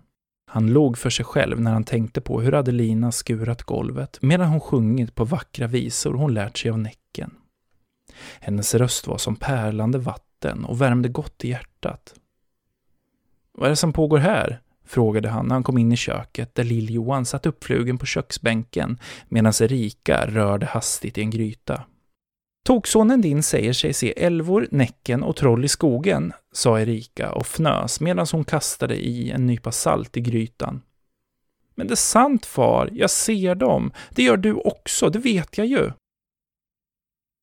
Han 0.51 0.67
låg 0.67 0.97
för 0.97 1.09
sig 1.09 1.25
själv 1.25 1.61
när 1.61 1.73
han 1.73 1.83
tänkte 1.83 2.21
på 2.21 2.41
hur 2.41 2.53
Adelina 2.53 3.11
skurat 3.11 3.63
golvet 3.63 4.17
medan 4.21 4.47
hon 4.47 4.59
sjungit 4.59 5.15
på 5.15 5.25
vackra 5.25 5.67
visor 5.67 6.13
hon 6.13 6.33
lärt 6.33 6.57
sig 6.57 6.71
av 6.71 6.79
Näcken. 6.79 7.31
Hennes 8.39 8.75
röst 8.75 9.07
var 9.07 9.17
som 9.17 9.35
pärlande 9.35 9.97
vatten 9.97 10.65
och 10.65 10.81
värmde 10.81 11.09
gott 11.09 11.45
i 11.45 11.49
hjärtat. 11.49 12.15
Vad 13.51 13.65
är 13.65 13.69
det 13.69 13.75
som 13.75 13.93
pågår 13.93 14.17
här? 14.17 14.61
Frågade 14.89 15.29
han 15.29 15.47
när 15.47 15.55
han 15.55 15.63
kom 15.63 15.77
in 15.77 15.91
i 15.91 15.95
köket 15.95 16.55
där 16.55 16.63
Lill-Johan 16.63 17.25
satt 17.25 17.45
uppflugen 17.45 17.97
på 17.97 18.05
köksbänken 18.05 18.99
medan 19.27 19.53
Erika 19.61 20.25
rörde 20.27 20.65
hastigt 20.65 21.17
i 21.17 21.21
en 21.21 21.29
gryta. 21.29 21.83
Toksonen 22.65 23.21
din 23.21 23.43
säger 23.43 23.73
sig 23.73 23.93
se 23.93 24.13
älvor, 24.25 24.67
Näcken 24.71 25.23
och 25.23 25.35
troll 25.35 25.65
i 25.65 25.67
skogen, 25.67 26.33
sa 26.51 26.79
Erika 26.79 27.31
och 27.31 27.45
fnös 27.45 27.99
medan 27.99 28.25
hon 28.31 28.43
kastade 28.43 28.95
i 28.95 29.31
en 29.31 29.45
nypa 29.45 29.71
salt 29.71 30.17
i 30.17 30.21
grytan. 30.21 30.81
Men 31.75 31.87
det 31.87 31.93
är 31.93 31.95
sant 31.95 32.45
far, 32.45 32.89
jag 32.93 33.09
ser 33.09 33.55
dem. 33.55 33.91
Det 34.09 34.23
gör 34.23 34.37
du 34.37 34.53
också, 34.53 35.09
det 35.09 35.19
vet 35.19 35.57
jag 35.57 35.67
ju. 35.67 35.91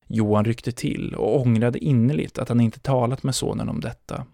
Johan 0.07 0.45
ryckte 0.45 0.71
till 0.71 1.15
och 1.15 1.41
ångrade 1.41 1.79
innerligt 1.79 2.37
att 2.37 2.49
han 2.49 2.61
inte 2.61 2.79
talat 2.79 3.23
med 3.23 3.35
sonen 3.35 3.69
om 3.69 3.79
detta. 3.79 4.25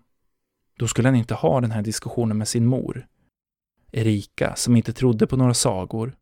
Då 0.78 0.88
skulle 0.88 1.08
han 1.08 1.16
inte 1.16 1.34
ha 1.34 1.62
den 1.62 1.72
här 1.72 1.82
diskussionen 1.82 2.38
med 2.38 2.48
sin 2.48 2.66
mor. 2.66 3.08
Erika, 3.92 4.56
som 4.56 4.76
inte 4.76 4.94
trodde 4.94 5.28
på 5.28 5.38
några 5.38 5.54
sagor, 5.54 6.16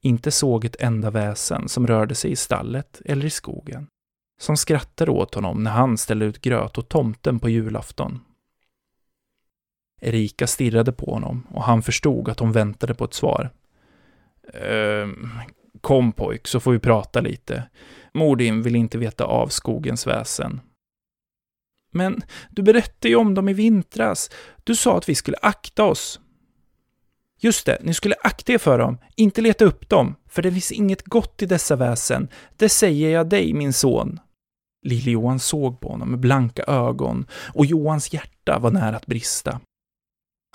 inte 0.00 0.30
såg 0.30 0.64
ett 0.64 0.76
enda 0.80 1.10
väsen 1.10 1.68
som 1.68 1.86
rörde 1.86 2.14
sig 2.14 2.30
i 2.30 2.36
stallet 2.36 3.02
eller 3.04 3.26
i 3.26 3.30
skogen, 3.30 3.86
som 4.40 4.56
skrattade 4.56 5.10
åt 5.10 5.34
honom 5.34 5.62
när 5.62 5.70
han 5.70 5.98
ställde 5.98 6.24
ut 6.26 6.40
gröt 6.40 6.78
åt 6.78 6.88
tomten 6.88 7.38
på 7.38 7.48
julafton. 7.48 8.20
Erika 10.00 10.46
stirrade 10.46 10.92
på 10.92 11.12
honom 11.12 11.46
och 11.50 11.62
han 11.62 11.82
förstod 11.82 12.28
att 12.28 12.40
hon 12.40 12.52
väntade 12.52 12.94
på 12.94 13.04
ett 13.04 13.14
svar. 13.14 13.50
Ehm, 14.54 15.28
kom 15.80 16.12
pojk, 16.12 16.46
så 16.46 16.60
får 16.60 16.72
vi 16.72 16.78
prata 16.78 17.20
lite. 17.20 17.68
Mor 18.14 18.36
din 18.36 18.62
vill 18.62 18.76
inte 18.76 18.98
veta 18.98 19.24
av 19.24 19.48
skogens 19.48 20.06
väsen. 20.06 20.60
Men 21.96 22.22
du 22.50 22.62
berättade 22.62 23.08
ju 23.08 23.16
om 23.16 23.34
dem 23.34 23.48
i 23.48 23.52
vintras. 23.52 24.30
Du 24.64 24.76
sa 24.76 24.98
att 24.98 25.08
vi 25.08 25.14
skulle 25.14 25.36
akta 25.42 25.84
oss. 25.84 26.20
Just 27.40 27.66
det, 27.66 27.78
ni 27.82 27.94
skulle 27.94 28.14
akta 28.22 28.52
er 28.52 28.58
för 28.58 28.78
dem, 28.78 28.98
inte 29.16 29.40
leta 29.40 29.64
upp 29.64 29.88
dem, 29.88 30.14
för 30.28 30.42
det 30.42 30.52
finns 30.52 30.72
inget 30.72 31.02
gott 31.02 31.42
i 31.42 31.46
dessa 31.46 31.76
väsen. 31.76 32.28
Det 32.56 32.68
säger 32.68 33.10
jag 33.10 33.28
dig, 33.28 33.52
min 33.52 33.72
son. 33.72 34.20
Lille 34.82 35.10
Johan 35.10 35.38
såg 35.38 35.80
på 35.80 35.88
honom 35.88 36.10
med 36.10 36.20
blanka 36.20 36.62
ögon 36.62 37.26
och 37.54 37.66
Johans 37.66 38.12
hjärta 38.12 38.58
var 38.58 38.70
nära 38.70 38.96
att 38.96 39.06
brista. 39.06 39.60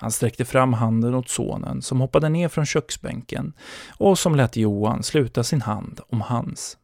Han 0.00 0.12
sträckte 0.12 0.44
fram 0.44 0.72
handen 0.72 1.14
åt 1.14 1.28
sonen 1.28 1.82
som 1.82 2.00
hoppade 2.00 2.28
ner 2.28 2.48
från 2.48 2.66
köksbänken 2.66 3.52
och 3.98 4.18
som 4.18 4.34
lät 4.34 4.56
Johan 4.56 5.02
sluta 5.02 5.44
sin 5.44 5.60
hand 5.60 6.00
om 6.08 6.20
hans. 6.20 6.78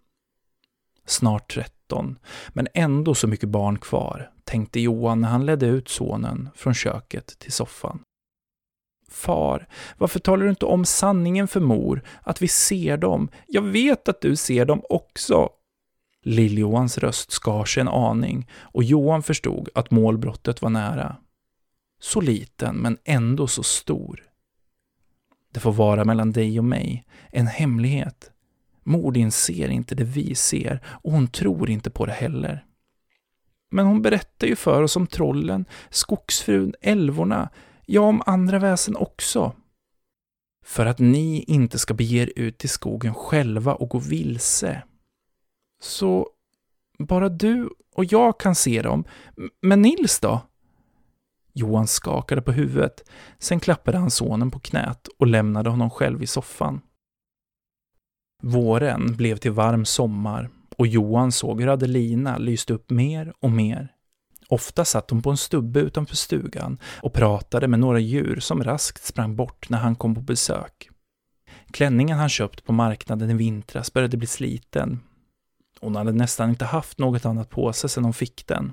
Snart 1.06 1.56
tretton, 1.88 2.18
men 2.48 2.68
ändå 2.74 3.14
så 3.14 3.26
mycket 3.26 3.48
barn 3.48 3.78
kvar, 3.78 4.30
tänkte 4.44 4.80
Johan 4.80 5.20
när 5.20 5.28
han 5.28 5.46
ledde 5.46 5.66
ut 5.66 5.88
sonen 5.88 6.48
från 6.54 6.74
köket 6.74 7.38
till 7.38 7.52
soffan. 7.52 8.02
Far, 9.10 9.66
varför 9.98 10.20
talar 10.20 10.44
du 10.44 10.50
inte 10.50 10.66
om 10.66 10.84
sanningen 10.84 11.48
för 11.48 11.60
mor, 11.60 12.02
att 12.22 12.42
vi 12.42 12.48
ser 12.48 12.96
dem? 12.96 13.28
Jag 13.46 13.62
vet 13.62 14.08
att 14.08 14.20
du 14.20 14.36
ser 14.36 14.64
dem 14.64 14.82
också. 14.88 15.48
Lill-Johans 16.24 16.98
röst 16.98 17.30
skar 17.30 17.64
sig 17.64 17.80
en 17.80 17.88
aning 17.88 18.48
och 18.74 18.84
Johan 18.84 19.22
förstod 19.22 19.68
att 19.74 19.90
målbrottet 19.90 20.62
var 20.62 20.70
nära. 20.70 21.16
Så 22.00 22.20
liten, 22.20 22.76
men 22.76 22.98
ändå 23.04 23.46
så 23.46 23.62
stor. 23.62 24.24
Det 25.52 25.60
får 25.60 25.72
vara 25.72 26.04
mellan 26.04 26.32
dig 26.32 26.58
och 26.58 26.64
mig, 26.64 27.04
en 27.32 27.46
hemlighet. 27.46 28.30
Mordin 28.88 29.32
ser 29.32 29.68
inte 29.68 29.94
det 29.94 30.04
vi 30.04 30.34
ser 30.34 30.80
och 30.86 31.12
hon 31.12 31.28
tror 31.28 31.70
inte 31.70 31.90
på 31.90 32.06
det 32.06 32.12
heller. 32.12 32.64
Men 33.70 33.86
hon 33.86 34.02
berättar 34.02 34.46
ju 34.46 34.56
för 34.56 34.82
oss 34.82 34.96
om 34.96 35.06
trollen, 35.06 35.64
skogsfrun, 35.90 36.74
älvorna, 36.80 37.50
ja, 37.86 38.00
om 38.00 38.22
andra 38.26 38.58
väsen 38.58 38.96
också. 38.96 39.52
För 40.64 40.86
att 40.86 40.98
ni 40.98 41.42
inte 41.42 41.78
ska 41.78 41.94
bege 41.94 42.22
er 42.22 42.32
ut 42.36 42.64
i 42.64 42.68
skogen 42.68 43.14
själva 43.14 43.74
och 43.74 43.88
gå 43.88 43.98
vilse. 43.98 44.82
Så 45.80 46.28
bara 46.98 47.28
du 47.28 47.70
och 47.94 48.04
jag 48.04 48.40
kan 48.40 48.54
se 48.54 48.82
dem. 48.82 49.04
Men 49.62 49.82
Nils 49.82 50.20
då? 50.20 50.40
Johan 51.52 51.86
skakade 51.86 52.42
på 52.42 52.52
huvudet. 52.52 53.10
Sen 53.38 53.60
klappade 53.60 53.98
han 53.98 54.10
sonen 54.10 54.50
på 54.50 54.60
knät 54.60 55.08
och 55.18 55.26
lämnade 55.26 55.70
honom 55.70 55.90
själv 55.90 56.22
i 56.22 56.26
soffan. 56.26 56.80
Våren 58.42 59.16
blev 59.16 59.36
till 59.36 59.52
varm 59.52 59.84
sommar 59.84 60.50
och 60.76 60.86
Johan 60.86 61.32
såg 61.32 61.60
hur 61.60 61.68
Adelina 61.68 62.38
lyste 62.38 62.72
upp 62.72 62.90
mer 62.90 63.32
och 63.40 63.50
mer. 63.50 63.92
Ofta 64.48 64.84
satt 64.84 65.10
hon 65.10 65.22
på 65.22 65.30
en 65.30 65.36
stubbe 65.36 65.80
utanför 65.80 66.16
stugan 66.16 66.78
och 67.02 67.12
pratade 67.12 67.68
med 67.68 67.80
några 67.80 67.98
djur 67.98 68.40
som 68.40 68.64
raskt 68.64 69.04
sprang 69.04 69.36
bort 69.36 69.70
när 69.70 69.78
han 69.78 69.96
kom 69.96 70.14
på 70.14 70.20
besök. 70.20 70.88
Klänningen 71.70 72.18
han 72.18 72.28
köpt 72.28 72.64
på 72.64 72.72
marknaden 72.72 73.30
i 73.30 73.34
vintras 73.34 73.92
började 73.92 74.16
bli 74.16 74.26
sliten. 74.26 75.00
Hon 75.80 75.96
hade 75.96 76.12
nästan 76.12 76.50
inte 76.50 76.64
haft 76.64 76.98
något 76.98 77.24
annat 77.24 77.50
på 77.50 77.72
sig 77.72 77.90
sedan 77.90 78.04
hon 78.04 78.12
fick 78.12 78.46
den. 78.46 78.72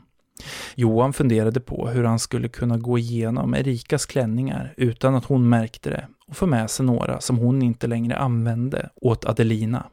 Johan 0.76 1.14
funderade 1.14 1.60
på 1.60 1.88
hur 1.88 2.04
han 2.04 2.20
skulle 2.20 2.48
kunna 2.48 2.78
gå 2.78 2.98
igenom 2.98 3.56
Erikas 3.56 4.06
klänningar 4.06 4.74
utan 4.78 5.16
att 5.16 5.26
hon 5.26 5.50
märkte 5.50 5.90
det 5.90 6.08
och 6.28 6.38
få 6.38 6.46
med 6.46 6.70
sig 6.70 6.86
några 6.86 7.22
som 7.22 7.38
hon 7.38 7.62
inte 7.62 7.88
längre 7.88 8.18
använde 8.18 8.90
åt 8.96 9.26
Adelina. 9.26 9.90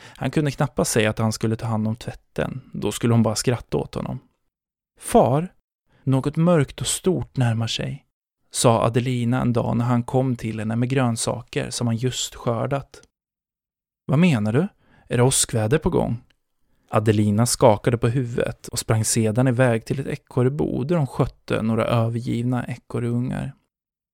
Han 0.00 0.30
kunde 0.30 0.50
knappast 0.50 0.92
säga 0.92 1.10
att 1.10 1.18
han 1.18 1.32
skulle 1.32 1.56
ta 1.56 1.66
hand 1.66 1.88
om 1.88 1.96
tvätten, 1.96 2.60
då 2.72 2.92
skulle 2.92 3.14
hon 3.14 3.22
bara 3.22 3.34
skratta 3.34 3.76
åt 3.76 3.94
honom. 3.94 4.18
Far, 5.00 5.52
något 6.04 6.36
mörkt 6.36 6.80
och 6.80 6.86
stort 6.86 7.36
närmar 7.36 7.66
sig, 7.66 8.06
sa 8.50 8.82
Adelina 8.84 9.40
en 9.40 9.52
dag 9.52 9.76
när 9.76 9.84
han 9.84 10.02
kom 10.02 10.36
till 10.36 10.58
henne 10.58 10.76
med 10.76 10.88
grönsaker 10.88 11.70
som 11.70 11.86
han 11.86 11.96
just 11.96 12.34
skördat. 12.34 13.02
Vad 14.06 14.18
menar 14.18 14.52
du? 14.52 14.68
Är 15.08 15.16
det 15.16 15.22
åskväder 15.22 15.78
på 15.78 15.90
gång? 15.90 16.24
Adelina 16.88 17.46
skakade 17.46 17.98
på 17.98 18.08
huvudet 18.08 18.68
och 18.68 18.78
sprang 18.78 19.04
sedan 19.04 19.48
iväg 19.48 19.84
till 19.84 20.00
ett 20.00 20.06
ekorrebo 20.06 20.84
där 20.84 20.96
de 20.96 21.06
skötte 21.06 21.62
några 21.62 21.84
övergivna 21.84 22.66
ekorrungar. 22.66 23.52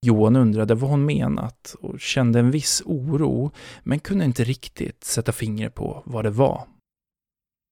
Johan 0.07 0.37
undrade 0.37 0.75
vad 0.75 0.91
hon 0.91 1.05
menat 1.05 1.77
och 1.81 2.01
kände 2.01 2.39
en 2.39 2.51
viss 2.51 2.83
oro, 2.85 3.51
men 3.83 3.99
kunde 3.99 4.25
inte 4.25 4.45
riktigt 4.45 5.05
sätta 5.05 5.33
fingret 5.33 5.75
på 5.75 6.03
vad 6.07 6.25
det 6.25 6.31
var. 6.31 6.67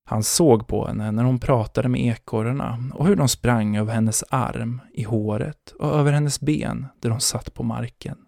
Han 0.06 0.22
såg 0.22 0.66
på 0.66 0.86
henne 0.86 1.10
när 1.10 1.24
hon 1.24 1.38
pratade 1.38 1.88
med 1.88 2.00
ekorrarna 2.00 2.90
och 2.94 3.06
hur 3.06 3.16
de 3.16 3.28
sprang 3.28 3.76
över 3.76 3.94
hennes 3.94 4.24
arm, 4.30 4.80
i 4.92 5.02
håret 5.02 5.74
och 5.78 5.88
över 5.88 6.12
hennes 6.12 6.40
ben 6.40 6.86
där 7.00 7.10
de 7.10 7.20
satt 7.20 7.54
på 7.54 7.62
marken. 7.62 8.18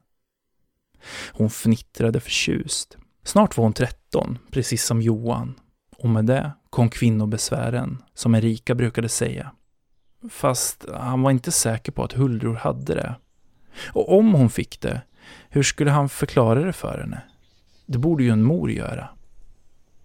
Hon 1.32 1.50
fnittrade 1.50 2.20
förtjust. 2.20 2.96
Snart 3.22 3.56
var 3.56 3.64
hon 3.64 3.72
tretton, 3.72 4.38
precis 4.50 4.84
som 4.84 5.02
Johan. 5.02 5.60
Och 5.98 6.08
med 6.08 6.26
det 6.26 6.52
kom 6.70 6.88
kvinnobesvären, 6.88 8.02
som 8.14 8.34
Erika 8.34 8.74
brukade 8.74 9.08
säga. 9.08 9.52
Fast 10.30 10.86
han 10.94 11.22
var 11.22 11.30
inte 11.30 11.52
säker 11.52 11.92
på 11.92 12.04
att 12.04 12.12
Huldror 12.12 12.54
hade 12.54 12.94
det. 12.94 13.14
Och 13.84 14.18
om 14.18 14.34
hon 14.34 14.50
fick 14.50 14.80
det, 14.80 15.00
hur 15.48 15.62
skulle 15.62 15.90
han 15.90 16.08
förklara 16.08 16.60
det 16.60 16.72
för 16.72 16.98
henne? 16.98 17.20
Det 17.86 17.98
borde 17.98 18.24
ju 18.24 18.30
en 18.30 18.42
mor 18.42 18.70
göra. 18.70 19.08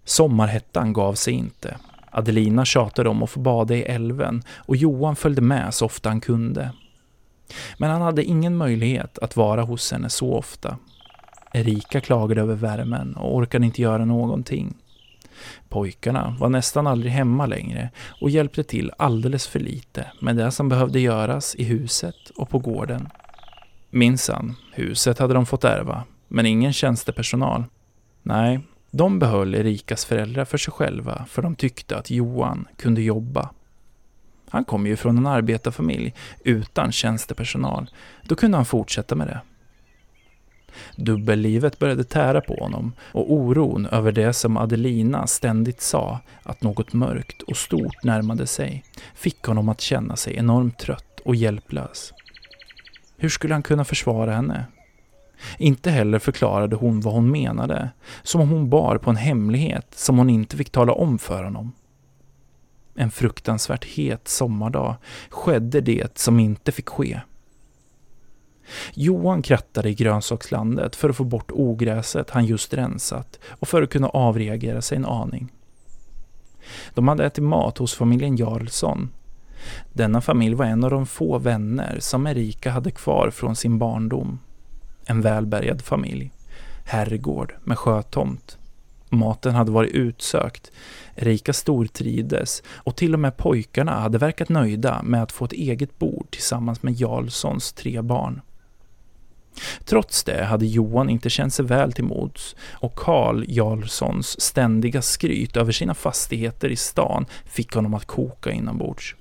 Sommarhettan 0.05 0.93
gav 0.93 1.13
sig 1.13 1.33
inte. 1.33 1.77
Adelina 2.11 2.65
tjatade 2.65 3.09
om 3.09 3.23
att 3.23 3.29
få 3.29 3.39
bada 3.39 3.75
i 3.75 3.81
älven 3.81 4.43
och 4.55 4.75
Johan 4.75 5.15
följde 5.15 5.41
med 5.41 5.73
så 5.73 5.85
ofta 5.85 6.09
han 6.09 6.21
kunde. 6.21 6.71
Men 7.77 7.89
han 7.89 8.01
hade 8.01 8.23
ingen 8.23 8.55
möjlighet 8.55 9.19
att 9.19 9.35
vara 9.35 9.61
hos 9.61 9.91
henne 9.91 10.09
så 10.09 10.33
ofta. 10.33 10.77
Erika 11.53 12.01
klagade 12.01 12.41
över 12.41 12.55
värmen 12.55 13.15
och 13.15 13.35
orkade 13.35 13.65
inte 13.65 13.81
göra 13.81 14.05
någonting. 14.05 14.73
Pojkarna 15.69 16.35
var 16.39 16.49
nästan 16.49 16.87
aldrig 16.87 17.11
hemma 17.11 17.45
längre 17.45 17.89
och 18.21 18.29
hjälpte 18.29 18.63
till 18.63 18.91
alldeles 18.97 19.47
för 19.47 19.59
lite 19.59 20.11
med 20.19 20.35
det 20.35 20.51
som 20.51 20.69
behövde 20.69 20.99
göras 20.99 21.55
i 21.55 21.63
huset 21.63 22.29
och 22.35 22.49
på 22.49 22.59
gården. 22.59 23.09
Minsann, 23.93 24.55
huset 24.73 25.19
hade 25.19 25.33
de 25.33 25.45
fått 25.45 25.63
ärva, 25.63 26.03
men 26.27 26.45
ingen 26.45 26.73
tjänstepersonal. 26.73 27.63
Nej, 28.23 28.59
de 28.91 29.19
behöll 29.19 29.55
Erikas 29.55 30.05
föräldrar 30.05 30.45
för 30.45 30.57
sig 30.57 30.73
själva 30.73 31.25
för 31.29 31.41
de 31.41 31.55
tyckte 31.55 31.97
att 31.97 32.09
Johan 32.09 32.67
kunde 32.77 33.01
jobba. 33.01 33.49
Han 34.49 34.65
kom 34.65 34.87
ju 34.87 34.95
från 34.95 35.17
en 35.17 35.27
arbetarfamilj 35.27 36.13
utan 36.43 36.91
tjänstepersonal. 36.91 37.89
Då 38.23 38.35
kunde 38.35 38.57
han 38.57 38.65
fortsätta 38.65 39.15
med 39.15 39.27
det. 39.27 39.41
Dubbellivet 40.95 41.79
började 41.79 42.03
tära 42.03 42.41
på 42.41 42.55
honom 42.55 42.93
och 43.11 43.33
oron 43.33 43.85
över 43.85 44.11
det 44.11 44.33
som 44.33 44.57
Adelina 44.57 45.27
ständigt 45.27 45.81
sa, 45.81 46.19
att 46.43 46.61
något 46.61 46.93
mörkt 46.93 47.41
och 47.41 47.57
stort 47.57 48.03
närmade 48.03 48.47
sig, 48.47 48.83
fick 49.15 49.43
honom 49.43 49.69
att 49.69 49.81
känna 49.81 50.15
sig 50.15 50.35
enormt 50.35 50.79
trött 50.79 51.19
och 51.25 51.35
hjälplös. 51.35 52.13
Hur 53.21 53.29
skulle 53.29 53.53
han 53.53 53.63
kunna 53.63 53.85
försvara 53.85 54.31
henne? 54.31 54.65
Inte 55.57 55.91
heller 55.91 56.19
förklarade 56.19 56.75
hon 56.75 57.01
vad 57.01 57.13
hon 57.13 57.31
menade, 57.31 57.89
som 58.23 58.41
om 58.41 58.49
hon 58.49 58.69
bar 58.69 58.97
på 58.97 59.09
en 59.09 59.15
hemlighet 59.15 59.87
som 59.95 60.17
hon 60.17 60.29
inte 60.29 60.57
fick 60.57 60.69
tala 60.69 60.93
om 60.93 61.19
för 61.19 61.43
honom. 61.43 61.71
En 62.95 63.11
fruktansvärt 63.11 63.85
het 63.85 64.27
sommardag 64.27 64.95
skedde 65.29 65.81
det 65.81 66.17
som 66.17 66.39
inte 66.39 66.71
fick 66.71 66.89
ske. 66.89 67.21
Johan 68.93 69.41
krattade 69.41 69.89
i 69.89 69.93
grönsakslandet 69.93 70.95
för 70.95 71.09
att 71.09 71.17
få 71.17 71.23
bort 71.23 71.51
ogräset 71.51 72.29
han 72.29 72.45
just 72.45 72.73
rensat 72.73 73.39
och 73.49 73.67
för 73.67 73.81
att 73.81 73.89
kunna 73.89 74.09
avreagera 74.09 74.81
sig 74.81 74.95
en 74.95 75.05
aning. 75.05 75.51
De 76.93 77.07
hade 77.07 77.25
ätit 77.25 77.43
mat 77.43 77.77
hos 77.77 77.95
familjen 77.95 78.35
Jarlsson. 78.35 79.09
Denna 79.93 80.21
familj 80.21 80.55
var 80.55 80.65
en 80.65 80.83
av 80.83 80.89
de 80.89 81.05
få 81.05 81.37
vänner 81.37 81.97
som 81.99 82.27
Erika 82.27 82.71
hade 82.71 82.91
kvar 82.91 83.29
från 83.29 83.55
sin 83.55 83.77
barndom. 83.77 84.39
En 85.05 85.21
välbärgad 85.21 85.81
familj. 85.81 86.31
Herrgård 86.85 87.55
med 87.63 87.77
sjötomt. 87.77 88.57
Maten 89.09 89.55
hade 89.55 89.71
varit 89.71 89.91
utsökt. 89.91 90.71
Erika 91.15 91.53
stortrides 91.53 92.63
och 92.75 92.95
till 92.95 93.13
och 93.13 93.19
med 93.19 93.37
pojkarna 93.37 93.99
hade 93.99 94.17
verkat 94.17 94.49
nöjda 94.49 95.03
med 95.03 95.23
att 95.23 95.31
få 95.31 95.45
ett 95.45 95.53
eget 95.53 95.99
bord 95.99 96.27
tillsammans 96.31 96.83
med 96.83 96.93
Jarlssons 96.93 97.73
tre 97.73 98.01
barn. 98.01 98.41
Trots 99.85 100.23
det 100.23 100.43
hade 100.43 100.65
Johan 100.65 101.09
inte 101.09 101.29
känt 101.29 101.53
sig 101.53 101.65
väl 101.65 101.93
till 101.93 102.03
mods 102.03 102.55
och 102.71 102.95
Karl 102.95 103.45
Jarlssons 103.47 104.41
ständiga 104.41 105.01
skryt 105.01 105.57
över 105.57 105.71
sina 105.71 105.93
fastigheter 105.93 106.69
i 106.69 106.75
stan 106.75 107.25
fick 107.45 107.73
honom 107.73 107.93
att 107.93 108.05
koka 108.05 108.51
inombords. 108.51 109.15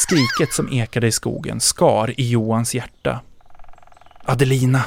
Skriket 0.00 0.54
som 0.54 0.72
ekade 0.72 1.06
i 1.06 1.12
skogen 1.12 1.60
skar 1.60 2.20
i 2.20 2.30
Johans 2.30 2.74
hjärta. 2.74 3.20
Adelina! 4.24 4.84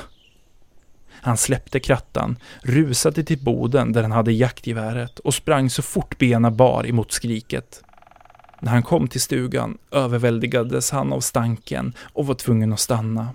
Han 1.21 1.37
släppte 1.37 1.79
krattan, 1.79 2.37
rusade 2.61 3.23
till 3.23 3.43
boden 3.43 3.93
där 3.93 4.01
han 4.01 4.11
hade 4.11 4.31
jaktgeväret 4.31 5.19
och 5.19 5.33
sprang 5.33 5.69
så 5.69 5.81
fort 5.81 6.17
bena 6.17 6.51
bar 6.51 6.87
emot 6.87 7.11
skriket. 7.11 7.83
När 8.59 8.71
han 8.71 8.83
kom 8.83 9.07
till 9.07 9.21
stugan 9.21 9.77
överväldigades 9.91 10.91
han 10.91 11.13
av 11.13 11.19
stanken 11.19 11.93
och 12.13 12.27
var 12.27 12.35
tvungen 12.35 12.73
att 12.73 12.79
stanna. 12.79 13.29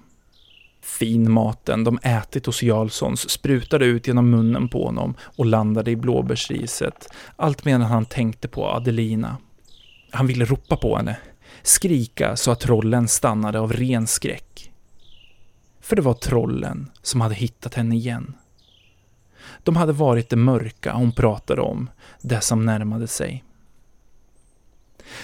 Finmaten 0.87 1.85
de 1.85 1.99
ätit 2.03 2.47
hos 2.47 2.63
Jarlssons 2.63 3.31
sprutade 3.31 3.85
ut 3.87 4.07
genom 4.07 4.31
munnen 4.31 4.69
på 4.69 4.85
honom 4.85 5.15
och 5.21 5.47
landade 5.47 5.91
i 5.91 5.97
blåbärsriset, 5.97 7.09
allt 7.37 7.65
medan 7.65 7.83
han 7.83 8.05
tänkte 8.05 8.49
på 8.49 8.67
Adelina. 8.67 9.37
Han 10.11 10.27
ville 10.27 10.45
ropa 10.45 10.77
på 10.77 10.97
henne, 10.97 11.17
skrika 11.63 12.37
så 12.37 12.51
att 12.51 12.61
trollen 12.61 13.09
stannade 13.09 13.61
av 13.61 13.73
ren 13.73 14.07
skräck. 14.07 14.73
För 15.81 15.97
det 15.97 16.03
var 16.03 16.15
trollen 16.15 16.91
som 17.03 17.21
hade 17.21 17.35
hittat 17.35 17.75
henne 17.75 17.97
igen. 17.97 18.35
De 19.63 19.77
hade 19.77 19.93
varit 19.93 20.29
det 20.29 20.37
mörka 20.37 20.93
hon 20.93 21.13
pratade 21.13 21.63
om, 21.63 21.91
det 22.23 22.41
som 22.41 22.67
närmade 22.67 23.07
sig. 23.07 23.45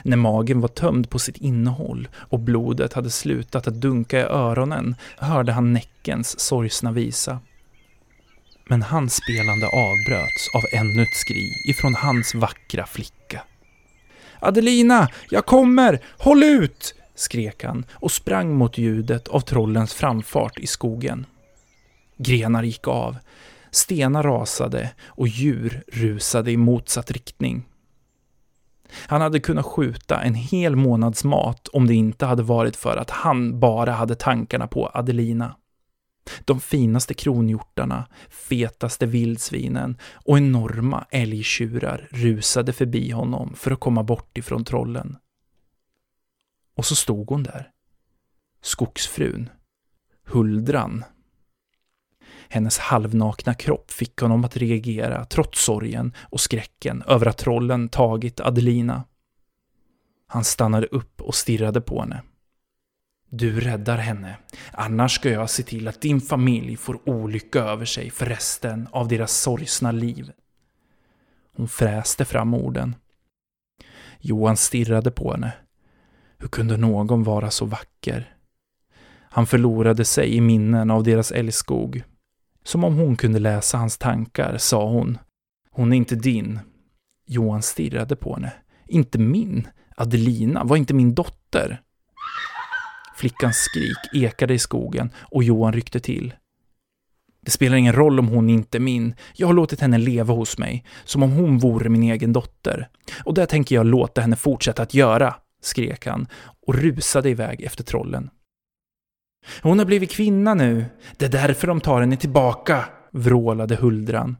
När 0.03 0.17
magen 0.17 0.61
var 0.61 0.69
tömd 0.69 1.11
på 1.11 1.19
sitt 1.19 1.37
innehåll 1.37 2.09
och 2.15 2.39
blodet 2.39 2.93
hade 2.93 3.11
slutat 3.11 3.67
att 3.67 3.81
dunka 3.81 4.19
i 4.19 4.23
öronen 4.23 4.95
hörde 5.17 5.53
han 5.53 5.73
Näckens 5.73 6.41
sorgsna 6.41 6.93
visa. 6.93 7.41
Men 8.69 8.83
hans 8.83 9.15
spelande 9.15 9.67
avbröts 9.67 10.49
av 10.55 10.63
ännu 10.81 11.03
ett 11.03 11.17
skri 11.17 11.51
ifrån 11.71 11.95
hans 11.95 12.35
vackra 12.35 12.87
flicka. 12.87 13.43
Adelina, 14.41 15.09
jag 15.31 15.47
kommer! 15.47 16.01
Håll 16.19 16.43
ut! 16.43 16.95
skrek 17.15 17.65
han 17.65 17.85
och 17.93 18.13
sprang 18.13 18.55
mot 18.55 18.79
ljudet 18.79 19.29
av 19.29 19.41
trollens 19.41 19.95
framfart 19.95 20.59
i 20.59 20.67
skogen. 20.67 21.27
Grenar 22.17 22.63
gick 22.63 22.89
av, 22.89 23.17
stenar 23.71 24.23
rasade 24.23 24.91
och 25.05 25.29
djur 25.29 25.83
rusade 25.93 26.53
i 26.53 26.57
motsatt 26.57 27.11
riktning. 27.11 27.65
Han 29.07 29.21
hade 29.21 29.41
kunnat 29.41 29.67
skjuta 29.67 30.21
en 30.21 30.35
hel 30.35 30.77
månads 30.77 31.25
mat 31.25 31.69
om 31.69 31.87
det 31.87 31.95
inte 31.95 32.27
hade 32.27 32.43
varit 32.43 32.77
för 32.77 32.97
att 32.97 33.11
han 33.11 33.61
bara 33.61 33.93
hade 33.93 34.15
tankarna 34.15 34.67
på 34.67 34.91
Adelina. 34.95 35.57
De 36.45 36.61
finaste 36.61 37.15
kronhjortarna, 37.15 38.09
fetaste 38.31 39.07
vildsvinen 39.07 39.99
och 40.15 40.39
enorma 40.39 41.07
älgtjurar 41.11 42.09
rusade 42.11 42.73
förbi 42.73 43.11
honom 43.11 43.55
för 43.57 43.71
att 43.71 43.81
komma 43.81 44.03
bort 44.03 44.39
ifrån 44.39 44.65
trollen. 44.65 45.17
Och 46.77 46.85
så 46.85 46.95
stod 46.97 47.29
hon 47.31 47.43
där. 47.43 47.71
Skogsfrun. 48.63 49.49
Huldran. 50.27 51.05
Hennes 52.53 52.79
halvnakna 52.79 53.55
kropp 53.55 53.91
fick 53.91 54.21
honom 54.21 54.45
att 54.45 54.57
reagera 54.57 55.25
trots 55.25 55.65
sorgen 55.65 56.15
och 56.19 56.41
skräcken 56.41 57.03
över 57.03 57.27
att 57.27 57.39
trollen 57.39 57.89
tagit 57.89 58.41
Adelina. 58.41 59.05
Han 60.27 60.45
stannade 60.45 60.87
upp 60.87 61.21
och 61.21 61.35
stirrade 61.35 61.81
på 61.81 62.01
henne. 62.01 62.23
Du 63.29 63.61
räddar 63.61 63.99
henne, 63.99 64.37
annars 64.73 65.15
ska 65.15 65.31
jag 65.31 65.51
se 65.51 65.63
till 65.63 65.89
att 65.89 66.01
din 66.01 66.21
familj 66.21 66.77
får 66.77 67.09
olycka 67.09 67.61
över 67.61 67.85
sig 67.85 68.11
för 68.11 68.27
resten 68.27 68.89
av 68.91 69.09
deras 69.09 69.33
sorgsna 69.33 69.93
liv. 69.93 70.33
Hon 71.57 71.69
fräste 71.69 72.25
fram 72.25 72.55
orden. 72.55 72.97
Johan 74.21 74.57
stirrade 74.57 75.11
på 75.11 75.33
henne. 75.33 75.53
Hur 76.39 76.49
kunde 76.49 76.77
någon 76.77 77.23
vara 77.23 77.51
så 77.51 77.65
vacker? 77.65 78.37
Han 79.31 79.47
förlorade 79.47 80.05
sig 80.05 80.35
i 80.35 80.41
minnen 80.41 80.91
av 80.91 81.03
deras 81.03 81.33
älskog 81.33 82.03
som 82.65 82.85
om 82.85 82.97
hon 82.97 83.17
kunde 83.17 83.39
läsa 83.39 83.79
hans 83.79 83.99
tankar 83.99 84.59
sa 84.59 84.89
hon. 84.89 85.19
Hon 85.71 85.93
är 85.93 85.97
inte 85.97 86.15
din. 86.15 86.61
Johan 87.27 87.63
stirrade 87.63 88.17
på 88.17 88.35
henne. 88.35 88.53
Inte 88.89 89.19
min? 89.19 89.69
Adelina 89.97 90.65
var 90.65 90.77
inte 90.77 90.95
min 90.95 91.15
dotter. 91.15 91.81
Flickans 93.17 93.57
skrik 93.57 94.25
ekade 94.25 94.55
i 94.55 94.59
skogen 94.59 95.11
och 95.17 95.45
Johan 95.45 95.73
ryckte 95.73 96.01
till. 96.01 96.35
Det 97.45 97.51
spelar 97.51 97.77
ingen 97.77 97.93
roll 97.93 98.19
om 98.19 98.29
hon 98.29 98.51
inte 98.51 98.79
är 98.79 98.81
min. 98.81 99.15
Jag 99.35 99.47
har 99.47 99.55
låtit 99.55 99.81
henne 99.81 99.99
leva 99.99 100.35
hos 100.35 100.59
mig, 100.59 100.85
som 101.05 101.23
om 101.23 101.33
hon 101.33 101.59
vore 101.59 101.89
min 101.89 102.03
egen 102.03 102.33
dotter. 102.33 102.89
Och 103.25 103.35
det 103.35 103.47
tänker 103.47 103.75
jag 103.75 103.87
låta 103.87 104.21
henne 104.21 104.37
fortsätta 104.37 104.83
att 104.83 104.95
göra, 104.95 105.35
skrek 105.63 106.07
han 106.07 106.27
och 106.67 106.75
rusade 106.75 107.31
iväg 107.31 107.63
efter 107.63 107.85
trollen. 107.85 108.31
Hon 109.63 109.79
har 109.79 109.87
blivit 109.87 110.11
kvinna 110.11 110.55
nu. 110.55 110.85
Det 111.17 111.25
är 111.25 111.31
därför 111.31 111.67
de 111.67 111.81
tar 111.81 112.01
henne 112.01 112.17
tillbaka, 112.17 112.85
vrålade 113.13 113.77
Huldran. 113.77 114.37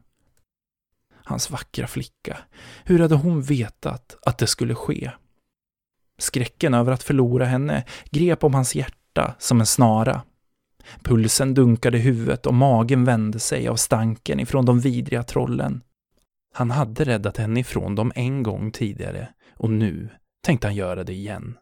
Hans 1.25 1.51
vackra 1.51 1.87
flicka. 1.87 2.37
Hur 2.83 2.99
hade 2.99 3.15
hon 3.15 3.41
vetat 3.41 4.17
att 4.25 4.37
det 4.37 4.47
skulle 4.47 4.75
ske? 4.75 5.11
Skräcken 6.17 6.73
över 6.73 6.91
att 6.91 7.03
förlora 7.03 7.45
henne 7.45 7.83
grep 8.11 8.43
om 8.43 8.53
hans 8.53 8.75
hjärta 8.75 9.35
som 9.39 9.59
en 9.59 9.65
snara. 9.65 10.21
Pulsen 11.03 11.53
dunkade 11.53 11.97
i 11.97 12.01
huvudet 12.01 12.45
och 12.45 12.53
magen 12.53 13.05
vände 13.05 13.39
sig 13.39 13.67
av 13.67 13.75
stanken 13.75 14.39
ifrån 14.39 14.65
de 14.65 14.79
vidriga 14.79 15.23
trollen. 15.23 15.81
Han 16.53 16.71
hade 16.71 17.03
räddat 17.03 17.37
henne 17.37 17.59
ifrån 17.59 17.95
dem 17.95 18.11
en 18.15 18.43
gång 18.43 18.71
tidigare 18.71 19.29
och 19.57 19.69
nu 19.69 20.09
tänkte 20.45 20.67
han 20.67 20.75
göra 20.75 21.03
det 21.03 21.13
igen. 21.13 21.57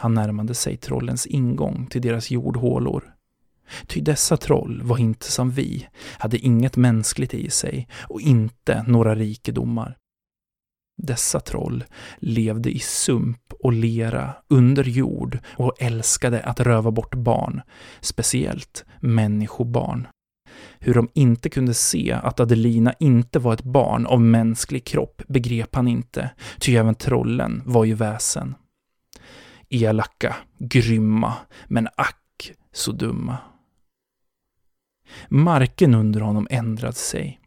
Han 0.00 0.14
närmade 0.14 0.54
sig 0.54 0.76
trollens 0.76 1.26
ingång 1.26 1.86
till 1.86 2.02
deras 2.02 2.30
jordhålor. 2.30 3.14
Ty 3.86 4.00
dessa 4.00 4.36
troll 4.36 4.82
var 4.84 4.98
inte 4.98 5.32
som 5.32 5.50
vi, 5.50 5.88
hade 6.18 6.38
inget 6.38 6.76
mänskligt 6.76 7.34
i 7.34 7.50
sig 7.50 7.88
och 7.92 8.20
inte 8.20 8.84
några 8.86 9.14
rikedomar. 9.14 9.96
Dessa 11.02 11.40
troll 11.40 11.84
levde 12.18 12.70
i 12.70 12.78
sump 12.78 13.52
och 13.62 13.72
lera 13.72 14.34
under 14.48 14.84
jord 14.84 15.38
och 15.46 15.82
älskade 15.82 16.42
att 16.42 16.60
röva 16.60 16.90
bort 16.90 17.14
barn, 17.14 17.62
speciellt 18.00 18.84
människobarn. 19.00 20.06
Hur 20.78 20.94
de 20.94 21.08
inte 21.14 21.48
kunde 21.48 21.74
se 21.74 22.12
att 22.12 22.40
Adelina 22.40 22.94
inte 23.00 23.38
var 23.38 23.54
ett 23.54 23.64
barn 23.64 24.06
av 24.06 24.20
mänsklig 24.20 24.84
kropp 24.84 25.22
begrep 25.28 25.74
han 25.74 25.88
inte, 25.88 26.30
ty 26.60 26.76
även 26.76 26.94
trollen 26.94 27.62
var 27.64 27.84
ju 27.84 27.94
väsen 27.94 28.54
elaka, 29.70 30.36
grymma, 30.58 31.34
men 31.66 31.88
ack 31.96 32.52
så 32.72 32.92
dumma. 32.92 33.36
Marken 35.28 35.94
under 35.94 36.20
honom 36.20 36.46
ändrade 36.50 36.92
sig. 36.92 37.40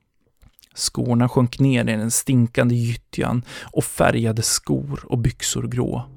Skorna 0.76 1.30
sjönk 1.30 1.60
ner 1.60 1.90
i 1.90 1.98
den 1.98 2.12
stinkande 2.12 2.76
gyttjan 2.76 3.44
och 3.62 3.84
färgade 3.84 4.42
skor 4.42 5.06
och 5.06 5.18
byxor 5.18 5.64
grå. 5.64 6.10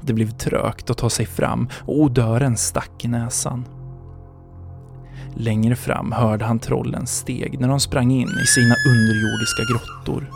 Det 0.00 0.12
blev 0.12 0.30
trögt 0.30 0.90
att 0.90 0.98
ta 0.98 1.10
sig 1.10 1.26
fram 1.26 1.68
och 1.80 2.00
odören 2.00 2.56
stack 2.56 3.04
i 3.04 3.08
näsan. 3.08 3.64
Längre 5.36 5.76
fram 5.76 6.12
hörde 6.12 6.44
han 6.44 6.58
trollens 6.58 7.18
steg 7.18 7.60
när 7.60 7.68
de 7.68 7.80
sprang 7.80 8.10
in 8.10 8.28
i 8.28 8.46
sina 8.46 8.74
underjordiska 8.88 9.62
grottor. 9.70 10.30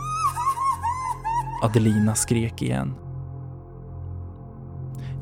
Adelina 1.63 2.15
skrek 2.15 2.63
igen. 2.63 3.06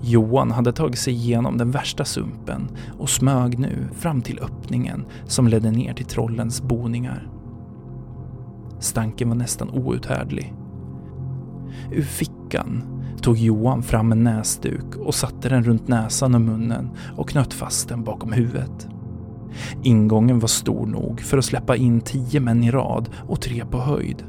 Johan 0.06 0.50
hade 0.50 0.72
tagit 0.72 0.98
sig 0.98 1.14
igenom 1.14 1.58
den 1.58 1.70
värsta 1.70 2.04
sumpen 2.04 2.68
och 2.98 3.10
smög 3.10 3.58
nu 3.58 3.88
fram 3.92 4.22
till 4.22 4.38
öppningen 4.38 5.04
som 5.24 5.48
ledde 5.48 5.70
ner 5.70 5.94
till 5.94 6.06
trollens 6.06 6.62
boningar. 6.62 7.28
Stanken 8.80 9.28
var 9.28 9.36
nästan 9.36 9.70
outhärdlig. 9.70 10.54
Ur 11.92 12.02
fickan 12.02 12.82
tog 13.20 13.36
Johan 13.36 13.82
fram 13.82 14.12
en 14.12 14.24
näsduk 14.24 14.96
och 14.96 15.14
satte 15.14 15.48
den 15.48 15.64
runt 15.64 15.88
näsan 15.88 16.34
och 16.34 16.40
munnen 16.40 16.90
och 17.16 17.28
knöt 17.28 17.54
fast 17.54 17.88
den 17.88 18.04
bakom 18.04 18.32
huvudet. 18.32 18.88
Ingången 19.82 20.38
var 20.38 20.48
stor 20.48 20.86
nog 20.86 21.20
för 21.20 21.38
att 21.38 21.44
släppa 21.44 21.76
in 21.76 22.00
tio 22.00 22.40
män 22.40 22.64
i 22.64 22.70
rad 22.70 23.10
och 23.28 23.40
tre 23.40 23.64
på 23.70 23.80
höjd. 23.80 24.24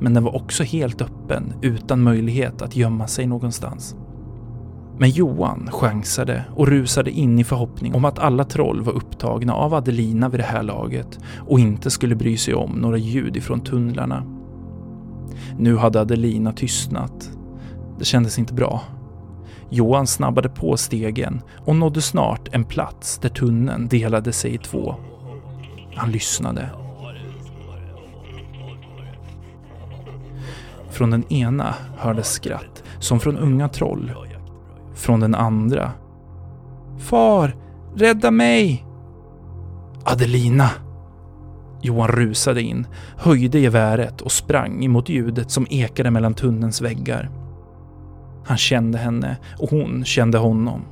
Men 0.00 0.14
den 0.14 0.24
var 0.24 0.36
också 0.36 0.62
helt 0.62 1.02
öppen 1.02 1.54
utan 1.62 2.02
möjlighet 2.02 2.62
att 2.62 2.76
gömma 2.76 3.06
sig 3.06 3.26
någonstans. 3.26 3.96
Men 5.00 5.10
Johan 5.10 5.68
chansade 5.72 6.44
och 6.56 6.68
rusade 6.68 7.10
in 7.10 7.38
i 7.38 7.44
förhoppning 7.44 7.94
om 7.94 8.04
att 8.04 8.18
alla 8.18 8.44
troll 8.44 8.82
var 8.82 8.92
upptagna 8.92 9.54
av 9.54 9.74
Adelina 9.74 10.28
vid 10.28 10.40
det 10.40 10.44
här 10.44 10.62
laget 10.62 11.18
och 11.48 11.60
inte 11.60 11.90
skulle 11.90 12.14
bry 12.14 12.36
sig 12.36 12.54
om 12.54 12.70
några 12.70 12.96
ljud 12.96 13.36
ifrån 13.36 13.60
tunnlarna. 13.60 14.24
Nu 15.58 15.76
hade 15.76 16.00
Adelina 16.00 16.52
tystnat. 16.52 17.30
Det 17.98 18.04
kändes 18.04 18.38
inte 18.38 18.54
bra. 18.54 18.82
Johan 19.70 20.06
snabbade 20.06 20.48
på 20.48 20.76
stegen 20.76 21.42
och 21.64 21.76
nådde 21.76 22.02
snart 22.02 22.48
en 22.52 22.64
plats 22.64 23.18
där 23.18 23.28
tunneln 23.28 23.88
delade 23.88 24.32
sig 24.32 24.54
i 24.54 24.58
två. 24.58 24.94
Han 25.94 26.12
lyssnade. 26.12 26.70
Från 30.90 31.10
den 31.10 31.32
ena 31.32 31.74
hördes 31.98 32.32
skratt, 32.32 32.82
som 32.98 33.20
från 33.20 33.36
unga 33.36 33.68
troll 33.68 34.12
från 35.00 35.20
den 35.20 35.34
andra. 35.34 35.92
Far, 36.98 37.56
rädda 37.94 38.30
mig! 38.30 38.86
Adelina! 40.04 40.70
Johan 41.82 42.08
rusade 42.08 42.62
in, 42.62 42.86
höjde 43.16 43.58
geväret 43.58 44.20
och 44.20 44.32
sprang 44.32 44.84
emot 44.84 45.08
ljudet 45.08 45.50
som 45.50 45.66
ekade 45.70 46.10
mellan 46.10 46.34
tunnelns 46.34 46.80
väggar. 46.80 47.30
Han 48.44 48.56
kände 48.56 48.98
henne 48.98 49.36
och 49.58 49.70
hon 49.70 50.04
kände 50.04 50.38
honom. 50.38 50.84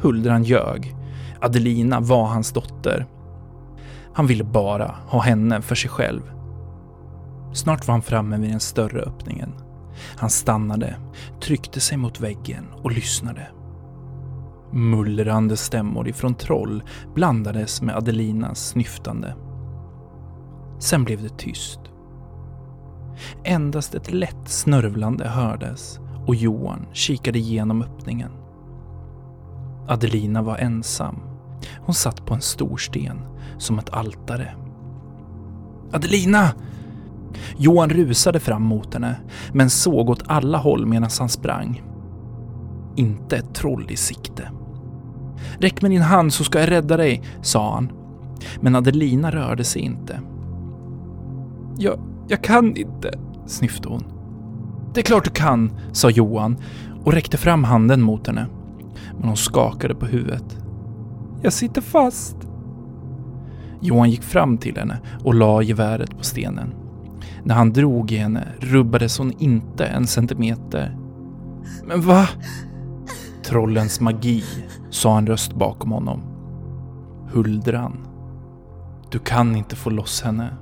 Huldran 0.00 0.44
ljög. 0.44 0.96
Adelina 1.40 2.00
var 2.00 2.26
hans 2.26 2.52
dotter. 2.52 3.06
Han 4.14 4.26
ville 4.26 4.44
bara 4.44 4.94
ha 5.06 5.20
henne 5.20 5.62
för 5.62 5.74
sig 5.74 5.90
själv. 5.90 6.22
Snart 7.52 7.86
var 7.86 7.92
han 7.92 8.02
framme 8.02 8.36
vid 8.36 8.50
den 8.50 8.60
större 8.60 9.00
öppningen. 9.00 9.52
Han 10.16 10.30
stannade, 10.30 10.96
tryckte 11.40 11.80
sig 11.80 11.96
mot 11.96 12.20
väggen 12.20 12.66
och 12.82 12.92
lyssnade. 12.92 13.48
Mullrande 14.72 15.56
stämmor 15.56 16.08
ifrån 16.08 16.34
troll 16.34 16.82
blandades 17.14 17.82
med 17.82 17.96
Adelinas 17.96 18.68
snyftande. 18.68 19.34
Sen 20.78 21.04
blev 21.04 21.22
det 21.22 21.38
tyst. 21.38 21.80
Endast 23.44 23.94
ett 23.94 24.12
lätt 24.12 24.48
snörvlande 24.48 25.28
hördes 25.28 26.00
och 26.26 26.34
Johan 26.34 26.86
kikade 26.92 27.38
igenom 27.38 27.82
öppningen. 27.82 28.30
Adelina 29.88 30.42
var 30.42 30.56
ensam. 30.56 31.20
Hon 31.80 31.94
satt 31.94 32.26
på 32.26 32.34
en 32.34 32.40
stor 32.40 32.76
sten, 32.76 33.18
som 33.58 33.78
ett 33.78 33.90
altare. 33.90 34.56
Adelina! 35.92 36.52
Johan 37.56 37.90
rusade 37.90 38.40
fram 38.40 38.62
mot 38.62 38.94
henne, 38.94 39.16
men 39.52 39.70
såg 39.70 40.10
åt 40.10 40.22
alla 40.26 40.58
håll 40.58 40.86
medan 40.86 41.10
han 41.18 41.28
sprang. 41.28 41.82
Inte 42.96 43.36
ett 43.36 43.54
troll 43.54 43.86
i 43.90 43.96
sikte. 43.96 44.50
Räck 45.58 45.82
mig 45.82 45.90
din 45.90 46.02
hand 46.02 46.32
så 46.32 46.44
ska 46.44 46.60
jag 46.60 46.70
rädda 46.70 46.96
dig, 46.96 47.22
sa 47.42 47.74
han. 47.74 47.92
Men 48.60 48.76
Adelina 48.76 49.30
rörde 49.30 49.64
sig 49.64 49.82
inte. 49.82 50.20
Jag, 51.78 52.00
jag 52.28 52.42
kan 52.42 52.76
inte, 52.76 53.18
snyftade 53.46 53.88
hon. 53.88 54.04
Det 54.94 55.00
är 55.00 55.04
klart 55.04 55.24
du 55.24 55.30
kan, 55.30 55.70
sa 55.92 56.10
Johan 56.10 56.56
och 57.04 57.12
räckte 57.12 57.36
fram 57.36 57.64
handen 57.64 58.02
mot 58.02 58.26
henne. 58.26 58.46
Men 59.18 59.28
hon 59.28 59.36
skakade 59.36 59.94
på 59.94 60.06
huvudet. 60.06 60.58
Jag 61.42 61.52
sitter 61.52 61.80
fast. 61.80 62.36
Johan 63.80 64.10
gick 64.10 64.22
fram 64.22 64.58
till 64.58 64.76
henne 64.76 64.98
och 65.24 65.34
la 65.34 65.62
geväret 65.62 66.18
på 66.18 66.24
stenen. 66.24 66.74
När 67.44 67.54
han 67.54 67.72
drog 67.72 68.12
i 68.12 68.16
henne 68.16 68.48
rubbades 68.60 69.18
hon 69.18 69.32
inte 69.38 69.86
en 69.86 70.06
centimeter. 70.06 70.96
Men 71.84 72.00
va? 72.00 72.28
Trollens 73.44 74.00
magi, 74.00 74.44
sa 74.90 75.18
en 75.18 75.26
röst 75.26 75.54
bakom 75.54 75.90
honom. 75.90 76.22
Huldran. 77.32 78.06
Du 79.10 79.18
kan 79.18 79.56
inte 79.56 79.76
få 79.76 79.90
loss 79.90 80.22
henne. 80.22 80.56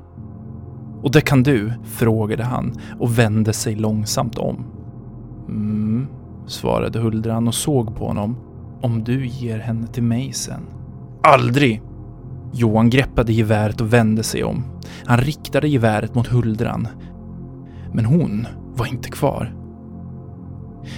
Och 1.03 1.11
det 1.13 1.21
kan 1.21 1.43
du, 1.43 1.73
frågade 1.85 2.45
han 2.45 2.75
och 2.99 3.19
vände 3.19 3.53
sig 3.53 3.75
långsamt 3.75 4.39
om. 4.39 4.65
Mm, 5.49 6.07
svarade 6.47 6.99
Huldran 6.99 7.49
och 7.49 7.55
såg 7.55 7.97
på 7.97 8.07
honom. 8.07 8.37
Om 8.83 9.05
du 9.05 9.27
ger 9.27 9.59
henne 9.59 9.87
till 9.87 10.03
mig 10.03 10.33
sen. 10.33 10.63
Aldrig! 11.23 11.83
Johan 12.53 12.91
greppade 12.91 13.33
geväret 13.33 13.81
och 13.81 13.93
vände 13.93 14.23
sig 14.23 14.45
om. 14.45 14.65
Han 15.05 15.19
riktade 15.19 15.69
geväret 15.69 16.15
mot 16.15 16.27
Huldran. 16.27 16.89
Men 17.93 18.05
hon 18.05 18.47
var 18.75 18.87
inte 18.87 19.09
kvar. 19.09 19.55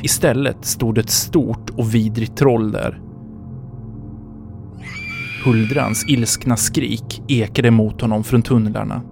Istället 0.02 0.64
stod 0.64 0.98
ett 0.98 1.10
stort 1.10 1.70
och 1.70 1.94
vidrigt 1.94 2.36
troll 2.36 2.72
där. 2.72 3.00
Huldrans 5.44 6.04
ilskna 6.08 6.56
skrik 6.56 7.22
ekade 7.28 7.70
mot 7.70 8.00
honom 8.00 8.24
från 8.24 8.42
tunnlarna. 8.42 9.02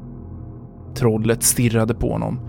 Trollet 0.95 1.43
stirrade 1.43 1.95
på 1.95 2.13
honom. 2.13 2.41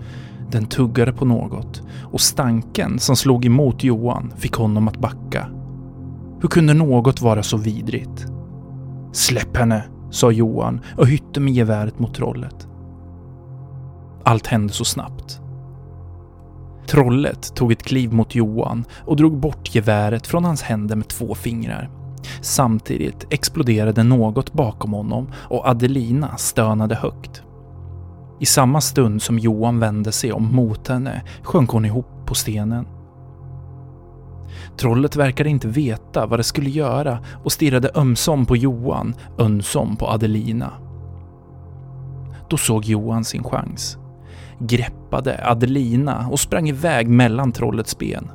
Den 0.50 0.66
tuggade 0.66 1.12
på 1.12 1.24
något 1.24 1.82
och 2.12 2.20
stanken 2.20 2.98
som 2.98 3.16
slog 3.16 3.44
emot 3.44 3.84
Johan 3.84 4.32
fick 4.36 4.52
honom 4.52 4.88
att 4.88 5.00
backa. 5.00 5.46
Hur 6.40 6.48
kunde 6.48 6.74
något 6.74 7.20
vara 7.20 7.42
så 7.42 7.56
vidrigt? 7.56 8.31
Släpp 9.12 9.56
henne, 9.56 9.84
sa 10.10 10.30
Johan 10.30 10.80
och 10.96 11.06
hytte 11.06 11.40
med 11.40 11.54
geväret 11.54 11.98
mot 11.98 12.14
trollet. 12.14 12.68
Allt 14.24 14.46
hände 14.46 14.72
så 14.72 14.84
snabbt. 14.84 15.40
Trollet 16.86 17.54
tog 17.54 17.72
ett 17.72 17.82
kliv 17.82 18.12
mot 18.12 18.34
Johan 18.34 18.84
och 19.04 19.16
drog 19.16 19.38
bort 19.38 19.74
geväret 19.74 20.26
från 20.26 20.44
hans 20.44 20.62
händer 20.62 20.96
med 20.96 21.08
två 21.08 21.34
fingrar. 21.34 21.90
Samtidigt 22.40 23.26
exploderade 23.30 24.02
något 24.02 24.52
bakom 24.52 24.92
honom 24.92 25.32
och 25.34 25.66
Adelina 25.66 26.36
stönade 26.36 26.94
högt. 26.94 27.42
I 28.40 28.46
samma 28.46 28.80
stund 28.80 29.22
som 29.22 29.38
Johan 29.38 29.78
vände 29.78 30.12
sig 30.12 30.32
om 30.32 30.56
mot 30.56 30.88
henne 30.88 31.22
sjönk 31.42 31.70
hon 31.70 31.84
ihop 31.84 32.06
på 32.26 32.34
stenen. 32.34 32.86
Trollet 34.76 35.16
verkade 35.16 35.50
inte 35.50 35.68
veta 35.68 36.26
vad 36.26 36.38
det 36.38 36.44
skulle 36.44 36.70
göra 36.70 37.18
och 37.44 37.52
stirrade 37.52 37.90
ömsom 37.94 38.46
på 38.46 38.56
Johan, 38.56 39.14
ömsom 39.38 39.96
på 39.96 40.06
Adelina. 40.06 40.72
Då 42.50 42.56
såg 42.56 42.84
Johan 42.84 43.24
sin 43.24 43.44
chans. 43.44 43.98
Greppade 44.58 45.40
Adelina 45.48 46.28
och 46.30 46.40
sprang 46.40 46.68
iväg 46.68 47.08
mellan 47.08 47.52
trollets 47.52 47.98
ben. 47.98 48.30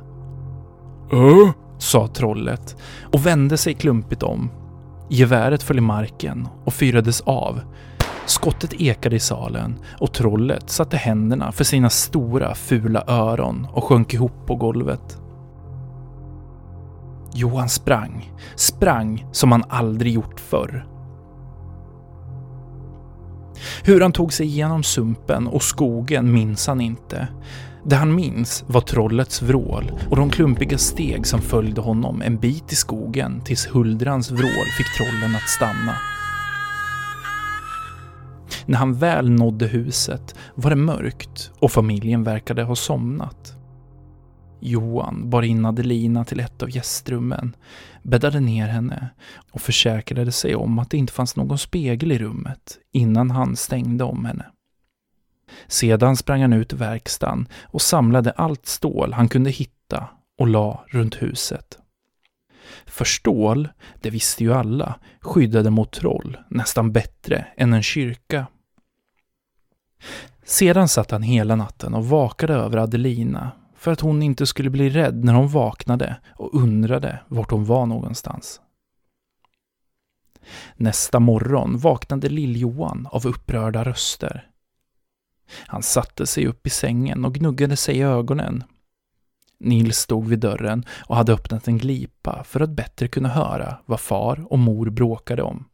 Äh? 1.12 1.50
sa 1.78 2.08
trollet 2.08 2.76
och 3.12 3.26
vände 3.26 3.56
sig 3.56 3.74
klumpigt 3.74 4.22
om. 4.22 4.50
Geväret 5.08 5.62
föll 5.62 5.78
i 5.78 5.80
marken 5.80 6.48
och 6.64 6.74
fyrades 6.74 7.20
av. 7.20 7.60
Skottet 8.26 8.80
ekade 8.80 9.16
i 9.16 9.20
salen 9.20 9.78
och 10.00 10.12
trollet 10.12 10.70
satte 10.70 10.96
händerna 10.96 11.52
för 11.52 11.64
sina 11.64 11.90
stora 11.90 12.54
fula 12.54 13.04
öron 13.06 13.66
och 13.72 13.84
sjönk 13.84 14.14
ihop 14.14 14.46
på 14.46 14.54
golvet. 14.54 15.18
Johan 17.38 17.68
sprang, 17.68 18.32
sprang 18.56 19.26
som 19.32 19.52
han 19.52 19.64
aldrig 19.68 20.12
gjort 20.12 20.40
förr. 20.40 20.86
Hur 23.84 24.00
han 24.00 24.12
tog 24.12 24.32
sig 24.32 24.46
igenom 24.46 24.82
sumpen 24.82 25.46
och 25.46 25.62
skogen 25.62 26.32
minns 26.32 26.66
han 26.66 26.80
inte. 26.80 27.28
Det 27.84 27.96
han 27.96 28.14
minns 28.14 28.64
var 28.66 28.80
trollets 28.80 29.42
vrål 29.42 29.92
och 30.10 30.16
de 30.16 30.30
klumpiga 30.30 30.78
steg 30.78 31.26
som 31.26 31.40
följde 31.40 31.80
honom 31.80 32.22
en 32.22 32.38
bit 32.38 32.72
i 32.72 32.76
skogen 32.76 33.40
tills 33.40 33.66
Huldrans 33.66 34.30
vrål 34.30 34.66
fick 34.76 34.96
trollen 34.96 35.36
att 35.36 35.48
stanna. 35.48 35.94
När 38.66 38.78
han 38.78 38.94
väl 38.94 39.30
nådde 39.30 39.66
huset 39.66 40.34
var 40.54 40.70
det 40.70 40.76
mörkt 40.76 41.50
och 41.58 41.72
familjen 41.72 42.24
verkade 42.24 42.62
ha 42.62 42.76
somnat. 42.76 43.57
Johan 44.60 45.30
bar 45.30 45.42
in 45.42 45.66
Adelina 45.66 46.24
till 46.24 46.40
ett 46.40 46.62
av 46.62 46.70
gästrummen, 46.70 47.56
bäddade 48.02 48.40
ner 48.40 48.68
henne 48.68 49.08
och 49.50 49.60
försäkrade 49.60 50.32
sig 50.32 50.54
om 50.54 50.78
att 50.78 50.90
det 50.90 50.96
inte 50.96 51.12
fanns 51.12 51.36
någon 51.36 51.58
spegel 51.58 52.12
i 52.12 52.18
rummet 52.18 52.78
innan 52.92 53.30
han 53.30 53.56
stängde 53.56 54.04
om 54.04 54.24
henne. 54.24 54.46
Sedan 55.66 56.16
sprang 56.16 56.42
han 56.42 56.52
ut 56.52 56.72
i 56.72 56.76
verkstaden 56.76 57.48
och 57.64 57.82
samlade 57.82 58.30
allt 58.30 58.66
stål 58.66 59.12
han 59.12 59.28
kunde 59.28 59.50
hitta 59.50 60.08
och 60.38 60.48
la 60.48 60.84
runt 60.86 61.22
huset. 61.22 61.78
För 62.86 63.04
stål, 63.04 63.68
det 64.00 64.10
visste 64.10 64.44
ju 64.44 64.54
alla, 64.54 64.94
skyddade 65.20 65.70
mot 65.70 65.92
troll 65.92 66.36
nästan 66.48 66.92
bättre 66.92 67.46
än 67.56 67.72
en 67.72 67.82
kyrka. 67.82 68.46
Sedan 70.44 70.88
satt 70.88 71.10
han 71.10 71.22
hela 71.22 71.56
natten 71.56 71.94
och 71.94 72.08
vakade 72.08 72.54
över 72.54 72.78
Adelina 72.78 73.50
för 73.78 73.92
att 73.92 74.00
hon 74.00 74.22
inte 74.22 74.46
skulle 74.46 74.70
bli 74.70 74.90
rädd 74.90 75.24
när 75.24 75.34
hon 75.34 75.48
vaknade 75.48 76.16
och 76.36 76.54
undrade 76.54 77.20
vart 77.28 77.50
hon 77.50 77.64
var 77.64 77.86
någonstans. 77.86 78.60
Nästa 80.76 81.20
morgon 81.20 81.78
vaknade 81.78 82.28
Lill-Johan 82.28 83.08
av 83.10 83.26
upprörda 83.26 83.84
röster. 83.84 84.50
Han 85.66 85.82
satte 85.82 86.26
sig 86.26 86.46
upp 86.46 86.66
i 86.66 86.70
sängen 86.70 87.24
och 87.24 87.34
gnuggade 87.34 87.76
sig 87.76 87.96
i 87.96 88.02
ögonen. 88.02 88.64
Nils 89.60 89.96
stod 89.96 90.28
vid 90.28 90.38
dörren 90.38 90.84
och 90.90 91.16
hade 91.16 91.32
öppnat 91.32 91.68
en 91.68 91.78
glipa 91.78 92.44
för 92.44 92.60
att 92.60 92.70
bättre 92.70 93.08
kunna 93.08 93.28
höra 93.28 93.78
vad 93.86 94.00
far 94.00 94.52
och 94.52 94.58
mor 94.58 94.90
bråkade 94.90 95.42
om. 95.42 95.64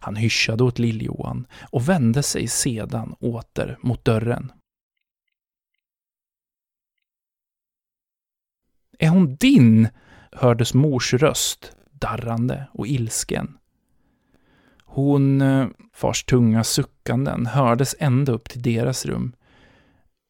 Han 0.00 0.16
hyschade 0.16 0.64
åt 0.64 0.78
Lill-Johan 0.78 1.46
och 1.70 1.88
vände 1.88 2.22
sig 2.22 2.48
sedan 2.48 3.14
åter 3.20 3.78
mot 3.82 4.04
dörren. 4.04 4.52
Är 9.02 9.08
hon 9.08 9.36
din? 9.36 9.88
hördes 10.32 10.74
mors 10.74 11.14
röst, 11.14 11.72
darrande 11.92 12.68
och 12.72 12.86
ilsken. 12.86 13.58
Hon, 14.84 15.40
eh, 15.40 15.66
fars 15.94 16.24
tunga 16.24 16.64
suckanden, 16.64 17.46
hördes 17.46 17.94
ända 17.98 18.32
upp 18.32 18.48
till 18.48 18.62
deras 18.62 19.06
rum. 19.06 19.32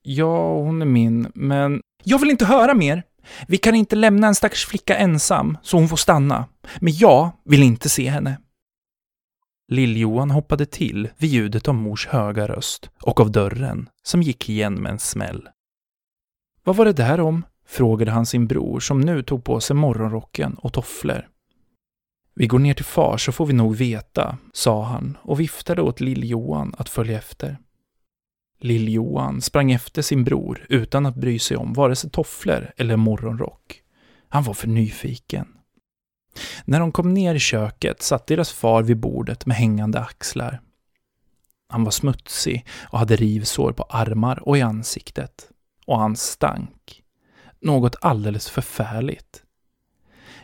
Ja, 0.02 0.54
hon 0.54 0.82
är 0.82 0.86
min, 0.86 1.32
men... 1.34 1.82
Jag 2.04 2.18
vill 2.18 2.30
inte 2.30 2.44
höra 2.44 2.74
mer! 2.74 3.02
Vi 3.48 3.58
kan 3.58 3.74
inte 3.74 3.96
lämna 3.96 4.26
en 4.26 4.34
stackars 4.34 4.66
flicka 4.66 4.96
ensam, 4.96 5.58
så 5.62 5.76
hon 5.76 5.88
får 5.88 5.96
stanna. 5.96 6.44
Men 6.80 6.92
jag 6.92 7.30
vill 7.44 7.62
inte 7.62 7.88
se 7.88 8.08
henne. 8.08 8.38
Lill-Johan 9.68 10.30
hoppade 10.30 10.66
till 10.66 11.08
vid 11.18 11.30
ljudet 11.30 11.68
av 11.68 11.74
mors 11.74 12.06
höga 12.06 12.48
röst 12.48 12.90
och 13.02 13.20
av 13.20 13.30
dörren, 13.30 13.88
som 14.02 14.22
gick 14.22 14.48
igen 14.48 14.74
med 14.74 14.92
en 14.92 14.98
smäll. 14.98 15.48
Vad 16.64 16.76
var 16.76 16.84
det 16.84 16.92
där 16.92 17.20
om? 17.20 17.44
Frågade 17.70 18.10
han 18.10 18.26
sin 18.26 18.46
bror 18.46 18.80
som 18.80 19.00
nu 19.00 19.22
tog 19.22 19.44
på 19.44 19.60
sig 19.60 19.76
morgonrocken 19.76 20.54
och 20.54 20.72
tofflor. 20.72 21.28
Vi 22.34 22.46
går 22.46 22.58
ner 22.58 22.74
till 22.74 22.84
far 22.84 23.16
så 23.16 23.32
får 23.32 23.46
vi 23.46 23.52
nog 23.52 23.76
veta, 23.76 24.38
sa 24.52 24.84
han 24.84 25.18
och 25.22 25.40
viftade 25.40 25.82
åt 25.82 26.00
Lill-Johan 26.00 26.74
att 26.78 26.88
följa 26.88 27.18
efter. 27.18 27.58
Lill-Johan 28.60 29.40
sprang 29.40 29.72
efter 29.72 30.02
sin 30.02 30.24
bror 30.24 30.66
utan 30.68 31.06
att 31.06 31.14
bry 31.16 31.38
sig 31.38 31.56
om 31.56 31.72
vare 31.72 31.96
sig 31.96 32.10
tofflor 32.10 32.72
eller 32.76 32.96
morgonrock. 32.96 33.82
Han 34.28 34.42
var 34.42 34.54
för 34.54 34.68
nyfiken. 34.68 35.48
När 36.64 36.80
de 36.80 36.92
kom 36.92 37.14
ner 37.14 37.34
i 37.34 37.38
köket 37.38 38.02
satt 38.02 38.26
deras 38.26 38.52
far 38.52 38.82
vid 38.82 38.96
bordet 38.96 39.46
med 39.46 39.56
hängande 39.56 40.00
axlar. 40.00 40.60
Han 41.68 41.84
var 41.84 41.90
smutsig 41.90 42.66
och 42.80 42.98
hade 42.98 43.16
rivsår 43.16 43.72
på 43.72 43.82
armar 43.82 44.48
och 44.48 44.58
i 44.58 44.60
ansiktet. 44.60 45.48
Och 45.86 45.98
han 45.98 46.16
stank. 46.16 46.99
Något 47.60 47.96
alldeles 48.00 48.48
förfärligt. 48.48 49.42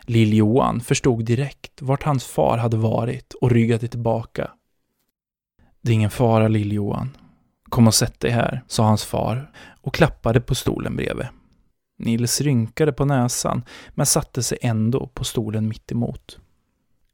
Lill-Johan 0.01 0.79
förstod 0.79 1.25
direkt 1.25 1.81
vart 1.81 2.03
hans 2.03 2.25
far 2.25 2.57
hade 2.57 2.77
varit 2.77 3.33
och 3.33 3.51
ryggade 3.51 3.87
tillbaka. 3.87 4.51
Det 5.81 5.91
är 5.91 5.95
ingen 5.95 6.09
fara, 6.09 6.47
Lill-Johan. 6.47 7.17
Kom 7.69 7.87
och 7.87 7.93
sätt 7.93 8.19
dig 8.19 8.31
här, 8.31 8.63
sa 8.67 8.83
hans 8.83 9.05
far 9.05 9.51
och 9.81 9.93
klappade 9.93 10.41
på 10.41 10.55
stolen 10.55 10.95
bredvid. 10.95 11.27
Nils 11.99 12.41
rynkade 12.41 12.93
på 12.93 13.05
näsan, 13.05 13.63
men 13.89 14.05
satte 14.05 14.43
sig 14.43 14.57
ändå 14.61 15.07
på 15.07 15.23
stolen 15.23 15.67
mitt 15.67 15.91
emot. 15.91 16.39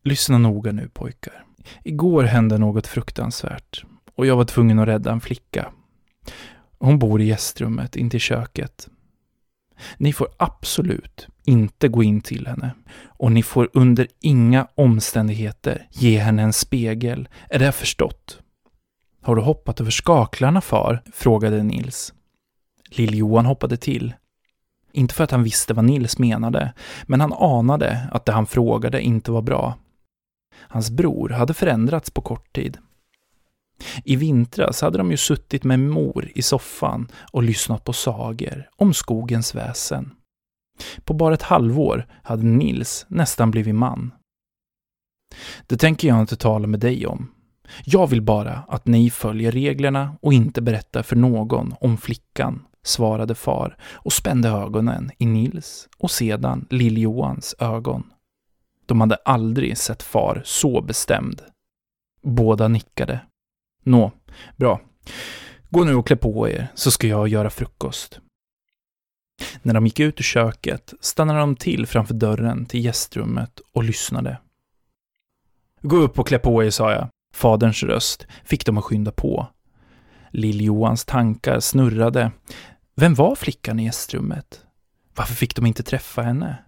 Lyssna 0.04 0.38
noga 0.38 0.72
nu 0.72 0.90
pojkar. 0.90 1.46
Igår 1.84 2.24
hände 2.24 2.58
något 2.58 2.88
fruktansvärt 2.88 3.84
och 4.16 4.26
jag 4.26 4.36
var 4.36 4.46
tvungen 4.46 4.80
att 4.80 4.88
rädda 4.88 5.12
en 5.12 5.22
flicka. 5.22 5.72
Hon 6.80 7.00
bor 7.00 7.22
i 7.22 7.26
gästrummet 7.26 7.96
intill 7.96 8.20
köket. 8.20 8.88
Ni 9.98 10.14
får 10.14 10.28
absolut 10.38 11.28
inte 11.46 11.88
gå 11.88 12.04
in 12.04 12.22
till 12.22 12.48
henne 12.48 12.72
och 13.06 13.32
ni 13.32 13.44
får 13.44 13.70
under 13.74 14.08
inga 14.22 14.68
omständigheter 14.76 15.88
ge 15.92 16.20
henne 16.20 16.42
en 16.42 16.54
spegel. 16.54 17.30
Är 17.50 17.60
det 17.60 17.72
förstått? 17.72 18.40
Har 19.22 19.36
du 19.36 19.42
hoppat 19.42 19.82
över 19.82 19.92
skaklarna, 19.92 20.62
far? 20.62 21.02
frågade 21.14 21.64
Nils. 21.64 22.14
Lill-Johan 22.90 23.46
hoppade 23.46 23.78
till. 23.78 24.14
Inte 24.92 25.14
för 25.14 25.24
att 25.24 25.32
han 25.32 25.44
visste 25.44 25.74
vad 25.74 25.86
Nils 25.86 26.18
menade, 26.18 26.74
men 27.04 27.22
han 27.22 27.34
anade 27.34 28.08
att 28.12 28.26
det 28.26 28.32
han 28.32 28.46
frågade 28.46 29.02
inte 29.02 29.32
var 29.32 29.42
bra. 29.42 29.78
Hans 30.56 30.92
bror 30.92 31.30
hade 31.30 31.54
förändrats 31.54 32.12
på 32.12 32.22
kort 32.22 32.54
tid. 32.54 32.78
I 34.04 34.16
vintras 34.16 34.82
hade 34.82 34.98
de 34.98 35.12
ju 35.12 35.18
suttit 35.18 35.64
med 35.64 35.80
mor 35.80 36.32
i 36.36 36.42
soffan 36.42 37.08
och 37.32 37.44
lyssnat 37.44 37.84
på 37.84 37.94
sagor 37.94 38.70
om 38.76 38.94
skogens 38.94 39.56
väsen. 39.56 40.12
På 41.04 41.14
bara 41.14 41.34
ett 41.34 41.42
halvår 41.42 42.08
hade 42.24 42.44
Nils 42.44 43.06
nästan 43.08 43.52
blivit 43.52 43.76
man. 43.76 44.12
Det 45.68 45.78
tänker 45.78 46.08
jag 46.08 46.20
inte 46.20 46.36
tala 46.36 46.68
med 46.68 46.80
dig 46.80 47.08
om. 47.08 47.32
Jag 47.86 48.08
vill 48.08 48.22
bara 48.22 48.64
att 48.68 48.86
ni 48.86 49.10
följer 49.10 49.52
reglerna 49.52 50.16
och 50.22 50.34
inte 50.34 50.62
berättar 50.62 51.04
för 51.04 51.16
någon 51.16 51.76
om 51.82 51.98
flickan, 51.98 52.66
svarade 52.84 53.36
far 53.36 53.78
och 53.94 54.14
spände 54.14 54.50
ögonen 54.50 55.12
i 55.18 55.26
Nils 55.26 55.90
och 55.98 56.12
sedan 56.12 56.68
Lill-Johans 56.70 57.56
ögon. 57.60 58.04
De 58.86 59.02
hade 59.02 59.16
aldrig 59.16 59.78
sett 59.78 60.04
far 60.04 60.42
så 60.46 60.82
bestämd. 60.82 61.42
Båda 62.22 62.68
nickade. 62.68 63.20
Nå, 63.84 64.12
bra. 64.56 64.82
Gå 65.70 65.84
nu 65.84 65.96
och 65.96 66.08
klä 66.08 66.16
på 66.16 66.50
er, 66.50 66.68
så 66.76 66.92
ska 66.92 67.08
jag 67.08 67.28
göra 67.28 67.50
frukost. 67.50 68.20
När 69.62 69.74
de 69.74 69.86
gick 69.86 70.00
ut 70.00 70.20
ur 70.20 70.24
köket 70.24 70.94
stannade 71.00 71.40
de 71.40 71.56
till 71.56 71.86
framför 71.88 72.14
dörren 72.14 72.66
till 72.66 72.86
gästrummet 72.86 73.60
och 73.74 73.84
lyssnade. 73.84 74.38
Gå 75.82 75.98
upp 75.98 76.20
och 76.20 76.28
klä 76.28 76.40
på 76.40 76.64
er, 76.64 76.70
sa 76.70 76.92
jag. 76.92 77.08
Faderns 77.36 77.84
röst 77.84 78.28
fick 78.44 78.66
dem 78.66 78.78
att 78.78 78.84
skynda 78.84 79.12
på. 79.12 79.48
Lill-Johans 80.32 81.06
tankar 81.06 81.60
snurrade. 81.60 82.32
Vem 82.96 83.14
var 83.14 83.36
flickan 83.36 83.80
i 83.80 83.84
gästrummet? 83.84 84.66
Varför 85.16 85.34
fick 85.34 85.56
de 85.56 85.66
inte 85.66 85.84
träffa 85.84 86.22
henne? 86.22 86.64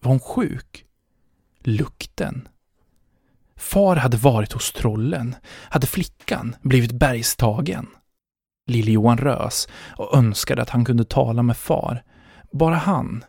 Var 0.00 0.10
hon 0.10 0.20
sjuk? 0.20 0.84
Lukten. 1.58 2.48
Far 3.56 3.96
hade 3.96 4.16
varit 4.16 4.52
hos 4.52 4.72
trollen. 4.72 5.36
Hade 5.70 5.86
flickan 5.86 6.56
blivit 6.62 6.92
bergstagen? 6.92 7.86
Lill-Johan 8.66 9.18
rös 9.18 9.68
och 9.96 10.16
önskade 10.16 10.62
att 10.62 10.70
han 10.70 10.84
kunde 10.84 11.04
tala 11.04 11.42
med 11.42 11.56
far. 11.56 12.02
Bara 12.52 12.76
han. 12.76 13.24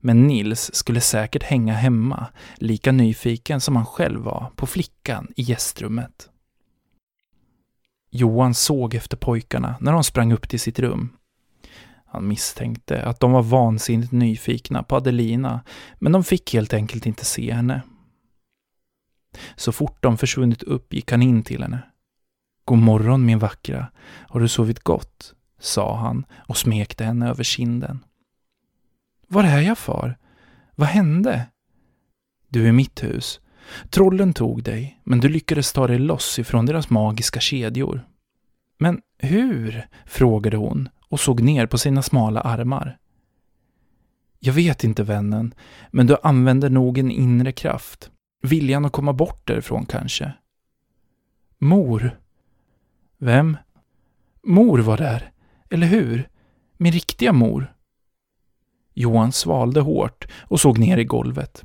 Men 0.00 0.26
Nils 0.26 0.74
skulle 0.74 1.00
säkert 1.00 1.42
hänga 1.42 1.74
hemma, 1.74 2.26
lika 2.56 2.92
nyfiken 2.92 3.60
som 3.60 3.76
han 3.76 3.86
själv 3.86 4.20
var 4.20 4.50
på 4.56 4.66
flickan 4.66 5.32
i 5.36 5.42
gästrummet. 5.42 6.30
Johan 8.10 8.54
såg 8.54 8.94
efter 8.94 9.16
pojkarna 9.16 9.76
när 9.80 9.92
de 9.92 10.04
sprang 10.04 10.32
upp 10.32 10.48
till 10.48 10.60
sitt 10.60 10.78
rum. 10.78 11.12
Han 12.06 12.28
misstänkte 12.28 13.02
att 13.02 13.20
de 13.20 13.32
var 13.32 13.42
vansinnigt 13.42 14.12
nyfikna 14.12 14.82
på 14.82 14.96
Adelina, 14.96 15.60
men 15.98 16.12
de 16.12 16.24
fick 16.24 16.54
helt 16.54 16.74
enkelt 16.74 17.06
inte 17.06 17.24
se 17.24 17.52
henne. 17.52 17.82
Så 19.56 19.72
fort 19.72 20.02
de 20.02 20.18
försvunnit 20.18 20.62
upp 20.62 20.92
gick 20.92 21.10
han 21.10 21.22
in 21.22 21.42
till 21.42 21.62
henne. 21.62 21.82
God 22.64 22.78
morgon 22.78 23.26
min 23.26 23.38
vackra, 23.38 23.86
har 24.28 24.40
du 24.40 24.48
sovit 24.48 24.80
gott? 24.80 25.32
sa 25.58 25.96
han 25.96 26.26
och 26.36 26.56
smekte 26.56 27.04
henne 27.04 27.28
över 27.28 27.44
kinden. 27.44 28.04
Var 29.28 29.44
är 29.44 29.60
jag 29.60 29.78
far? 29.78 30.18
Vad 30.74 30.88
hände? 30.88 31.46
Du 32.48 32.68
är 32.68 32.72
mitt 32.72 33.02
hus. 33.02 33.40
Trollen 33.90 34.32
tog 34.32 34.62
dig, 34.62 35.00
men 35.04 35.20
du 35.20 35.28
lyckades 35.28 35.72
ta 35.72 35.86
dig 35.86 35.98
loss 35.98 36.38
ifrån 36.38 36.66
deras 36.66 36.90
magiska 36.90 37.40
kedjor. 37.40 38.06
Men 38.78 39.00
hur? 39.18 39.88
frågade 40.06 40.56
hon 40.56 40.88
och 41.08 41.20
såg 41.20 41.40
ner 41.40 41.66
på 41.66 41.78
sina 41.78 42.02
smala 42.02 42.40
armar. 42.40 42.98
Jag 44.38 44.52
vet 44.52 44.84
inte, 44.84 45.02
vännen, 45.02 45.54
men 45.90 46.06
du 46.06 46.16
använder 46.22 46.70
nog 46.70 46.98
en 46.98 47.10
inre 47.10 47.52
kraft. 47.52 48.10
Viljan 48.42 48.84
att 48.84 48.92
komma 48.92 49.12
bort 49.12 49.46
därifrån 49.46 49.86
kanske. 49.86 50.32
Mor. 51.58 52.20
Vem? 53.18 53.56
Mor 54.42 54.78
var 54.78 54.96
där, 54.96 55.32
eller 55.70 55.86
hur? 55.86 56.28
Min 56.76 56.92
riktiga 56.92 57.32
mor. 57.32 57.74
Johan 58.94 59.32
svalde 59.32 59.80
hårt 59.80 60.26
och 60.42 60.60
såg 60.60 60.78
ner 60.78 60.98
i 60.98 61.04
golvet. 61.04 61.64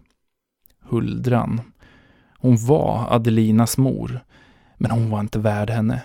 Huldran. 0.80 1.62
Hon 2.38 2.66
var 2.66 3.08
Adelinas 3.10 3.78
mor, 3.78 4.20
men 4.78 4.92
hon 4.92 5.10
var 5.10 5.20
inte 5.20 5.40
värd 5.40 5.70
henne. 5.70 6.04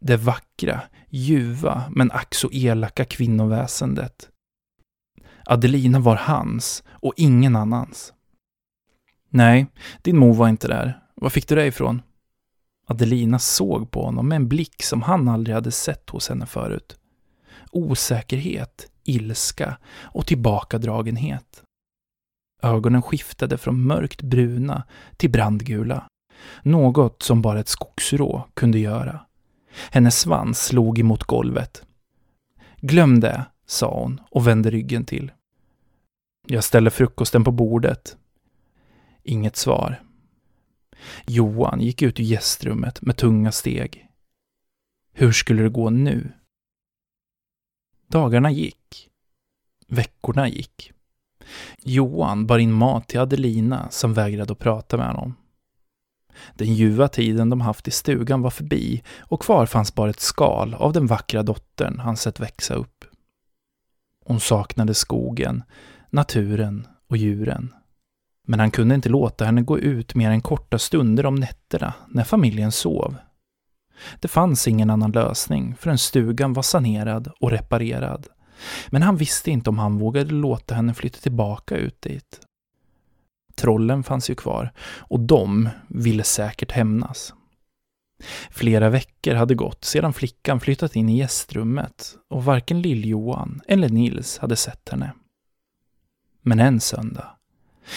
Det 0.00 0.16
vackra, 0.16 0.80
ljuva, 1.08 1.84
men 1.90 2.12
ack 2.12 2.34
så 2.34 2.50
elaka 2.52 3.04
kvinnoväsendet. 3.04 4.30
Adelina 5.44 5.98
var 5.98 6.16
hans 6.16 6.82
och 6.88 7.14
ingen 7.16 7.56
annans. 7.56 8.12
Nej, 9.28 9.66
din 10.02 10.16
mor 10.16 10.34
var 10.34 10.48
inte 10.48 10.68
där. 10.68 11.00
Var 11.14 11.30
fick 11.30 11.48
du 11.48 11.54
det 11.54 11.66
ifrån? 11.66 12.02
Adelina 12.86 13.38
såg 13.38 13.90
på 13.90 14.04
honom 14.04 14.28
med 14.28 14.36
en 14.36 14.48
blick 14.48 14.82
som 14.82 15.02
han 15.02 15.28
aldrig 15.28 15.54
hade 15.54 15.70
sett 15.70 16.10
hos 16.10 16.28
henne 16.28 16.46
förut. 16.46 16.96
Osäkerhet, 17.70 18.90
ilska 19.04 19.78
och 20.00 20.26
tillbakadragenhet. 20.26 21.62
Ögonen 22.62 23.02
skiftade 23.02 23.58
från 23.58 23.86
mörkt 23.86 24.22
bruna 24.22 24.82
till 25.16 25.30
brandgula. 25.30 26.08
Något 26.62 27.22
som 27.22 27.42
bara 27.42 27.60
ett 27.60 27.68
skogsrå 27.68 28.48
kunde 28.54 28.78
göra. 28.78 29.20
Hennes 29.90 30.20
svans 30.20 30.64
slog 30.64 30.98
emot 30.98 31.24
golvet. 31.24 31.82
Glöm 32.80 33.20
det, 33.20 33.44
sa 33.66 34.00
hon 34.00 34.20
och 34.30 34.46
vände 34.46 34.70
ryggen 34.70 35.04
till. 35.04 35.32
Jag 36.46 36.64
ställer 36.64 36.90
frukosten 36.90 37.44
på 37.44 37.52
bordet. 37.52 38.16
Inget 39.28 39.56
svar. 39.56 40.02
Johan 41.26 41.80
gick 41.80 42.02
ut 42.02 42.20
ur 42.20 42.24
gästrummet 42.24 43.02
med 43.02 43.16
tunga 43.16 43.52
steg. 43.52 44.08
Hur 45.12 45.32
skulle 45.32 45.62
det 45.62 45.68
gå 45.68 45.90
nu? 45.90 46.32
Dagarna 48.06 48.50
gick. 48.50 49.08
Veckorna 49.88 50.48
gick. 50.48 50.92
Johan 51.78 52.46
bar 52.46 52.58
in 52.58 52.72
mat 52.72 53.08
till 53.08 53.20
Adelina 53.20 53.90
som 53.90 54.14
vägrade 54.14 54.52
att 54.52 54.58
prata 54.58 54.96
med 54.96 55.06
honom. 55.06 55.34
Den 56.54 56.74
ljuva 56.74 57.08
tiden 57.08 57.50
de 57.50 57.60
haft 57.60 57.88
i 57.88 57.90
stugan 57.90 58.42
var 58.42 58.50
förbi 58.50 59.02
och 59.18 59.42
kvar 59.42 59.66
fanns 59.66 59.94
bara 59.94 60.10
ett 60.10 60.20
skal 60.20 60.74
av 60.74 60.92
den 60.92 61.06
vackra 61.06 61.42
dottern 61.42 61.98
han 61.98 62.16
sett 62.16 62.40
växa 62.40 62.74
upp. 62.74 63.04
Hon 64.24 64.40
saknade 64.40 64.94
skogen, 64.94 65.62
naturen 66.10 66.86
och 67.08 67.16
djuren. 67.16 67.74
Men 68.50 68.60
han 68.60 68.70
kunde 68.70 68.94
inte 68.94 69.08
låta 69.08 69.44
henne 69.44 69.62
gå 69.62 69.78
ut 69.78 70.14
mer 70.14 70.30
än 70.30 70.40
korta 70.40 70.78
stunder 70.78 71.26
om 71.26 71.34
nätterna 71.34 71.94
när 72.08 72.24
familjen 72.24 72.72
sov. 72.72 73.16
Det 74.20 74.28
fanns 74.28 74.68
ingen 74.68 74.90
annan 74.90 75.12
lösning 75.12 75.74
förrän 75.80 75.98
stugan 75.98 76.52
var 76.52 76.62
sanerad 76.62 77.32
och 77.40 77.50
reparerad. 77.50 78.26
Men 78.88 79.02
han 79.02 79.16
visste 79.16 79.50
inte 79.50 79.70
om 79.70 79.78
han 79.78 79.98
vågade 79.98 80.34
låta 80.34 80.74
henne 80.74 80.94
flytta 80.94 81.18
tillbaka 81.18 81.76
ut 81.76 82.02
dit. 82.02 82.40
Trollen 83.56 84.02
fanns 84.02 84.30
ju 84.30 84.34
kvar 84.34 84.72
och 84.98 85.20
de 85.20 85.68
ville 85.88 86.24
säkert 86.24 86.72
hämnas. 86.72 87.34
Flera 88.50 88.88
veckor 88.88 89.34
hade 89.34 89.54
gått 89.54 89.84
sedan 89.84 90.12
flickan 90.12 90.60
flyttat 90.60 90.96
in 90.96 91.08
i 91.08 91.18
gästrummet 91.18 92.14
och 92.28 92.44
varken 92.44 92.82
Lill-Johan 92.82 93.60
eller 93.68 93.88
Nils 93.88 94.38
hade 94.38 94.56
sett 94.56 94.88
henne. 94.88 95.12
Men 96.42 96.60
en 96.60 96.80
söndag, 96.80 97.37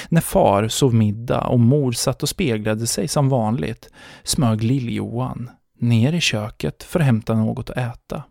när 0.10 0.22
far 0.22 0.68
sov 0.68 0.94
middag 0.94 1.48
och 1.48 1.60
mor 1.60 1.92
satt 1.92 2.24
och 2.24 2.30
speglade 2.30 2.88
sig 2.88 3.08
som 3.08 3.30
vanligt, 3.30 3.90
smög 4.24 4.64
Lill-Johan 4.64 5.50
ner 5.80 6.14
i 6.14 6.22
köket 6.22 6.84
för 6.84 7.00
att 7.00 7.06
hämta 7.06 7.36
något 7.36 7.70
att 7.70 7.78
äta. 7.78 8.24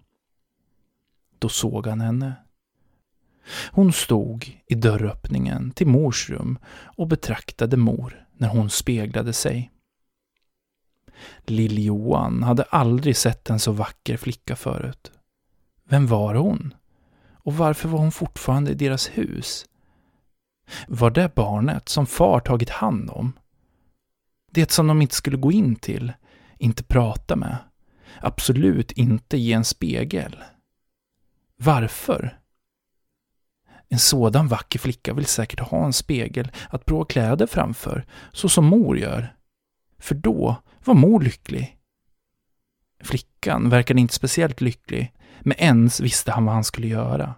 Då 1.39 1.49
såg 1.49 1.87
han 1.87 2.01
henne. 2.01 2.35
Hon 3.71 3.93
stod 3.93 4.61
i 4.67 4.75
dörröppningen 4.75 5.71
till 5.71 5.87
mors 5.87 6.31
rum 6.31 6.59
och 6.97 7.07
betraktade 7.07 7.77
mor 7.77 8.27
när 8.33 8.49
hon 8.49 8.71
speglade 8.71 9.33
sig. 9.33 9.71
Lill-Johan 11.47 12.43
hade 12.43 12.63
aldrig 12.63 13.17
sett 13.17 13.51
en 13.51 13.59
så 13.59 13.73
vacker 13.73 14.17
flicka 14.17 14.57
förut. 14.57 15.13
Vem 15.85 16.07
var 16.07 16.35
hon? 16.35 16.75
Och 17.33 17.55
varför 17.55 17.89
var 17.89 17.99
hon 17.99 18.13
fortfarande 18.13 18.71
i 18.71 18.75
deras 18.75 19.09
hus? 19.09 19.67
Var 20.89 21.11
det 21.11 21.35
barnet 21.35 21.89
som 21.89 22.07
far 22.07 22.41
tagit 22.41 22.71
hand 22.71 23.11
om? 23.11 23.33
Det 24.53 24.71
som 24.71 24.87
de 24.87 25.03
inte 25.03 25.15
skulle 25.15 25.37
gå 25.37 25.53
in 25.53 25.77
till, 25.77 26.13
inte 26.59 26.85
prata 26.85 27.37
med, 27.37 27.57
absolut 28.21 28.93
inte 28.93 29.39
ge 29.39 29.53
en 29.53 29.65
spegel. 29.65 30.37
Varför? 31.57 32.39
En 33.89 33.99
sådan 33.99 34.49
vacker 34.49 34.79
flicka 34.79 35.15
vill 35.15 35.27
säkert 35.27 35.61
ha 35.61 35.85
en 35.85 35.93
spegel 35.93 36.51
att 36.69 36.85
prova 36.85 37.05
kläder 37.05 37.47
framför, 37.47 38.07
så 38.33 38.49
som 38.49 38.65
mor 38.65 38.99
gör. 38.99 39.37
För 39.99 40.15
då 40.15 40.57
var 40.85 40.95
mor 40.95 41.21
lycklig. 41.21 41.77
Flickan 43.03 43.71
verkade 43.71 44.01
inte 44.01 44.15
speciellt 44.15 44.61
lycklig, 44.61 45.13
men 45.41 45.57
ens 45.57 46.01
visste 46.01 46.33
han 46.33 46.45
vad 46.45 46.55
han 46.55 46.65
skulle 46.65 46.87
göra. 46.87 47.35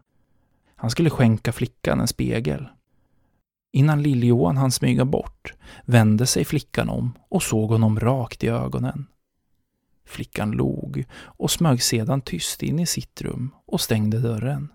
Han 0.77 0.91
skulle 0.91 1.11
skänka 1.11 1.53
flickan 1.53 2.01
en 2.01 2.09
spegel. 2.09 2.69
Innan 3.73 4.03
Lill-Johan 4.03 4.57
hann 4.57 4.73
smyga 4.73 5.05
bort 5.05 5.53
vände 5.85 6.27
sig 6.27 6.45
flickan 6.45 6.89
om 6.89 7.13
och 7.29 7.43
såg 7.43 7.71
honom 7.71 8.01
rakt 8.01 8.45
i 8.45 8.49
ögonen. 8.49 9.07
Flickan 10.05 10.51
log 10.51 11.05
och 11.15 11.51
smög 11.51 11.83
sedan 11.83 12.21
tyst 12.21 12.63
in 12.63 12.79
i 12.79 12.87
sitt 12.87 13.23
rum 13.23 13.55
och 13.67 13.81
stängde 13.81 14.19
dörren. 14.19 14.69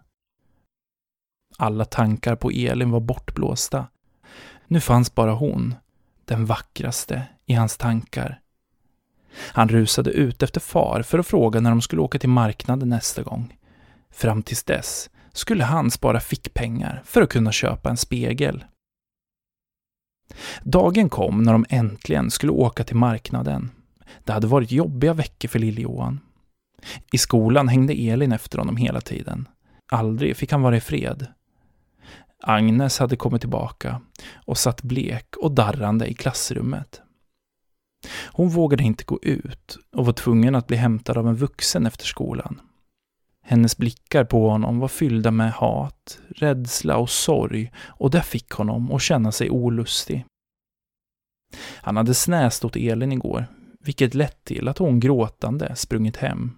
Alla 1.58 1.86
tankar 1.86 2.36
på 2.36 2.52
Elin 2.52 2.92
var 2.92 3.00
bortblåsta. 3.00 3.88
Nu 4.68 4.80
fanns 4.80 5.16
bara 5.16 5.34
hon, 5.34 5.76
den 6.26 6.46
vackraste, 6.46 7.28
i 7.46 7.54
hans 7.54 7.78
tankar. 7.78 8.42
Han 9.38 9.70
rusade 9.70 10.12
ut 10.12 10.44
efter 10.44 10.60
far 10.60 11.02
för 11.02 11.20
att 11.20 11.28
fråga 11.28 11.60
när 11.60 11.70
de 11.70 11.82
skulle 11.82 12.02
åka 12.02 12.20
till 12.20 12.30
marknaden 12.30 12.90
nästa 12.90 13.24
gång. 13.24 13.58
Fram 14.12 14.44
tills 14.44 14.64
dess 14.64 15.10
skulle 15.34 15.64
han 15.64 15.92
spara 15.92 16.20
fickpengar 16.20 17.02
för 17.06 17.22
att 17.22 17.30
kunna 17.30 17.52
köpa 17.52 17.90
en 17.90 17.98
spegel. 17.98 18.66
Dagen 20.64 21.10
kom 21.10 21.44
när 21.44 21.52
de 21.52 21.66
äntligen 21.70 22.32
skulle 22.32 22.52
åka 22.52 22.84
till 22.84 22.96
marknaden. 22.96 23.72
Det 24.24 24.34
hade 24.34 24.48
varit 24.48 24.72
jobbiga 24.72 25.14
veckor 25.14 25.50
för 25.50 25.60
Lill-Johan. 25.60 26.20
I 27.12 27.18
skolan 27.18 27.68
hängde 27.68 27.94
Elin 27.94 28.32
efter 28.32 28.58
honom 28.58 28.78
hela 28.78 29.02
tiden. 29.02 29.48
Aldrig 29.92 30.38
fick 30.38 30.52
han 30.52 30.62
vara 30.62 30.78
i 30.78 30.82
fred. 30.82 31.28
Agnes 32.44 33.00
hade 33.00 33.16
kommit 33.16 33.42
tillbaka 33.42 34.02
och 34.46 34.58
satt 34.58 34.82
blek 34.82 35.36
och 35.38 35.52
darrande 35.52 36.08
i 36.08 36.14
klassrummet. 36.14 37.02
Hon 38.32 38.50
vågade 38.50 38.84
inte 38.84 39.04
gå 39.04 39.20
ut 39.22 39.78
och 39.92 40.06
var 40.06 40.14
tvungen 40.14 40.56
att 40.56 40.68
bli 40.68 40.78
hämtad 40.78 41.18
av 41.18 41.28
en 41.28 41.36
vuxen 41.36 41.86
efter 41.86 42.06
skolan. 42.06 42.62
Hennes 43.50 43.78
blickar 43.78 44.24
på 44.24 44.50
honom 44.50 44.80
var 44.80 44.88
fyllda 44.88 45.32
med 45.32 45.52
hat, 45.52 46.20
rädsla 46.30 46.98
och 46.98 47.10
sorg 47.10 47.72
och 47.78 48.12
det 48.12 48.22
fick 48.22 48.52
honom 48.52 48.92
att 48.92 49.02
känna 49.02 49.32
sig 49.32 49.50
olustig. 49.50 50.26
Han 51.82 51.98
hade 51.98 52.14
snäst 52.14 52.66
åt 52.66 52.76
Elin 52.76 53.12
igår, 53.12 53.46
vilket 53.80 54.14
lett 54.14 54.44
till 54.44 54.68
att 54.68 54.78
hon 54.78 55.00
gråtande 55.00 55.76
sprungit 55.76 56.18
hem. 56.18 56.52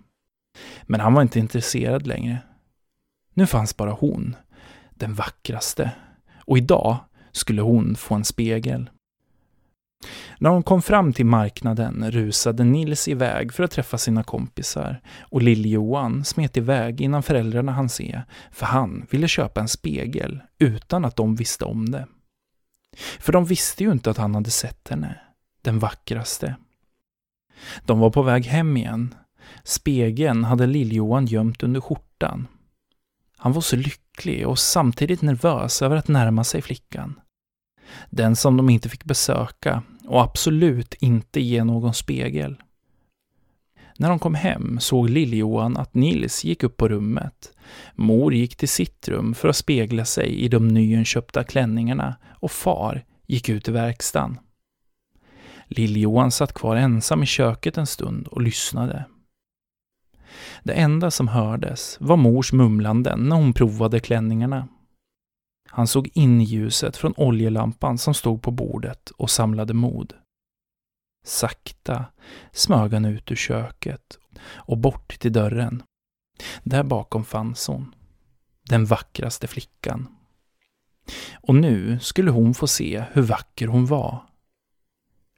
Men 0.84 1.00
han 1.00 1.14
var 1.14 1.22
inte 1.22 1.40
intresserad 1.40 2.08
längre. 2.08 2.38
Nu 3.34 3.48
fanns 3.48 3.78
bara 3.78 3.92
hon, 3.92 4.36
den 4.92 5.14
vackraste. 5.14 5.92
Och 6.46 6.58
idag 6.58 6.98
skulle 7.32 7.62
hon 7.62 7.96
få 7.96 8.16
en 8.16 8.26
spegel. 8.26 8.90
När 10.40 10.50
de 10.50 10.64
kom 10.64 10.82
fram 10.82 11.14
till 11.14 11.26
marknaden 11.26 12.12
rusade 12.12 12.64
Nils 12.64 13.08
iväg 13.08 13.54
för 13.54 13.64
att 13.64 13.72
träffa 13.72 13.98
sina 13.98 14.24
kompisar 14.24 15.02
och 15.20 15.42
Lill-Johan 15.42 16.26
smet 16.26 16.58
iväg 16.58 17.02
innan 17.02 17.24
föräldrarna 17.24 17.72
hann 17.72 17.90
se, 17.90 18.22
för 18.52 18.66
han 18.66 19.06
ville 19.10 19.28
köpa 19.28 19.62
en 19.62 19.68
spegel 19.68 20.42
utan 20.60 21.06
att 21.06 21.16
de 21.16 21.36
visste 21.36 21.66
om 21.66 21.92
det. 21.92 22.08
För 23.20 23.34
de 23.34 23.46
visste 23.46 23.84
ju 23.84 23.92
inte 23.92 24.10
att 24.10 24.18
han 24.18 24.36
hade 24.36 24.52
sett 24.52 24.90
henne, 24.90 25.20
den 25.62 25.80
vackraste. 25.80 26.56
De 27.86 28.00
var 28.00 28.10
på 28.10 28.22
väg 28.22 28.46
hem 28.46 28.78
igen. 28.78 29.16
Spegeln 29.64 30.44
hade 30.44 30.68
Lill-Johan 30.68 31.26
gömt 31.26 31.64
under 31.64 31.82
skjortan. 31.82 32.48
Han 33.38 33.54
var 33.54 33.62
så 33.62 33.76
lycklig 33.76 34.48
och 34.48 34.60
samtidigt 34.60 35.22
nervös 35.22 35.82
över 35.82 35.96
att 35.96 36.08
närma 36.08 36.44
sig 36.44 36.62
flickan. 36.62 37.20
Den 38.10 38.36
som 38.36 38.58
de 38.58 38.70
inte 38.70 38.90
fick 38.90 39.06
besöka 39.06 39.84
och 40.08 40.22
absolut 40.22 40.94
inte 40.94 41.42
ge 41.42 41.64
någon 41.64 41.94
spegel. 41.94 42.56
När 43.98 44.10
de 44.10 44.20
kom 44.20 44.36
hem 44.36 44.80
såg 44.80 45.10
Lill-Johan 45.10 45.78
att 45.78 45.94
Nils 45.94 46.44
gick 46.44 46.64
upp 46.64 46.78
på 46.78 46.88
rummet. 46.88 47.52
Mor 47.96 48.34
gick 48.34 48.56
till 48.56 48.70
sitt 48.70 49.08
rum 49.08 49.34
för 49.34 49.48
att 49.48 49.56
spegla 49.56 50.06
sig 50.06 50.36
i 50.36 50.48
de 50.48 50.68
nyinköpta 50.68 51.44
klänningarna 51.44 52.16
och 52.40 52.52
far 52.52 53.06
gick 53.28 53.50
ut 53.50 53.68
i 53.68 53.72
verkstaden. 53.72 54.40
Lill-Johan 55.68 56.32
satt 56.32 56.54
kvar 56.54 56.76
ensam 56.76 57.24
i 57.24 57.26
köket 57.26 57.78
en 57.78 57.88
stund 57.88 58.28
och 58.28 58.42
lyssnade. 58.42 59.06
Det 60.64 60.74
enda 60.74 61.12
som 61.12 61.28
hördes 61.28 61.98
var 62.00 62.18
mors 62.18 62.54
mumlanden 62.54 63.20
när 63.20 63.36
hon 63.36 63.54
provade 63.54 64.00
klänningarna. 64.00 64.68
Han 65.80 65.88
såg 65.88 66.10
in 66.14 66.42
ljuset 66.42 66.98
från 66.98 67.14
oljelampan 67.18 67.98
som 67.98 68.14
stod 68.14 68.42
på 68.42 68.52
bordet 68.52 69.10
och 69.10 69.30
samlade 69.30 69.74
mod. 69.74 70.14
Sakta 71.26 72.06
smög 72.52 72.94
han 72.94 73.06
ut 73.06 73.32
ur 73.32 73.36
köket 73.36 74.20
och 74.54 74.78
bort 74.78 75.20
till 75.20 75.34
dörren. 75.34 75.84
Där 76.64 76.84
bakom 76.84 77.26
fanns 77.26 77.68
hon. 77.68 77.96
Den 78.70 78.86
vackraste 78.86 79.48
flickan. 79.48 80.08
Och 81.34 81.56
nu 81.56 82.00
skulle 82.00 82.32
hon 82.32 82.54
få 82.54 82.68
se 82.68 83.04
hur 83.12 83.22
vacker 83.22 83.68
hon 83.68 83.86
var. 83.86 84.24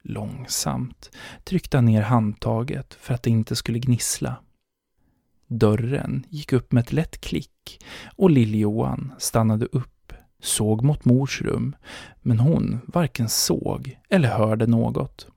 Långsamt 0.03 1.18
tryckte 1.43 1.77
han 1.77 1.85
ner 1.85 2.01
handtaget 2.01 2.93
för 2.93 3.13
att 3.13 3.23
det 3.23 3.30
inte 3.30 3.55
skulle 3.55 3.80
gnissla. 3.80 4.35
Dörren 5.47 6.26
gick 6.30 6.53
upp 6.53 6.72
med 6.72 6.81
ett 6.81 6.93
lätt 6.93 7.22
klick 7.22 7.85
och 8.15 8.30
Lill-Johan 8.30 9.13
stannade 9.18 9.65
upp, 9.65 9.88
såg 10.41 10.84
mot 10.84 11.05
mors 11.05 11.41
rum, 11.41 11.76
men 12.22 12.39
hon 12.39 12.80
varken 12.88 13.30
såg 13.30 13.99
eller 14.09 14.30
hörde 14.30 14.68
något. 14.68 15.27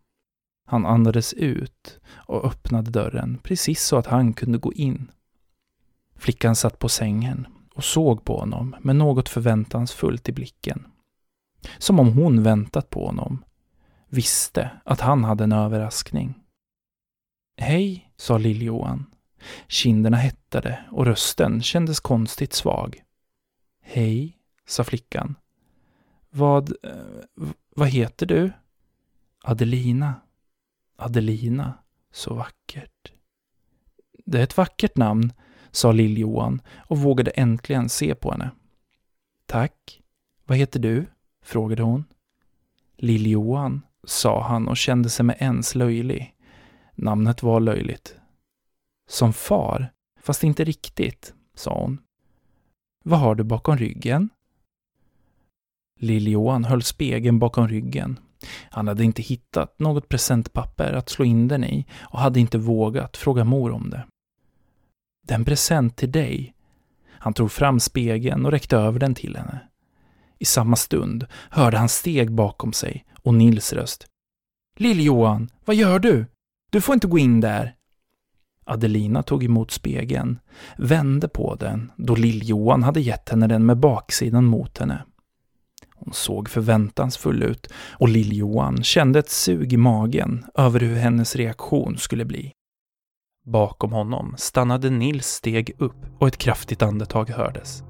Han 0.66 0.86
andades 0.86 1.32
ut 1.32 2.00
och 2.06 2.44
öppnade 2.44 2.90
dörren 2.90 3.38
precis 3.42 3.82
så 3.82 3.96
att 3.96 4.06
han 4.06 4.32
kunde 4.32 4.58
gå 4.58 4.72
in. 4.72 5.10
Flickan 6.16 6.56
satt 6.56 6.78
på 6.78 6.88
sängen 6.88 7.46
och 7.74 7.84
såg 7.84 8.24
på 8.24 8.38
honom 8.38 8.76
med 8.80 8.96
något 8.96 9.28
förväntansfullt 9.28 10.28
i 10.28 10.32
blicken. 10.32 10.86
Som 11.78 12.00
om 12.00 12.12
hon 12.12 12.42
väntat 12.42 12.90
på 12.90 13.06
honom. 13.06 13.44
Visste 14.08 14.70
att 14.84 15.00
han 15.00 15.24
hade 15.24 15.44
en 15.44 15.52
överraskning. 15.52 16.34
Hej, 17.56 18.12
sa 18.16 18.38
Lill-Johan. 18.38 19.06
Kinderna 19.68 20.16
hettade 20.16 20.84
och 20.90 21.06
rösten 21.06 21.62
kändes 21.62 22.00
konstigt 22.00 22.52
svag. 22.52 23.02
Hej, 23.82 24.33
sa 24.66 24.84
flickan. 24.84 25.34
Vad, 26.30 26.72
eh, 26.82 27.46
vad 27.76 27.88
heter 27.88 28.26
du? 28.26 28.52
Adelina. 29.42 30.14
Adelina, 30.96 31.78
så 32.12 32.34
vackert. 32.34 33.12
Det 34.24 34.38
är 34.38 34.42
ett 34.42 34.56
vackert 34.56 34.96
namn, 34.96 35.32
sa 35.70 35.92
Lill-Johan 35.92 36.62
och 36.88 36.98
vågade 36.98 37.30
äntligen 37.30 37.88
se 37.88 38.14
på 38.14 38.32
henne. 38.32 38.50
Tack. 39.46 40.02
Vad 40.44 40.58
heter 40.58 40.80
du? 40.80 41.06
frågade 41.42 41.82
hon. 41.82 42.04
Lill-Johan, 42.96 43.82
sa 44.04 44.42
han 44.42 44.68
och 44.68 44.76
kände 44.76 45.10
sig 45.10 45.24
med 45.24 45.36
ens 45.40 45.74
löjlig. 45.74 46.36
Namnet 46.94 47.42
var 47.42 47.60
löjligt. 47.60 48.16
Som 49.08 49.32
far, 49.32 49.92
fast 50.20 50.44
inte 50.44 50.64
riktigt, 50.64 51.34
sa 51.54 51.80
hon. 51.80 51.98
Vad 53.04 53.18
har 53.18 53.34
du 53.34 53.44
bakom 53.44 53.78
ryggen? 53.78 54.28
Lill-Johan 56.00 56.64
höll 56.64 56.82
spegeln 56.82 57.38
bakom 57.38 57.68
ryggen. 57.68 58.18
Han 58.70 58.88
hade 58.88 59.04
inte 59.04 59.22
hittat 59.22 59.78
något 59.78 60.08
presentpapper 60.08 60.92
att 60.92 61.08
slå 61.08 61.24
in 61.24 61.48
den 61.48 61.64
i 61.64 61.86
och 62.00 62.18
hade 62.18 62.40
inte 62.40 62.58
vågat 62.58 63.16
fråga 63.16 63.44
mor 63.44 63.70
om 63.70 63.90
det. 63.90 64.06
Det 65.26 65.34
är 65.34 65.38
en 65.38 65.44
present 65.44 65.96
till 65.96 66.12
dig. 66.12 66.54
Han 67.08 67.32
tog 67.32 67.52
fram 67.52 67.80
spegeln 67.80 68.46
och 68.46 68.52
räckte 68.52 68.76
över 68.76 68.98
den 68.98 69.14
till 69.14 69.36
henne. 69.36 69.60
I 70.38 70.44
samma 70.44 70.76
stund 70.76 71.26
hörde 71.50 71.78
han 71.78 71.88
steg 71.88 72.32
bakom 72.32 72.72
sig 72.72 73.04
och 73.22 73.34
Nils 73.34 73.72
röst. 73.72 74.06
Lill-Johan, 74.76 75.48
vad 75.64 75.76
gör 75.76 75.98
du? 75.98 76.26
Du 76.70 76.80
får 76.80 76.94
inte 76.94 77.06
gå 77.06 77.18
in 77.18 77.40
där. 77.40 77.74
Adelina 78.64 79.22
tog 79.22 79.44
emot 79.44 79.70
spegeln, 79.70 80.38
vände 80.78 81.28
på 81.28 81.54
den 81.54 81.92
då 81.96 82.14
Lill-Johan 82.14 82.82
hade 82.82 83.00
gett 83.00 83.28
henne 83.28 83.46
den 83.46 83.66
med 83.66 83.76
baksidan 83.78 84.44
mot 84.44 84.78
henne. 84.78 85.04
Hon 86.04 86.14
såg 86.14 86.48
förväntansfull 86.48 87.42
ut 87.42 87.72
och 87.92 88.08
Lill-Johan 88.08 88.82
kände 88.82 89.18
ett 89.18 89.30
sug 89.30 89.72
i 89.72 89.76
magen 89.76 90.44
över 90.54 90.80
hur 90.80 90.96
hennes 90.96 91.36
reaktion 91.36 91.98
skulle 91.98 92.24
bli. 92.24 92.52
Bakom 93.46 93.92
honom 93.92 94.34
stannade 94.38 94.90
Nils 94.90 95.26
steg 95.26 95.76
upp 95.78 96.06
och 96.18 96.28
ett 96.28 96.36
kraftigt 96.36 96.82
andetag 96.82 97.30
hördes. 97.30 97.82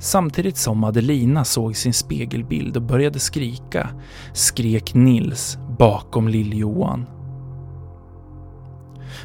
Samtidigt 0.00 0.56
som 0.56 0.84
Adelina 0.84 1.44
såg 1.44 1.76
sin 1.76 1.94
spegelbild 1.94 2.76
och 2.76 2.82
började 2.82 3.18
skrika 3.18 3.88
skrek 4.34 4.94
Nils 4.94 5.58
bakom 5.78 6.28
Lill-Johan. 6.28 7.06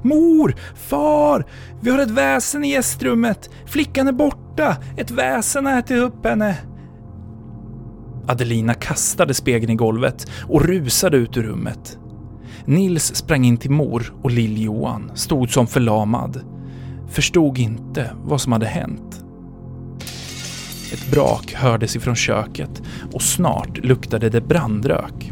Mor! 0.02 0.56
Far! 0.76 1.46
Vi 1.82 1.90
har 1.90 2.00
ett 2.00 2.12
väsen 2.12 2.64
i 2.64 2.70
gästrummet! 2.70 3.50
Flickan 3.66 4.08
är 4.08 4.12
borta! 4.12 4.78
Ett 4.98 5.12
väsen 5.12 5.66
har 5.66 5.80
ätit 5.80 5.98
upp 5.98 6.26
henne! 6.26 6.58
Adelina 8.28 8.74
kastade 8.74 9.34
spegeln 9.34 9.72
i 9.72 9.76
golvet 9.76 10.28
och 10.42 10.66
rusade 10.66 11.18
ut 11.18 11.38
ur 11.38 11.44
rummet. 11.44 11.98
Nils 12.66 13.16
sprang 13.16 13.46
in 13.46 13.58
till 13.58 13.72
mor 13.72 14.14
och 14.22 14.32
Lill-Johan 14.32 15.12
stod 15.16 15.50
som 15.50 15.68
förlamad. 15.68 16.42
Förstod 17.10 17.58
inte 17.58 18.12
vad 18.24 18.42
som 18.42 18.52
hade 18.52 18.66
hänt. 18.66 19.24
Ett 20.94 21.12
brak 21.12 21.54
hördes 21.54 21.96
ifrån 21.96 22.16
köket 22.16 22.82
och 23.14 23.22
snart 23.22 23.78
luktade 23.78 24.30
det 24.30 24.42
brandrök. 24.42 25.32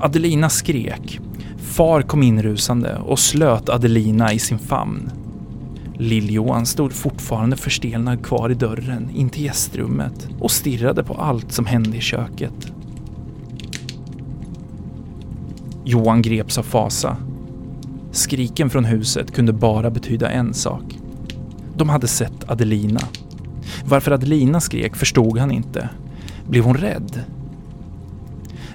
Adelina 0.00 0.48
skrek. 0.48 1.20
Far 1.58 2.02
kom 2.02 2.22
inrusande 2.22 2.96
och 2.96 3.18
slöt 3.18 3.68
Adelina 3.68 4.32
i 4.32 4.38
sin 4.38 4.58
famn. 4.58 5.10
Lill-Johan 6.02 6.66
stod 6.66 6.92
fortfarande 6.92 7.56
förstelnad 7.56 8.24
kvar 8.24 8.50
i 8.50 8.54
dörren 8.54 9.10
in 9.14 9.30
till 9.30 9.44
gästrummet 9.44 10.28
och 10.40 10.50
stirrade 10.50 11.04
på 11.04 11.14
allt 11.14 11.52
som 11.52 11.66
hände 11.66 11.96
i 11.96 12.00
köket. 12.00 12.72
Johan 15.84 16.22
greps 16.22 16.58
av 16.58 16.62
fasa. 16.62 17.16
Skriken 18.10 18.70
från 18.70 18.84
huset 18.84 19.34
kunde 19.34 19.52
bara 19.52 19.90
betyda 19.90 20.30
en 20.30 20.54
sak. 20.54 20.98
De 21.76 21.88
hade 21.88 22.08
sett 22.08 22.50
Adelina. 22.50 23.00
Varför 23.84 24.10
Adelina 24.10 24.60
skrek 24.60 24.96
förstod 24.96 25.38
han 25.38 25.50
inte. 25.50 25.88
Blev 26.48 26.64
hon 26.64 26.76
rädd? 26.76 27.20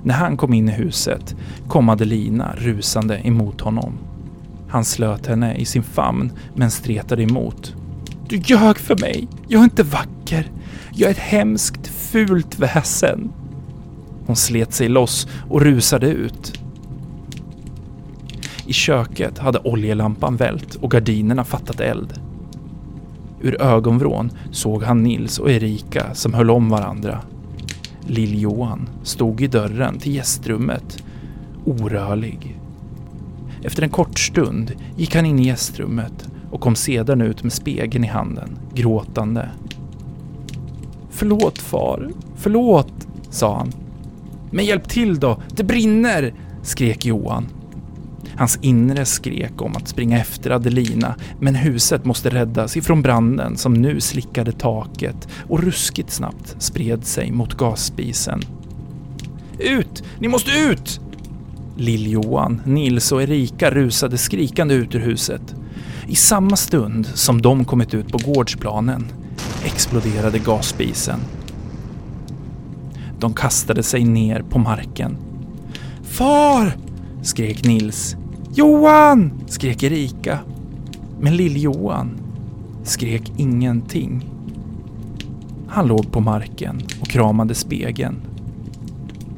När 0.03 0.15
han 0.15 0.37
kom 0.37 0.53
in 0.53 0.69
i 0.69 0.71
huset 0.71 1.35
kom 1.67 1.89
Adelina 1.89 2.55
rusande 2.57 3.27
emot 3.27 3.61
honom. 3.61 4.06
Han 4.69 4.85
slöt 4.85 5.27
henne 5.27 5.55
i 5.55 5.65
sin 5.65 5.83
famn 5.83 6.31
men 6.55 6.71
stretade 6.71 7.23
emot. 7.23 7.75
Du 8.29 8.37
ljög 8.37 8.77
för 8.77 8.97
mig! 9.01 9.27
Jag 9.47 9.59
är 9.59 9.63
inte 9.63 9.83
vacker! 9.83 10.51
Jag 10.93 11.07
är 11.07 11.11
ett 11.11 11.19
hemskt, 11.19 11.87
fult 11.87 12.59
väsen! 12.59 13.31
Hon 14.25 14.35
slet 14.35 14.73
sig 14.73 14.89
loss 14.89 15.27
och 15.49 15.61
rusade 15.61 16.07
ut. 16.07 16.61
I 18.67 18.73
köket 18.73 19.37
hade 19.37 19.59
oljelampan 19.59 20.35
vält 20.35 20.75
och 20.75 20.91
gardinerna 20.91 21.43
fattat 21.43 21.79
eld. 21.79 22.13
Ur 23.41 23.61
ögonvrån 23.61 24.31
såg 24.51 24.83
han 24.83 25.03
Nils 25.03 25.39
och 25.39 25.51
Erika 25.51 26.13
som 26.13 26.33
höll 26.33 26.49
om 26.49 26.69
varandra. 26.69 27.21
Lill-Johan 28.07 28.89
stod 29.03 29.41
i 29.41 29.47
dörren 29.47 29.99
till 29.99 30.15
gästrummet, 30.15 31.03
orörlig. 31.65 32.56
Efter 33.63 33.83
en 33.83 33.89
kort 33.89 34.19
stund 34.19 34.71
gick 34.97 35.15
han 35.15 35.25
in 35.25 35.39
i 35.39 35.45
gästrummet 35.45 36.29
och 36.51 36.61
kom 36.61 36.75
sedan 36.75 37.21
ut 37.21 37.43
med 37.43 37.53
spegeln 37.53 38.03
i 38.03 38.07
handen, 38.07 38.59
gråtande. 38.73 39.49
Förlåt 41.09 41.57
far, 41.57 42.11
förlåt, 42.35 43.07
sa 43.29 43.57
han. 43.57 43.71
Men 44.51 44.65
hjälp 44.65 44.89
till 44.89 45.19
då, 45.19 45.41
det 45.55 45.63
brinner! 45.63 46.33
skrek 46.63 47.05
Johan. 47.05 47.47
Hans 48.37 48.59
inre 48.61 49.05
skrek 49.05 49.61
om 49.61 49.75
att 49.75 49.87
springa 49.87 50.19
efter 50.19 50.49
Adelina, 50.49 51.15
men 51.39 51.55
huset 51.55 52.05
måste 52.05 52.29
räddas 52.29 52.77
ifrån 52.77 53.01
branden 53.01 53.57
som 53.57 53.73
nu 53.73 54.01
slickade 54.01 54.51
taket 54.51 55.27
och 55.49 55.63
ruskigt 55.63 56.11
snabbt 56.11 56.55
spred 56.59 57.05
sig 57.05 57.31
mot 57.31 57.53
gasspisen. 57.53 58.41
Ut! 59.59 60.03
Ni 60.19 60.27
måste 60.27 60.51
ut! 60.51 61.01
Lill-Johan, 61.77 62.61
Nils 62.65 63.11
och 63.11 63.21
Erika 63.21 63.71
rusade 63.71 64.17
skrikande 64.17 64.73
ut 64.73 64.95
ur 64.95 64.99
huset. 64.99 65.55
I 66.07 66.15
samma 66.15 66.55
stund 66.55 67.05
som 67.05 67.41
de 67.41 67.65
kommit 67.65 67.93
ut 67.93 68.11
på 68.11 68.17
gårdsplanen 68.17 69.05
exploderade 69.65 70.39
gasspisen. 70.39 71.19
De 73.19 73.33
kastade 73.33 73.83
sig 73.83 74.03
ner 74.03 74.41
på 74.49 74.59
marken. 74.59 75.17
Far! 76.03 76.77
skrek 77.23 77.65
Nils. 77.65 78.15
Johan! 78.53 79.41
skrek 79.47 79.83
Erika. 79.83 80.39
Men 81.19 81.35
Lill-Johan 81.37 82.09
skrek 82.83 83.31
ingenting. 83.37 84.29
Han 85.67 85.87
låg 85.87 86.11
på 86.11 86.19
marken 86.19 86.81
och 87.01 87.07
kramade 87.07 87.55
spegeln. 87.55 88.26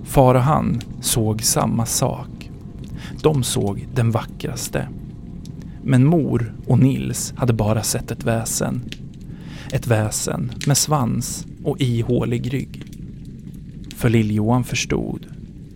Far 0.10 0.36
och 0.36 0.42
han 0.42 0.82
såg 1.02 1.44
samma 1.44 1.86
sak. 1.86 2.52
De 3.22 3.44
såg 3.44 3.88
den 3.94 4.12
vackraste. 4.12 4.90
Men 5.84 6.06
mor 6.06 6.56
och 6.68 6.80
Nils 6.80 7.34
hade 7.38 7.54
bara 7.54 7.84
sett 7.84 8.12
ett 8.12 8.24
väsen. 8.24 8.90
Ett 9.72 9.88
väsen 9.88 10.52
med 10.68 10.78
svans 10.78 11.46
och 11.64 11.82
ihålig 11.82 12.54
rygg. 12.54 12.84
För 13.96 14.10
Lill-Johan 14.10 14.64
förstod. 14.64 15.28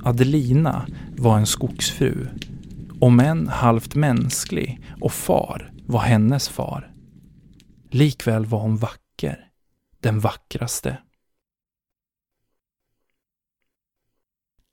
Adelina 0.03 0.85
var 1.17 1.37
en 1.37 1.47
skogsfru. 1.47 2.27
Om 2.99 3.19
än 3.19 3.47
halvt 3.47 3.95
mänsklig 3.95 4.81
och 5.01 5.13
far 5.13 5.71
var 5.85 6.01
hennes 6.01 6.49
far. 6.49 6.91
Likväl 7.89 8.45
var 8.45 8.59
hon 8.59 8.77
vacker. 8.77 9.39
Den 10.01 10.19
vackraste. 10.19 10.97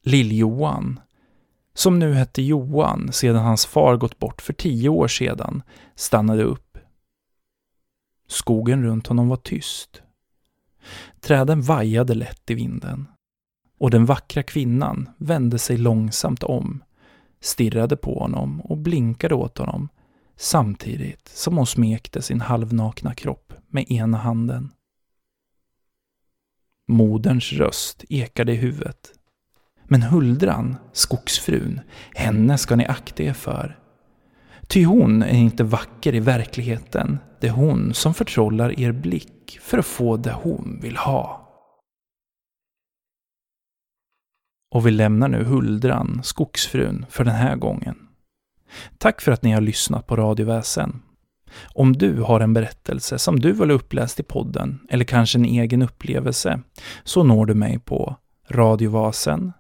Lill-Johan, 0.03 1.01
som 1.75 1.99
nu 1.99 2.13
hette 2.13 2.43
Johan 2.43 3.13
sedan 3.13 3.45
hans 3.45 3.67
far 3.67 3.97
gått 3.97 4.19
bort 4.19 4.43
för 4.43 4.53
tio 4.53 4.89
år 4.89 5.09
sedan, 5.09 5.63
stannade 5.95 6.43
upp. 6.43 6.79
Skogen 8.27 8.83
runt 8.83 9.07
honom 9.07 9.29
var 9.29 9.37
tyst. 9.37 10.03
Träden 11.21 11.63
vajade 11.63 12.15
lätt 12.15 12.51
i 12.51 12.55
vinden. 12.55 13.09
Och 13.79 13.91
den 13.91 14.07
vackra 14.07 14.43
kvinnan 14.43 15.09
vände 15.17 15.59
sig 15.59 15.77
långsamt 15.77 16.43
om, 16.43 16.85
stirrade 17.41 17.97
på 17.97 18.19
honom 18.19 18.61
och 18.61 18.79
blinkade 18.79 19.35
åt 19.35 19.59
honom 19.59 19.89
samtidigt 20.37 21.29
som 21.29 21.57
hon 21.57 21.67
smekte 21.67 22.23
sin 22.23 22.41
halvnakna 22.41 23.15
kropp 23.15 23.53
med 23.69 23.91
ena 23.91 24.17
handen. 24.17 24.73
Moderns 26.89 27.53
röst 27.53 28.05
ekade 28.09 28.53
i 28.53 28.57
huvudet. 28.57 29.20
Men 29.93 30.03
Huldran, 30.03 30.77
skogsfrun, 30.93 31.81
henne 32.15 32.59
ska 32.59 32.77
ni 32.77 32.87
akta 32.87 33.23
er 33.23 33.33
för. 33.33 33.79
Ty 34.67 34.85
hon 34.85 35.23
är 35.23 35.39
inte 35.39 35.65
vacker 35.65 36.15
i 36.15 36.21
verkligheten. 36.21 37.19
Det 37.41 37.47
är 37.47 37.53
hon 37.53 37.95
som 37.95 38.15
förtrollar 38.15 38.81
er 38.81 38.93
blick 38.93 39.59
för 39.63 39.79
att 39.79 39.87
få 39.87 40.17
det 40.17 40.33
hon 40.33 40.79
vill 40.83 40.97
ha. 40.97 41.49
Och 44.75 44.87
vi 44.87 44.91
lämnar 44.91 45.29
nu 45.29 45.45
Huldran, 45.45 46.21
skogsfrun, 46.23 47.07
för 47.09 47.25
den 47.25 47.35
här 47.35 47.57
gången. 47.57 47.97
Tack 48.99 49.21
för 49.21 49.33
att 49.33 49.43
ni 49.43 49.53
har 49.53 49.61
lyssnat 49.61 50.07
på 50.07 50.17
Radioväsen. 50.17 51.03
Om 51.75 51.93
du 51.93 52.21
har 52.21 52.41
en 52.41 52.55
berättelse 52.55 53.19
som 53.19 53.41
du 53.41 53.53
vill 53.53 53.71
ha 53.71 53.77
uppläst 53.77 54.21
i 54.21 54.23
podden, 54.23 54.87
eller 54.89 55.05
kanske 55.05 55.39
en 55.39 55.45
egen 55.45 55.83
upplevelse, 55.83 56.61
så 57.05 57.23
når 57.23 57.47
du 57.47 57.55
mig 57.55 57.79
på 57.79 58.17
radiovasen 58.49 59.53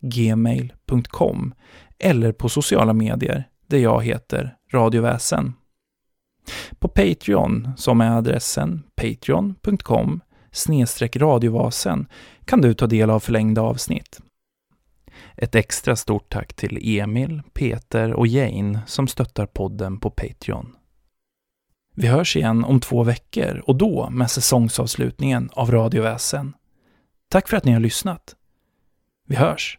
gmail.com 0.00 1.54
eller 1.98 2.32
på 2.32 2.48
sociala 2.48 2.92
medier 2.92 3.48
där 3.66 3.78
jag 3.78 4.04
heter 4.04 4.56
Radioväsen. 4.72 5.52
På 6.78 6.88
Patreon, 6.88 7.68
som 7.76 8.00
är 8.00 8.10
adressen 8.10 8.82
patreon.com 8.96 10.20
snedstreck 10.52 11.16
radiovasen 11.16 12.06
kan 12.44 12.60
du 12.60 12.74
ta 12.74 12.86
del 12.86 13.10
av 13.10 13.20
förlängda 13.20 13.62
avsnitt. 13.62 14.20
Ett 15.36 15.54
extra 15.54 15.96
stort 15.96 16.32
tack 16.32 16.54
till 16.54 16.98
Emil, 16.98 17.42
Peter 17.52 18.12
och 18.12 18.26
Jane 18.26 18.80
som 18.86 19.08
stöttar 19.08 19.46
podden 19.46 20.00
på 20.00 20.10
Patreon. 20.10 20.76
Vi 21.94 22.06
hörs 22.06 22.36
igen 22.36 22.64
om 22.64 22.80
två 22.80 23.02
veckor 23.02 23.62
och 23.66 23.76
då 23.76 24.10
med 24.10 24.30
säsongsavslutningen 24.30 25.50
av 25.52 25.70
Radioväsen. 25.70 26.52
Tack 27.28 27.48
för 27.48 27.56
att 27.56 27.64
ni 27.64 27.72
har 27.72 27.80
lyssnat. 27.80 28.35
Vi 29.26 29.36
hörs! 29.36 29.78